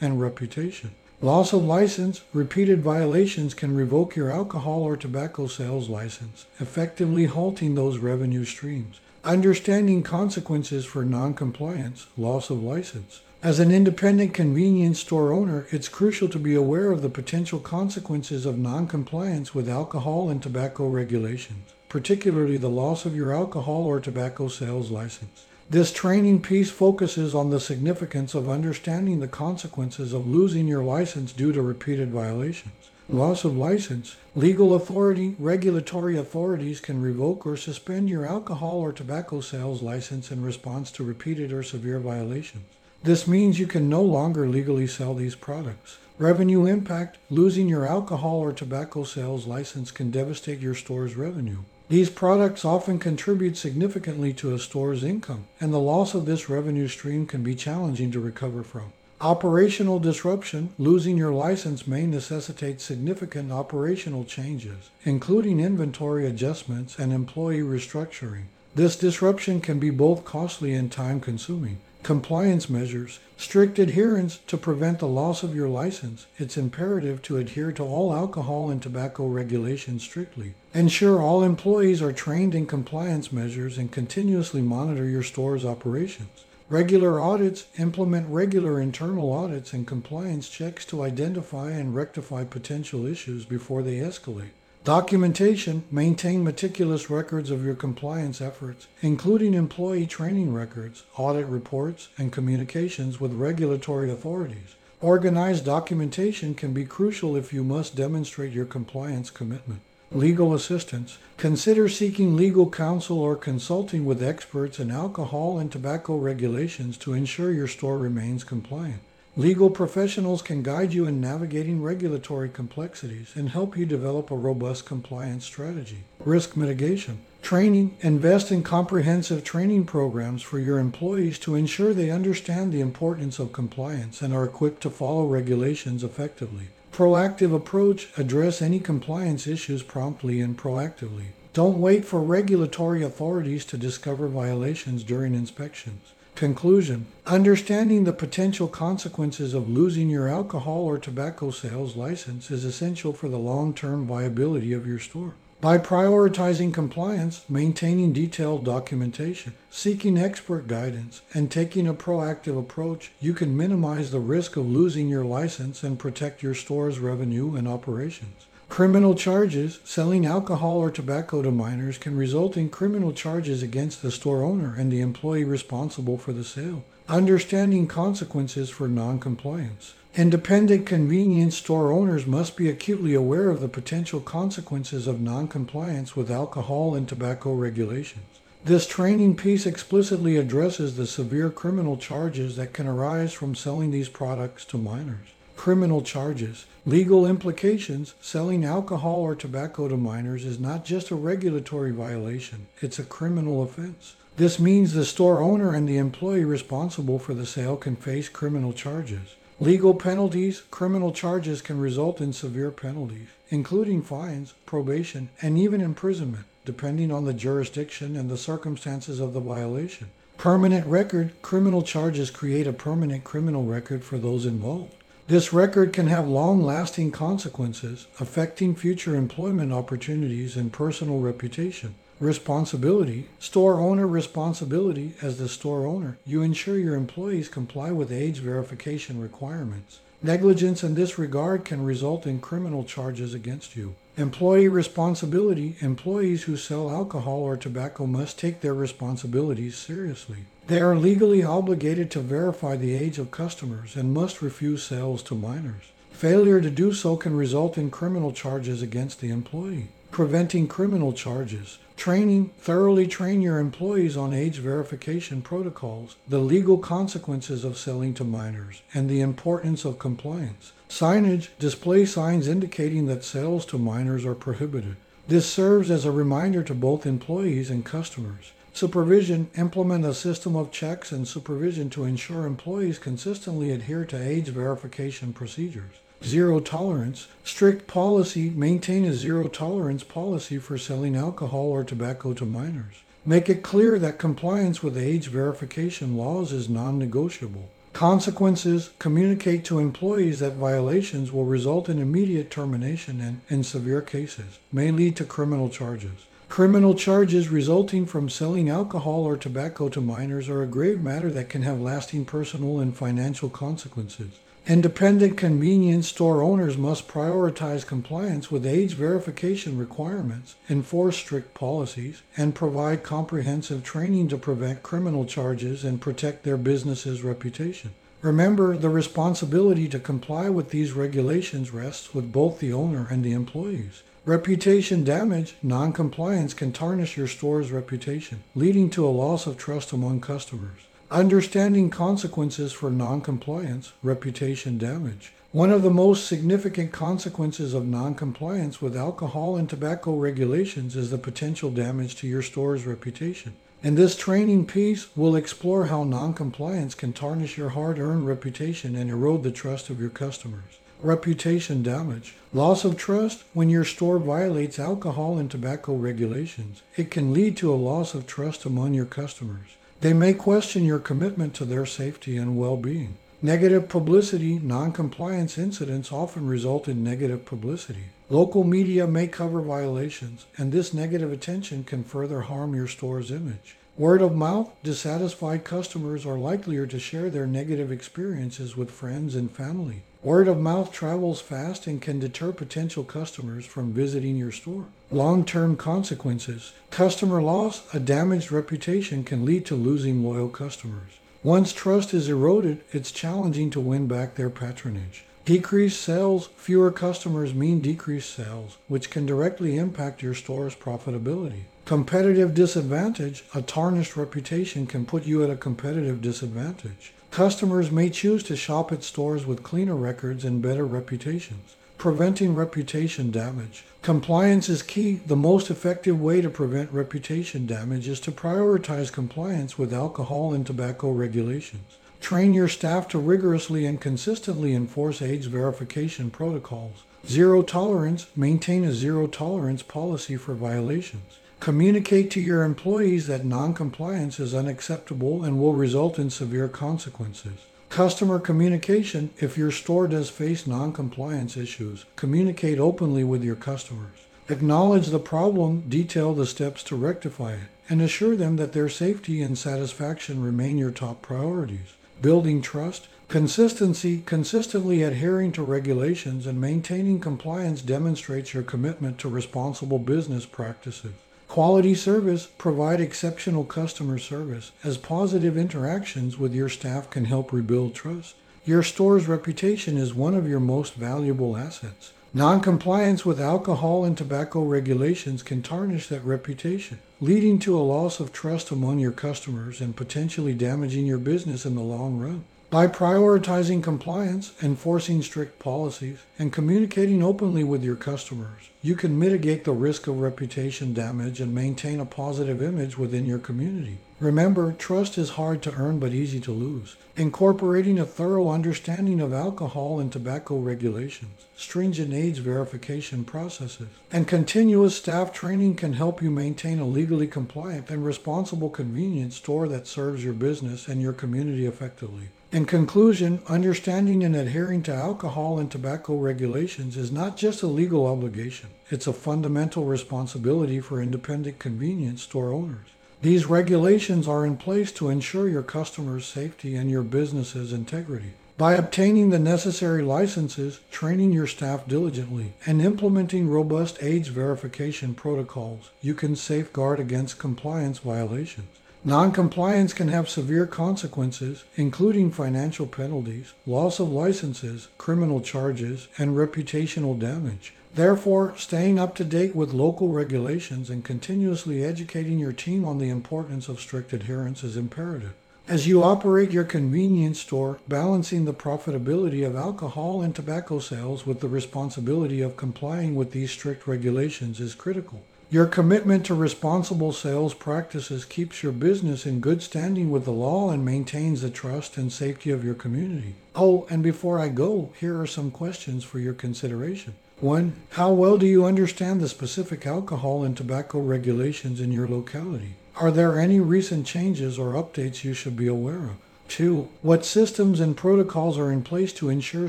and 0.01 0.18
reputation. 0.18 0.93
Loss 1.20 1.53
of 1.53 1.62
license, 1.62 2.22
repeated 2.32 2.80
violations 2.80 3.53
can 3.53 3.76
revoke 3.76 4.16
your 4.16 4.30
alcohol 4.30 4.82
or 4.82 4.97
tobacco 4.97 5.47
sales 5.47 5.91
license, 5.91 6.47
effectively 6.59 7.26
halting 7.26 7.74
those 7.74 7.99
revenue 7.99 8.47
streams. 8.47 8.99
Understanding 9.24 10.03
consequences 10.03 10.87
for 10.87 11.05
noncompliance, 11.05 12.07
loss 12.16 12.49
of 12.49 12.62
license, 12.62 13.20
as 13.45 13.61
an 13.61 13.70
independent 13.70 14.32
convenience 14.32 15.01
store 15.01 15.30
owner, 15.30 15.66
it's 15.70 15.86
crucial 15.86 16.30
to 16.30 16.38
be 16.38 16.55
aware 16.55 16.90
of 16.90 17.03
the 17.03 17.11
potential 17.11 17.61
consequences 17.61 18.47
of 18.47 18.57
noncompliance 18.57 19.55
with 19.55 19.68
alcohol 19.68 20.30
and 20.30 20.42
tobacco 20.42 20.88
regulations, 20.88 21.74
particularly 21.90 22.57
the 22.57 22.70
loss 22.70 23.05
of 23.05 23.14
your 23.14 23.34
alcohol 23.34 23.84
or 23.84 24.01
tobacco 24.01 24.49
sales 24.49 24.90
license. 24.90 25.45
This 25.68 25.92
training 25.92 26.40
piece 26.40 26.70
focuses 26.70 27.34
on 27.34 27.51
the 27.51 27.61
significance 27.61 28.34
of 28.34 28.49
understanding 28.49 29.20
the 29.20 29.28
consequences 29.28 30.14
of 30.14 30.26
losing 30.26 30.66
your 30.66 30.82
license 30.82 31.30
due 31.30 31.53
to 31.53 31.61
repeated 31.61 32.11
violations. 32.11 32.72
Loss 33.11 33.45
of 33.45 33.55
license. 33.55 34.16
Legal 34.34 34.72
authority, 34.72 35.36
regulatory 35.38 36.16
authorities 36.16 36.80
can 36.80 37.03
revoke 37.03 37.45
or 37.45 37.59
suspend 37.59 38.09
your 38.09 38.24
alcohol 38.24 38.78
or 38.78 38.90
tobacco 38.90 39.42
sales 39.42 39.82
license 39.82 40.30
in 40.30 40.42
response 40.42 40.90
to 40.92 41.05
repeated 41.05 41.53
or 41.53 41.62
severe 41.62 41.99
violations. 41.99 42.64
This 43.05 43.28
means 43.28 43.59
you 43.59 43.66
can 43.66 43.90
no 43.90 44.00
longer 44.00 44.48
legally 44.48 44.86
sell 44.86 45.12
these 45.12 45.34
products. 45.34 45.98
Revenue 46.16 46.64
impact 46.64 47.18
losing 47.28 47.68
your 47.68 47.86
alcohol 47.86 48.38
or 48.38 48.50
tobacco 48.50 49.05
sales 49.05 49.46
license 49.46 49.90
can 49.90 50.11
devastate 50.11 50.61
your 50.61 50.74
store's 50.74 51.14
revenue. 51.14 51.59
These 51.90 52.09
products 52.09 52.64
often 52.64 52.98
contribute 52.98 53.59
significantly 53.59 54.32
to 54.32 54.55
a 54.55 54.59
store's 54.59 55.05
income, 55.05 55.44
and 55.61 55.70
the 55.70 55.78
loss 55.78 56.14
of 56.14 56.24
this 56.24 56.48
revenue 56.48 56.88
stream 56.88 57.26
can 57.26 57.42
be 57.42 57.55
challenging 57.55 58.11
to 58.12 58.20
recover 58.20 58.62
from. 58.62 58.94
Operational 59.20 59.98
disruption, 59.98 60.70
losing 60.78 61.18
your 61.18 61.32
license 61.32 61.86
may 61.86 62.07
necessitate 62.07 62.80
significant 62.80 63.52
operational 63.52 64.24
changes, 64.24 64.88
including 65.05 65.61
inventory 65.61 66.26
adjustments 66.26 66.98
and 66.98 67.12
employee 67.12 67.61
restructuring. 67.61 68.44
This 68.74 68.96
disruption 68.96 69.61
can 69.61 69.78
be 69.78 69.90
both 69.90 70.24
costly 70.24 70.72
and 70.72 70.90
time 70.90 71.20
consuming 71.20 71.80
compliance 72.05 72.68
measures, 72.68 73.18
strict 73.36 73.78
adherence 73.78 74.38
to 74.46 74.57
prevent 74.57 74.98
the 74.98 75.09
loss 75.09 75.42
of 75.42 75.57
your 75.57 75.68
license. 75.68 76.26
It's 76.38 76.57
imperative 76.57 77.22
to 77.22 77.38
adhere 77.38 77.72
to 77.72 77.82
all 77.82 78.14
alcohol 78.14 78.70
and 78.70 78.80
tobacco 78.80 79.26
regulations 79.26 80.02
strictly. 80.02 80.55
Ensure 80.74 81.20
all 81.20 81.42
employees 81.42 82.02
are 82.02 82.12
trained 82.12 82.55
in 82.55 82.66
compliance 82.66 83.32
measures 83.32 83.78
and 83.78 83.90
continuously 83.90 84.62
monitor 84.62 85.05
your 85.09 85.22
store's 85.22 85.64
operations. 85.64 86.44
Regular 86.68 87.20
audits 87.20 87.66
implement 87.78 88.28
regular 88.28 88.80
internal 88.80 89.32
audits 89.32 89.72
and 89.72 89.86
compliance 89.86 90.48
checks 90.48 90.84
to 90.86 91.02
identify 91.02 91.70
and 91.70 91.94
rectify 91.94 92.44
potential 92.44 93.07
issues 93.07 93.44
before 93.44 93.82
they 93.82 93.96
escalate. 93.96 94.52
Documentation 94.85 95.82
maintain 95.91 96.45
meticulous 96.45 97.09
records 97.09 97.51
of 97.51 97.64
your 97.64 97.74
compliance 97.74 98.43
efforts, 98.43 98.87
including 99.01 99.55
employee 99.55 100.07
training 100.07 100.53
records, 100.53 101.05
audit 101.16 101.47
reports, 101.47 102.09
and 102.18 102.30
communications 102.30 103.18
with 103.18 103.32
regulatory 103.32 104.11
authorities. 104.11 104.74
Organized 105.01 105.64
documentation 105.64 106.55
can 106.55 106.74
be 106.74 106.85
crucial 106.85 107.35
if 107.35 107.51
you 107.51 107.64
must 107.64 107.97
demonstrate 107.97 108.53
your 108.53 108.66
compliance 108.66 109.30
commitment. 109.30 109.80
Legal 110.12 110.53
assistance. 110.53 111.16
Consider 111.39 111.89
seeking 111.89 112.37
legal 112.37 112.68
counsel 112.68 113.18
or 113.18 113.37
consulting 113.37 114.05
with 114.05 114.22
experts 114.22 114.78
in 114.78 114.91
alcohol 114.91 115.59
and 115.59 115.72
tobacco 115.72 116.16
regulations 116.16 116.99
to 116.99 117.14
ensure 117.14 117.51
your 117.51 117.68
store 117.68 117.97
remains 117.97 118.45
compliant. 118.45 119.01
Legal 119.37 119.68
professionals 119.68 120.43
can 120.43 120.62
guide 120.62 120.95
you 120.95 121.07
in 121.07 121.20
navigating 121.20 121.82
regulatory 121.82 122.49
complexities 122.49 123.32
and 123.35 123.49
help 123.49 123.76
you 123.76 123.85
develop 123.85 124.30
a 124.30 124.37
robust 124.37 124.87
compliance 124.87 125.45
strategy. 125.45 126.05
Risk 126.20 126.57
mitigation. 126.57 127.18
Training. 127.43 127.97
Invest 128.01 128.53
in 128.53 128.62
comprehensive 128.62 129.43
training 129.43 129.87
programs 129.87 130.41
for 130.41 130.61
your 130.61 130.78
employees 130.78 131.41
to 131.41 131.57
ensure 131.57 131.93
they 131.93 132.12
understand 132.12 132.72
the 132.72 132.80
importance 132.80 133.41
of 133.41 133.53
compliance 133.53 134.22
and 134.22 134.32
are 134.32 134.45
equipped 134.45 134.82
to 134.82 134.91
follow 134.91 135.26
regulations 135.26 136.05
effectively. 136.05 136.68
Proactive 136.93 137.53
approach. 137.53 138.11
Address 138.16 138.62
any 138.62 138.78
compliance 138.78 139.49
issues 139.49 139.82
promptly 139.82 140.41
and 140.41 140.57
proactively. 140.57 141.32
Don't 141.53 141.80
wait 141.80 142.05
for 142.05 142.22
regulatory 142.22 143.03
authorities 143.03 143.64
to 143.64 143.76
discover 143.76 144.28
violations 144.28 145.03
during 145.03 145.35
inspections. 145.35 146.13
Conclusion 146.35 147.07
Understanding 147.26 148.03
the 148.03 148.12
potential 148.12 148.66
consequences 148.66 149.55
of 149.55 149.68
losing 149.68 150.11
your 150.11 150.28
alcohol 150.28 150.82
or 150.82 150.99
tobacco 150.99 151.53
sales 151.53 151.95
license 151.95 152.51
is 152.51 152.64
essential 152.64 153.12
for 153.12 153.28
the 153.28 153.39
long 153.39 153.72
term 153.72 154.05
viability 154.05 154.72
of 154.72 154.85
your 154.85 154.99
store. 154.99 155.35
By 155.61 155.78
prioritizing 155.78 156.74
compliance, 156.74 157.45
maintaining 157.49 158.12
detailed 158.12 158.64
documentation, 158.64 159.55
seeking 159.70 160.18
expert 160.18 160.66
guidance, 160.66 161.22
and 161.32 161.53
taking 161.53 161.87
a 161.87 161.95
proactive 161.95 162.59
approach, 162.59 163.12
you 163.20 163.32
can 163.32 163.57
minimize 163.57 164.11
the 164.11 164.18
risk 164.18 164.57
of 164.57 164.66
losing 164.66 165.09
your 165.09 165.24
license 165.24 165.85
and 165.85 166.01
protect 166.01 166.43
your 166.43 166.55
store's 166.55 166.99
revenue 166.99 167.55
and 167.55 167.68
operations. 167.68 168.47
Criminal 168.68 169.14
charges, 169.14 169.78
selling 169.84 170.26
alcohol 170.26 170.78
or 170.78 170.90
tobacco 170.90 171.42
to 171.42 171.50
minors 171.50 171.96
can 171.96 172.16
result 172.16 172.56
in 172.56 172.68
criminal 172.68 173.12
charges 173.12 173.62
against 173.62 174.02
the 174.02 174.10
store 174.10 174.42
owner 174.42 174.74
and 174.76 174.90
the 174.90 175.00
employee 175.00 175.44
responsible 175.44 176.18
for 176.18 176.32
the 176.32 176.42
sale. 176.42 176.84
Understanding 177.08 177.86
consequences 177.86 178.70
for 178.70 178.88
noncompliance. 178.88 179.94
Independent 180.16 180.86
convenience 180.86 181.56
store 181.56 181.92
owners 181.92 182.26
must 182.26 182.56
be 182.56 182.68
acutely 182.68 183.14
aware 183.14 183.50
of 183.50 183.60
the 183.60 183.68
potential 183.68 184.20
consequences 184.20 185.06
of 185.06 185.20
noncompliance 185.20 186.16
with 186.16 186.30
alcohol 186.30 186.94
and 186.94 187.08
tobacco 187.08 187.52
regulations. 187.52 188.40
This 188.64 188.86
training 188.86 189.36
piece 189.36 189.66
explicitly 189.66 190.36
addresses 190.36 190.96
the 190.96 191.06
severe 191.06 191.50
criminal 191.50 191.96
charges 191.96 192.56
that 192.56 192.72
can 192.72 192.88
arise 192.88 193.32
from 193.32 193.54
selling 193.54 193.90
these 193.90 194.08
products 194.08 194.64
to 194.66 194.78
minors 194.78 195.28
criminal 195.57 196.02
charges. 196.02 196.66
Legal 196.86 197.26
implications 197.26 198.14
selling 198.20 198.64
alcohol 198.64 199.20
or 199.20 199.34
tobacco 199.34 199.88
to 199.88 199.96
minors 199.96 200.44
is 200.44 200.61
not 200.61 200.84
just 200.84 201.11
a 201.11 201.14
regulatory 201.14 201.90
violation, 201.90 202.66
it's 202.80 202.98
a 202.98 203.05
criminal 203.05 203.62
offense. 203.62 204.16
This 204.36 204.59
means 204.59 204.92
the 204.92 205.05
store 205.05 205.40
owner 205.40 205.72
and 205.72 205.88
the 205.88 205.96
employee 205.96 206.44
responsible 206.44 207.18
for 207.18 207.34
the 207.34 207.46
sale 207.46 207.76
can 207.76 207.94
face 207.96 208.28
criminal 208.28 208.72
charges. 208.72 209.36
Legal 209.61 209.94
penalties, 209.94 210.62
criminal 210.72 211.12
charges 211.12 211.62
can 211.62 211.78
result 211.78 212.20
in 212.20 212.32
severe 212.32 212.72
penalties, 212.72 213.28
including 213.48 214.02
fines, 214.02 214.52
probation, 214.66 215.28
and 215.40 215.57
even 215.57 215.80
imprisonment, 215.80 216.44
depending 216.64 217.12
on 217.12 217.24
the 217.24 217.32
jurisdiction 217.32 218.16
and 218.16 218.28
the 218.28 218.36
circumstances 218.36 219.20
of 219.20 219.32
the 219.32 219.40
violation. 219.40 220.09
Permanent 220.36 220.84
record, 220.88 221.40
criminal 221.40 221.82
charges 221.82 222.32
create 222.32 222.66
a 222.66 222.72
permanent 222.72 223.22
criminal 223.22 223.64
record 223.64 224.02
for 224.02 224.18
those 224.18 224.44
involved. 224.44 224.92
This 225.26 225.54
record 225.54 225.94
can 225.94 226.08
have 226.08 226.28
long 226.28 226.62
lasting 226.62 227.10
consequences 227.10 228.06
affecting 228.20 228.74
future 228.74 229.16
employment 229.16 229.72
opportunities 229.72 230.54
and 230.54 230.70
personal 230.70 231.20
reputation. 231.20 231.94
Responsibility, 232.20 233.28
store 233.38 233.80
owner 233.80 234.06
responsibility 234.06 235.14
as 235.22 235.38
the 235.38 235.48
store 235.48 235.86
owner. 235.86 236.18
You 236.26 236.42
ensure 236.42 236.76
your 236.76 236.94
employees 236.94 237.48
comply 237.48 237.90
with 237.90 238.12
age 238.12 238.40
verification 238.40 239.18
requirements. 239.18 240.00
Negligence 240.22 240.84
in 240.84 240.94
this 240.94 241.18
regard 241.18 241.64
can 241.64 241.86
result 241.86 242.26
in 242.26 242.38
criminal 242.38 242.84
charges 242.84 243.32
against 243.32 243.76
you. 243.76 243.94
Employee 244.18 244.68
responsibility. 244.68 245.76
Employees 245.80 246.42
who 246.42 246.58
sell 246.58 246.90
alcohol 246.90 247.38
or 247.38 247.56
tobacco 247.56 248.04
must 248.04 248.38
take 248.38 248.60
their 248.60 248.74
responsibilities 248.74 249.76
seriously. 249.76 250.44
They 250.66 250.80
are 250.80 250.96
legally 250.96 251.44
obligated 251.44 252.10
to 252.12 252.20
verify 252.20 252.76
the 252.76 252.94
age 252.94 253.18
of 253.18 253.30
customers 253.30 253.96
and 253.96 254.14
must 254.14 254.40
refuse 254.40 254.82
sales 254.82 255.22
to 255.24 255.34
minors. 255.34 255.92
Failure 256.10 256.60
to 256.60 256.70
do 256.70 256.92
so 256.94 257.16
can 257.16 257.36
result 257.36 257.76
in 257.76 257.90
criminal 257.90 258.32
charges 258.32 258.80
against 258.80 259.20
the 259.20 259.28
employee. 259.30 259.88
preventing 260.10 260.68
criminal 260.68 261.12
charges. 261.12 261.78
Training, 261.96 262.50
thoroughly 262.60 263.04
train 263.04 263.42
your 263.42 263.58
employees 263.58 264.16
on 264.16 264.32
age 264.32 264.58
verification 264.58 265.42
protocols, 265.42 266.14
the 266.28 266.38
legal 266.38 266.78
consequences 266.78 267.64
of 267.64 267.76
selling 267.76 268.14
to 268.14 268.22
minors, 268.22 268.82
and 268.94 269.10
the 269.10 269.20
importance 269.20 269.84
of 269.84 269.98
compliance. 269.98 270.72
Signage, 270.88 271.48
display 271.58 272.04
signs 272.06 272.46
indicating 272.46 273.06
that 273.06 273.24
sales 273.24 273.66
to 273.66 273.76
minors 273.76 274.24
are 274.24 274.36
prohibited. 274.36 274.94
This 275.26 275.50
serves 275.50 275.90
as 275.90 276.04
a 276.04 276.12
reminder 276.12 276.62
to 276.62 276.74
both 276.74 277.06
employees 277.06 277.68
and 277.68 277.84
customers. 277.84 278.52
Supervision, 278.74 279.50
implement 279.56 280.04
a 280.04 280.12
system 280.12 280.56
of 280.56 280.72
checks 280.72 281.12
and 281.12 281.28
supervision 281.28 281.90
to 281.90 282.02
ensure 282.02 282.44
employees 282.44 282.98
consistently 282.98 283.70
adhere 283.70 284.04
to 284.04 284.20
age 284.20 284.48
verification 284.48 285.32
procedures. 285.32 285.94
Zero 286.24 286.58
tolerance, 286.58 287.28
strict 287.44 287.86
policy, 287.86 288.50
maintain 288.50 289.04
a 289.04 289.12
zero 289.12 289.46
tolerance 289.46 290.02
policy 290.02 290.58
for 290.58 290.76
selling 290.76 291.14
alcohol 291.14 291.66
or 291.66 291.84
tobacco 291.84 292.34
to 292.34 292.44
minors. 292.44 292.96
Make 293.24 293.48
it 293.48 293.62
clear 293.62 293.96
that 294.00 294.18
compliance 294.18 294.82
with 294.82 294.98
age 294.98 295.28
verification 295.28 296.16
laws 296.16 296.50
is 296.50 296.68
non 296.68 296.98
negotiable. 296.98 297.70
Consequences 297.92 298.90
communicate 298.98 299.64
to 299.66 299.78
employees 299.78 300.40
that 300.40 300.54
violations 300.54 301.30
will 301.30 301.44
result 301.44 301.88
in 301.88 302.00
immediate 302.00 302.50
termination 302.50 303.20
and, 303.20 303.40
in 303.48 303.62
severe 303.62 304.02
cases, 304.02 304.58
may 304.72 304.90
lead 304.90 305.14
to 305.14 305.24
criminal 305.24 305.68
charges. 305.68 306.26
Criminal 306.55 306.94
charges 306.94 307.48
resulting 307.48 308.07
from 308.07 308.28
selling 308.28 308.68
alcohol 308.68 309.24
or 309.24 309.36
tobacco 309.36 309.88
to 309.88 310.00
minors 310.00 310.48
are 310.48 310.62
a 310.62 310.68
grave 310.68 311.02
matter 311.02 311.28
that 311.32 311.48
can 311.48 311.62
have 311.62 311.80
lasting 311.80 312.26
personal 312.26 312.78
and 312.78 312.96
financial 312.96 313.48
consequences. 313.48 314.38
Independent 314.68 315.36
convenience 315.36 316.07
store 316.07 316.42
owners 316.42 316.78
must 316.78 317.09
prioritize 317.09 317.84
compliance 317.84 318.52
with 318.52 318.64
age 318.64 318.94
verification 318.94 319.76
requirements, 319.76 320.55
enforce 320.70 321.16
strict 321.16 321.55
policies, 321.55 322.22
and 322.36 322.55
provide 322.55 323.02
comprehensive 323.02 323.82
training 323.82 324.28
to 324.28 324.38
prevent 324.38 324.84
criminal 324.84 325.24
charges 325.24 325.82
and 325.82 326.00
protect 326.00 326.44
their 326.44 326.57
business's 326.57 327.24
reputation. 327.24 327.90
Remember, 328.22 328.76
the 328.76 328.90
responsibility 328.90 329.88
to 329.88 329.98
comply 329.98 330.48
with 330.48 330.70
these 330.70 330.92
regulations 330.92 331.72
rests 331.72 332.14
with 332.14 332.30
both 332.30 332.61
the 332.61 332.72
owner 332.72 333.09
and 333.11 333.24
the 333.24 333.32
employees. 333.32 334.05
Reputation 334.26 335.04
damage, 335.04 335.54
noncompliance 335.62 336.54
can 336.54 336.72
tarnish 336.72 337.14
your 337.14 337.26
store's 337.26 337.70
reputation, 337.70 338.42
leading 338.54 338.88
to 338.88 339.06
a 339.06 339.10
loss 339.10 339.46
of 339.46 339.58
trust 339.58 339.92
among 339.92 340.22
customers. 340.22 340.80
Understanding 341.10 341.90
consequences 341.90 342.72
for 342.72 342.90
noncompliance, 342.90 343.92
reputation 344.02 344.78
damage. 344.78 345.34
One 345.52 345.70
of 345.70 345.82
the 345.82 345.90
most 345.90 346.26
significant 346.26 346.90
consequences 346.90 347.74
of 347.74 347.84
noncompliance 347.84 348.80
with 348.80 348.96
alcohol 348.96 349.56
and 349.56 349.68
tobacco 349.68 350.14
regulations 350.14 350.96
is 350.96 351.10
the 351.10 351.18
potential 351.18 351.70
damage 351.70 352.16
to 352.16 352.26
your 352.26 352.40
store's 352.40 352.86
reputation. 352.86 353.54
In 353.82 353.94
this 353.94 354.16
training 354.16 354.64
piece, 354.64 355.14
we'll 355.14 355.36
explore 355.36 355.88
how 355.88 356.02
noncompliance 356.02 356.94
can 356.94 357.12
tarnish 357.12 357.58
your 357.58 357.68
hard 357.68 357.98
earned 357.98 358.26
reputation 358.26 358.96
and 358.96 359.10
erode 359.10 359.42
the 359.42 359.52
trust 359.52 359.90
of 359.90 360.00
your 360.00 360.08
customers. 360.08 360.78
Reputation 361.05 361.82
damage. 361.82 362.34
Loss 362.55 362.86
of 362.86 362.96
trust 362.96 363.44
when 363.52 363.68
your 363.68 363.84
store 363.84 364.18
violates 364.18 364.78
alcohol 364.78 365.36
and 365.36 365.50
tobacco 365.50 365.92
regulations. 365.92 366.80
It 366.96 367.11
can 367.11 367.34
lead 367.34 367.59
to 367.59 367.70
a 367.70 367.76
loss 367.76 368.14
of 368.14 368.26
trust 368.26 368.64
among 368.64 368.94
your 368.94 369.05
customers. 369.05 369.76
They 370.00 370.14
may 370.14 370.32
question 370.32 370.82
your 370.82 370.98
commitment 370.98 371.52
to 371.57 371.66
their 371.66 371.84
safety 371.84 372.38
and 372.38 372.57
well 372.57 372.78
being. 372.78 373.18
Negative 373.42 373.86
publicity, 373.86 374.59
noncompliance 374.59 375.59
incidents 375.59 376.11
often 376.11 376.46
result 376.46 376.88
in 376.88 377.05
negative 377.05 377.44
publicity. 377.44 378.05
Local 378.30 378.64
media 378.64 379.07
may 379.07 379.26
cover 379.26 379.61
violations, 379.61 380.46
and 380.57 380.72
this 380.72 380.94
negative 380.94 381.30
attention 381.30 381.84
can 381.84 382.02
further 382.02 382.40
harm 382.40 382.74
your 382.74 382.88
store's 382.88 383.30
image. 383.30 383.76
Word 383.98 384.22
of 384.22 384.34
mouth, 384.34 384.72
dissatisfied 384.82 385.64
customers 385.64 386.24
are 386.24 386.38
likelier 386.38 386.86
to 386.86 386.98
share 386.98 387.28
their 387.28 387.46
negative 387.46 387.92
experiences 387.92 388.74
with 388.74 388.90
friends 388.90 389.34
and 389.34 389.50
family. 389.50 390.02
Word 390.24 390.48
of 390.48 390.58
mouth 390.58 390.90
travels 390.90 391.42
fast 391.42 391.86
and 391.86 392.00
can 392.00 392.18
deter 392.18 392.50
potential 392.50 393.04
customers 393.04 393.66
from 393.66 393.92
visiting 393.92 394.38
your 394.38 394.52
store. 394.52 394.86
Long 395.10 395.44
term 395.44 395.76
consequences. 395.76 396.72
Customer 396.90 397.42
loss, 397.42 397.82
a 397.94 398.00
damaged 398.00 398.50
reputation 398.50 399.22
can 399.22 399.44
lead 399.44 399.66
to 399.66 399.74
losing 399.74 400.24
loyal 400.24 400.48
customers. 400.48 401.18
Once 401.42 401.74
trust 401.74 402.14
is 402.14 402.30
eroded, 402.30 402.80
it's 402.90 403.10
challenging 403.10 403.68
to 403.68 403.80
win 403.80 404.06
back 404.06 404.36
their 404.36 404.48
patronage. 404.48 405.24
Decreased 405.44 406.00
sales, 406.00 406.48
fewer 406.56 406.90
customers 406.90 407.52
mean 407.52 407.80
decreased 407.80 408.34
sales, 408.34 408.78
which 408.88 409.10
can 409.10 409.26
directly 409.26 409.76
impact 409.76 410.22
your 410.22 410.32
store's 410.32 410.74
profitability. 410.74 411.64
Competitive 411.84 412.54
disadvantage, 412.54 413.44
a 413.54 413.60
tarnished 413.60 414.16
reputation 414.16 414.86
can 414.86 415.04
put 415.04 415.26
you 415.26 415.44
at 415.44 415.50
a 415.50 415.56
competitive 415.56 416.22
disadvantage. 416.22 417.12
Customers 417.35 417.91
may 417.91 418.11
choose 418.11 418.45
to 418.45 418.55
shop 418.55 418.93
at 418.93 419.03
stores 419.03 419.45
with 419.45 419.64
cleaner 419.64 419.97
records 419.97 420.45
and 420.45 420.62
better 420.62 420.87
reputations. 420.87 421.74
Preventing 421.99 422.55
reputation 422.55 423.32
damage. 423.32 423.85
Compliance 424.03 424.68
is 424.68 424.85
key. 424.85 425.14
The 425.14 425.35
most 425.35 425.68
effective 425.68 426.20
way 426.20 426.41
to 426.43 426.49
prevent 426.49 426.93
reputation 426.93 427.66
damage 427.66 428.07
is 428.07 428.20
to 428.20 428.30
prioritize 428.30 429.12
compliance 429.12 429.76
with 429.76 429.93
alcohol 429.93 430.55
and 430.55 430.64
tobacco 430.64 431.11
regulations. 431.11 431.99
Train 432.20 432.55
your 432.55 432.68
staff 432.68 433.09
to 433.09 433.18
rigorously 433.18 433.85
and 433.85 434.01
consistently 434.01 434.72
enforce 434.72 435.20
age 435.20 435.47
verification 435.47 436.30
protocols. 436.30 437.03
Zero 437.26 437.62
tolerance. 437.62 438.28
Maintain 438.37 438.85
a 438.85 438.93
zero 438.93 439.26
tolerance 439.26 439.82
policy 439.82 440.37
for 440.37 440.55
violations. 440.55 441.41
Communicate 441.64 442.30
to 442.32 442.42
your 442.42 442.62
employees 442.62 443.26
that 443.26 443.46
noncompliance 443.46 444.38
is 444.38 444.54
unacceptable 444.54 445.42
and 445.42 445.58
will 445.58 445.72
result 445.72 446.18
in 446.18 446.28
severe 446.28 446.68
consequences. 446.68 447.54
Customer 447.88 448.38
communication 448.38 449.30
if 449.38 449.56
your 449.56 449.70
store 449.70 450.06
does 450.06 450.28
face 450.28 450.66
noncompliance 450.66 451.56
issues, 451.56 452.04
communicate 452.16 452.78
openly 452.78 453.24
with 453.24 453.42
your 453.42 453.56
customers. 453.56 454.26
Acknowledge 454.50 455.06
the 455.06 455.18
problem, 455.18 455.84
detail 455.88 456.34
the 456.34 456.44
steps 456.44 456.82
to 456.82 456.96
rectify 456.96 457.54
it, 457.54 457.68
and 457.88 458.02
assure 458.02 458.36
them 458.36 458.56
that 458.56 458.74
their 458.74 458.90
safety 458.90 459.40
and 459.40 459.56
satisfaction 459.56 460.42
remain 460.42 460.76
your 460.76 460.90
top 460.90 461.22
priorities. 461.22 461.94
Building 462.20 462.60
trust, 462.60 463.08
Consistency, 463.28 464.22
consistently 464.26 465.02
adhering 465.02 465.50
to 465.52 465.62
regulations 465.62 466.46
and 466.46 466.60
maintaining 466.60 467.20
compliance 467.20 467.80
demonstrates 467.80 468.52
your 468.52 468.62
commitment 468.62 469.16
to 469.20 469.30
responsible 469.30 469.98
business 469.98 470.44
practices. 470.44 471.14
Quality 471.55 471.94
service, 471.94 472.48
provide 472.59 473.00
exceptional 473.00 473.62
customer 473.62 474.18
service 474.18 474.72
as 474.82 474.98
positive 474.98 475.57
interactions 475.57 476.36
with 476.36 476.52
your 476.52 476.68
staff 476.68 477.09
can 477.11 477.26
help 477.26 477.52
rebuild 477.52 477.94
trust. 477.94 478.34
Your 478.64 478.82
store's 478.82 479.28
reputation 479.28 479.96
is 479.96 480.12
one 480.12 480.34
of 480.34 480.48
your 480.48 480.59
most 480.59 480.94
valuable 480.94 481.57
assets. 481.57 482.12
Noncompliance 482.34 483.24
with 483.24 483.40
alcohol 483.40 484.05
and 484.05 484.18
tobacco 484.18 484.64
regulations 484.64 485.44
can 485.44 485.62
tarnish 485.62 486.09
that 486.09 486.24
reputation, 486.24 486.98
leading 487.20 487.61
to 487.61 487.78
a 487.78 487.86
loss 487.86 488.18
of 488.18 488.32
trust 488.32 488.72
among 488.72 488.98
your 488.98 489.12
customers 489.12 489.80
and 489.80 489.94
potentially 489.94 490.55
damaging 490.55 491.07
your 491.07 491.18
business 491.18 491.64
in 491.64 491.76
the 491.76 491.82
long 491.82 492.18
run. 492.18 492.44
By 492.74 492.88
prioritizing 492.88 493.84
compliance, 493.84 494.52
enforcing 494.60 495.22
strict 495.22 495.60
policies, 495.60 496.18
and 496.40 496.52
communicating 496.52 497.22
openly 497.22 497.62
with 497.62 497.84
your 497.84 497.94
customers, 497.94 498.68
you 498.82 498.96
can 498.96 499.16
mitigate 499.16 499.62
the 499.62 499.70
risk 499.70 500.08
of 500.08 500.18
reputation 500.18 500.92
damage 500.92 501.40
and 501.40 501.54
maintain 501.54 502.00
a 502.00 502.04
positive 502.04 502.60
image 502.60 502.98
within 502.98 503.26
your 503.26 503.38
community. 503.38 503.98
Remember, 504.18 504.72
trust 504.72 505.16
is 505.18 505.30
hard 505.38 505.62
to 505.62 505.74
earn 505.74 506.00
but 506.00 506.12
easy 506.12 506.40
to 506.40 506.50
lose. 506.50 506.96
Incorporating 507.14 508.00
a 508.00 508.04
thorough 508.04 508.48
understanding 508.48 509.20
of 509.20 509.32
alcohol 509.32 510.00
and 510.00 510.10
tobacco 510.10 510.56
regulations, 510.56 511.44
stringent 511.56 512.12
age 512.12 512.38
verification 512.38 513.24
processes, 513.24 513.86
and 514.10 514.26
continuous 514.26 514.96
staff 514.96 515.32
training 515.32 515.76
can 515.76 515.92
help 515.92 516.20
you 516.20 516.28
maintain 516.28 516.80
a 516.80 516.84
legally 516.84 517.28
compliant 517.28 517.88
and 517.88 518.04
responsible 518.04 518.68
convenience 518.68 519.36
store 519.36 519.68
that 519.68 519.86
serves 519.86 520.24
your 520.24 520.32
business 520.32 520.88
and 520.88 521.00
your 521.00 521.12
community 521.12 521.66
effectively. 521.66 522.30
In 522.55 522.66
conclusion, 522.66 523.42
understanding 523.48 524.22
and 524.22 524.36
adhering 524.36 524.84
to 524.84 524.94
alcohol 524.94 525.59
and 525.59 525.68
tobacco 525.68 526.14
regulations 526.14 526.96
is 526.96 527.11
not 527.11 527.36
just 527.36 527.64
a 527.64 527.66
legal 527.66 528.07
obligation, 528.07 528.70
it's 528.90 529.09
a 529.09 529.12
fundamental 529.12 529.86
responsibility 529.86 530.78
for 530.78 531.02
independent 531.02 531.59
convenience 531.59 532.22
store 532.22 532.52
owners. 532.52 532.86
These 533.22 533.46
regulations 533.46 534.28
are 534.28 534.46
in 534.46 534.57
place 534.57 534.92
to 534.92 535.09
ensure 535.09 535.48
your 535.48 535.64
customers' 535.64 536.26
safety 536.26 536.76
and 536.76 536.88
your 536.88 537.02
business's 537.02 537.72
integrity. 537.72 538.34
By 538.57 538.74
obtaining 538.74 539.30
the 539.30 539.40
necessary 539.40 540.02
licenses, 540.02 540.78
training 540.92 541.32
your 541.32 541.48
staff 541.48 541.88
diligently, 541.88 542.52
and 542.66 542.80
implementing 542.80 543.48
robust 543.48 543.98
age 544.00 544.28
verification 544.28 545.14
protocols, 545.14 545.90
you 546.00 546.14
can 546.14 546.36
safeguard 546.36 547.00
against 547.00 547.36
compliance 547.36 547.98
violations. 547.98 548.68
Noncompliance 549.07 549.92
can 549.92 550.09
have 550.09 550.30
severe 550.30 550.66
consequences, 550.66 551.64
including 551.76 552.30
financial 552.30 552.86
penalties, 552.86 553.52
loss 553.66 554.00
of 554.00 554.09
licenses, 554.09 554.88
criminal 554.96 555.42
charges, 555.42 556.09
and 556.16 556.34
reputational 556.34 557.18
damage. 557.18 557.74
Therefore, 557.94 558.55
staying 558.57 558.98
up 558.98 559.14
to 559.16 559.24
date 559.24 559.55
with 559.55 559.74
local 559.74 560.09
regulations 560.09 560.88
and 560.88 561.05
continuously 561.05 561.84
educating 561.84 562.38
your 562.38 562.55
team 562.55 562.86
on 562.86 562.96
the 562.96 563.11
importance 563.11 563.68
of 563.68 563.78
strict 563.78 564.14
adherence 564.14 564.64
is 564.64 564.74
imperative. 564.74 565.34
As 565.68 565.86
you 565.86 566.02
operate 566.02 566.50
your 566.50 566.64
convenience 566.64 567.40
store, 567.40 567.80
balancing 567.86 568.46
the 568.46 568.55
profitability 568.55 569.46
of 569.46 569.55
alcohol 569.55 570.22
and 570.22 570.34
tobacco 570.34 570.78
sales 570.78 571.26
with 571.26 571.40
the 571.40 571.48
responsibility 571.48 572.40
of 572.40 572.57
complying 572.57 573.14
with 573.14 573.32
these 573.32 573.50
strict 573.50 573.86
regulations 573.86 574.61
is 574.61 574.74
critical. 574.74 575.22
Your 575.55 575.66
commitment 575.66 576.26
to 576.26 576.34
responsible 576.34 577.12
sales 577.12 577.55
practices 577.55 578.24
keeps 578.24 578.64
your 578.64 578.72
business 578.72 579.24
in 579.24 579.38
good 579.38 579.62
standing 579.62 580.11
with 580.11 580.24
the 580.24 580.32
law 580.32 580.70
and 580.70 580.84
maintains 580.84 581.42
the 581.42 581.48
trust 581.48 581.96
and 581.96 582.12
safety 582.12 582.50
of 582.50 582.64
your 582.64 582.74
community. 582.74 583.36
Oh, 583.55 583.86
and 583.88 584.02
before 584.02 584.40
I 584.40 584.48
go, 584.48 584.90
here 584.98 585.16
are 585.20 585.28
some 585.28 585.52
questions 585.52 586.02
for 586.02 586.18
your 586.18 586.34
consideration. 586.34 587.14
One, 587.38 587.74
how 587.90 588.12
well 588.12 588.36
do 588.36 588.48
you 588.48 588.64
understand 588.64 589.20
the 589.20 589.28
specific 589.28 589.86
alcohol 589.86 590.42
and 590.42 590.57
tobacco 590.57 590.98
regulations 590.98 591.80
in 591.80 591.92
your 591.92 592.09
locality? 592.09 592.74
Are 592.96 593.12
there 593.12 593.38
any 593.38 593.61
recent 593.61 594.07
changes 594.09 594.59
or 594.59 594.72
updates 594.72 595.22
you 595.22 595.34
should 595.34 595.57
be 595.57 595.68
aware 595.68 595.98
of? 595.98 596.16
Two, 596.48 596.88
what 597.00 597.24
systems 597.24 597.78
and 597.78 597.96
protocols 597.96 598.59
are 598.59 598.72
in 598.72 598.82
place 598.82 599.12
to 599.12 599.28
ensure 599.28 599.68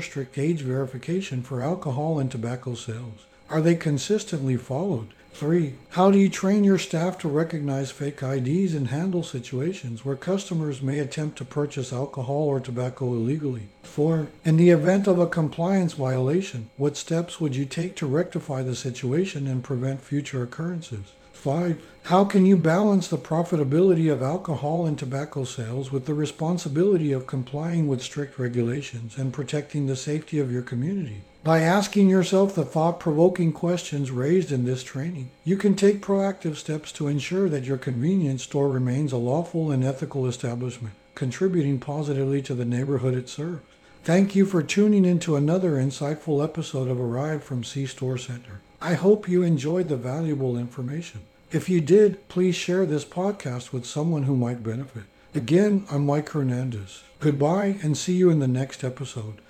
strict 0.00 0.36
age 0.36 0.62
verification 0.62 1.44
for 1.44 1.62
alcohol 1.62 2.18
and 2.18 2.28
tobacco 2.28 2.74
sales? 2.74 3.26
Are 3.48 3.60
they 3.60 3.76
consistently 3.76 4.56
followed? 4.56 5.12
Three, 5.38 5.74
how 5.90 6.10
do 6.10 6.18
you 6.18 6.30
train 6.30 6.64
your 6.64 6.78
staff 6.78 7.18
to 7.18 7.28
recognize 7.28 7.90
fake 7.90 8.22
IDs 8.22 8.72
and 8.72 8.88
handle 8.88 9.22
situations 9.22 10.02
where 10.02 10.16
customers 10.16 10.80
may 10.80 10.98
attempt 10.98 11.36
to 11.36 11.44
purchase 11.44 11.92
alcohol 11.92 12.44
or 12.44 12.58
tobacco 12.58 13.12
illegally? 13.12 13.68
Four, 13.82 14.28
in 14.46 14.56
the 14.56 14.70
event 14.70 15.06
of 15.06 15.18
a 15.18 15.26
compliance 15.26 15.92
violation, 15.92 16.70
what 16.78 16.96
steps 16.96 17.38
would 17.38 17.54
you 17.54 17.66
take 17.66 17.96
to 17.96 18.06
rectify 18.06 18.62
the 18.62 18.74
situation 18.74 19.46
and 19.46 19.62
prevent 19.62 20.00
future 20.00 20.42
occurrences? 20.42 21.12
Five, 21.34 21.82
how 22.04 22.24
can 22.24 22.46
you 22.46 22.56
balance 22.56 23.08
the 23.08 23.18
profitability 23.18 24.10
of 24.10 24.22
alcohol 24.22 24.86
and 24.86 24.98
tobacco 24.98 25.44
sales 25.44 25.92
with 25.92 26.06
the 26.06 26.14
responsibility 26.14 27.12
of 27.12 27.26
complying 27.26 27.88
with 27.88 28.00
strict 28.00 28.38
regulations 28.38 29.18
and 29.18 29.34
protecting 29.34 29.86
the 29.86 29.96
safety 29.96 30.38
of 30.38 30.50
your 30.50 30.62
community? 30.62 31.20
By 31.46 31.60
asking 31.60 32.08
yourself 32.08 32.56
the 32.56 32.64
thought 32.64 32.98
provoking 32.98 33.52
questions 33.52 34.10
raised 34.10 34.50
in 34.50 34.64
this 34.64 34.82
training, 34.82 35.30
you 35.44 35.56
can 35.56 35.76
take 35.76 36.02
proactive 36.02 36.56
steps 36.56 36.90
to 36.90 37.06
ensure 37.06 37.48
that 37.48 37.62
your 37.62 37.76
convenience 37.76 38.42
store 38.42 38.68
remains 38.68 39.12
a 39.12 39.16
lawful 39.16 39.70
and 39.70 39.84
ethical 39.84 40.26
establishment, 40.26 40.94
contributing 41.14 41.78
positively 41.78 42.42
to 42.42 42.54
the 42.56 42.64
neighborhood 42.64 43.14
it 43.14 43.28
serves. 43.28 43.62
Thank 44.02 44.34
you 44.34 44.44
for 44.44 44.60
tuning 44.60 45.04
in 45.04 45.20
to 45.20 45.36
another 45.36 45.76
insightful 45.76 46.42
episode 46.42 46.88
of 46.88 46.98
Arrive 46.98 47.44
from 47.44 47.62
C 47.62 47.86
Store 47.86 48.18
Center. 48.18 48.60
I 48.82 48.94
hope 48.94 49.28
you 49.28 49.44
enjoyed 49.44 49.86
the 49.86 49.96
valuable 49.96 50.58
information. 50.58 51.20
If 51.52 51.68
you 51.68 51.80
did, 51.80 52.28
please 52.28 52.56
share 52.56 52.86
this 52.86 53.04
podcast 53.04 53.72
with 53.72 53.86
someone 53.86 54.24
who 54.24 54.36
might 54.36 54.64
benefit. 54.64 55.04
Again, 55.32 55.86
I'm 55.92 56.06
Mike 56.06 56.30
Hernandez. 56.30 57.04
Goodbye 57.20 57.78
and 57.84 57.96
see 57.96 58.14
you 58.14 58.30
in 58.30 58.40
the 58.40 58.48
next 58.48 58.82
episode. 58.82 59.40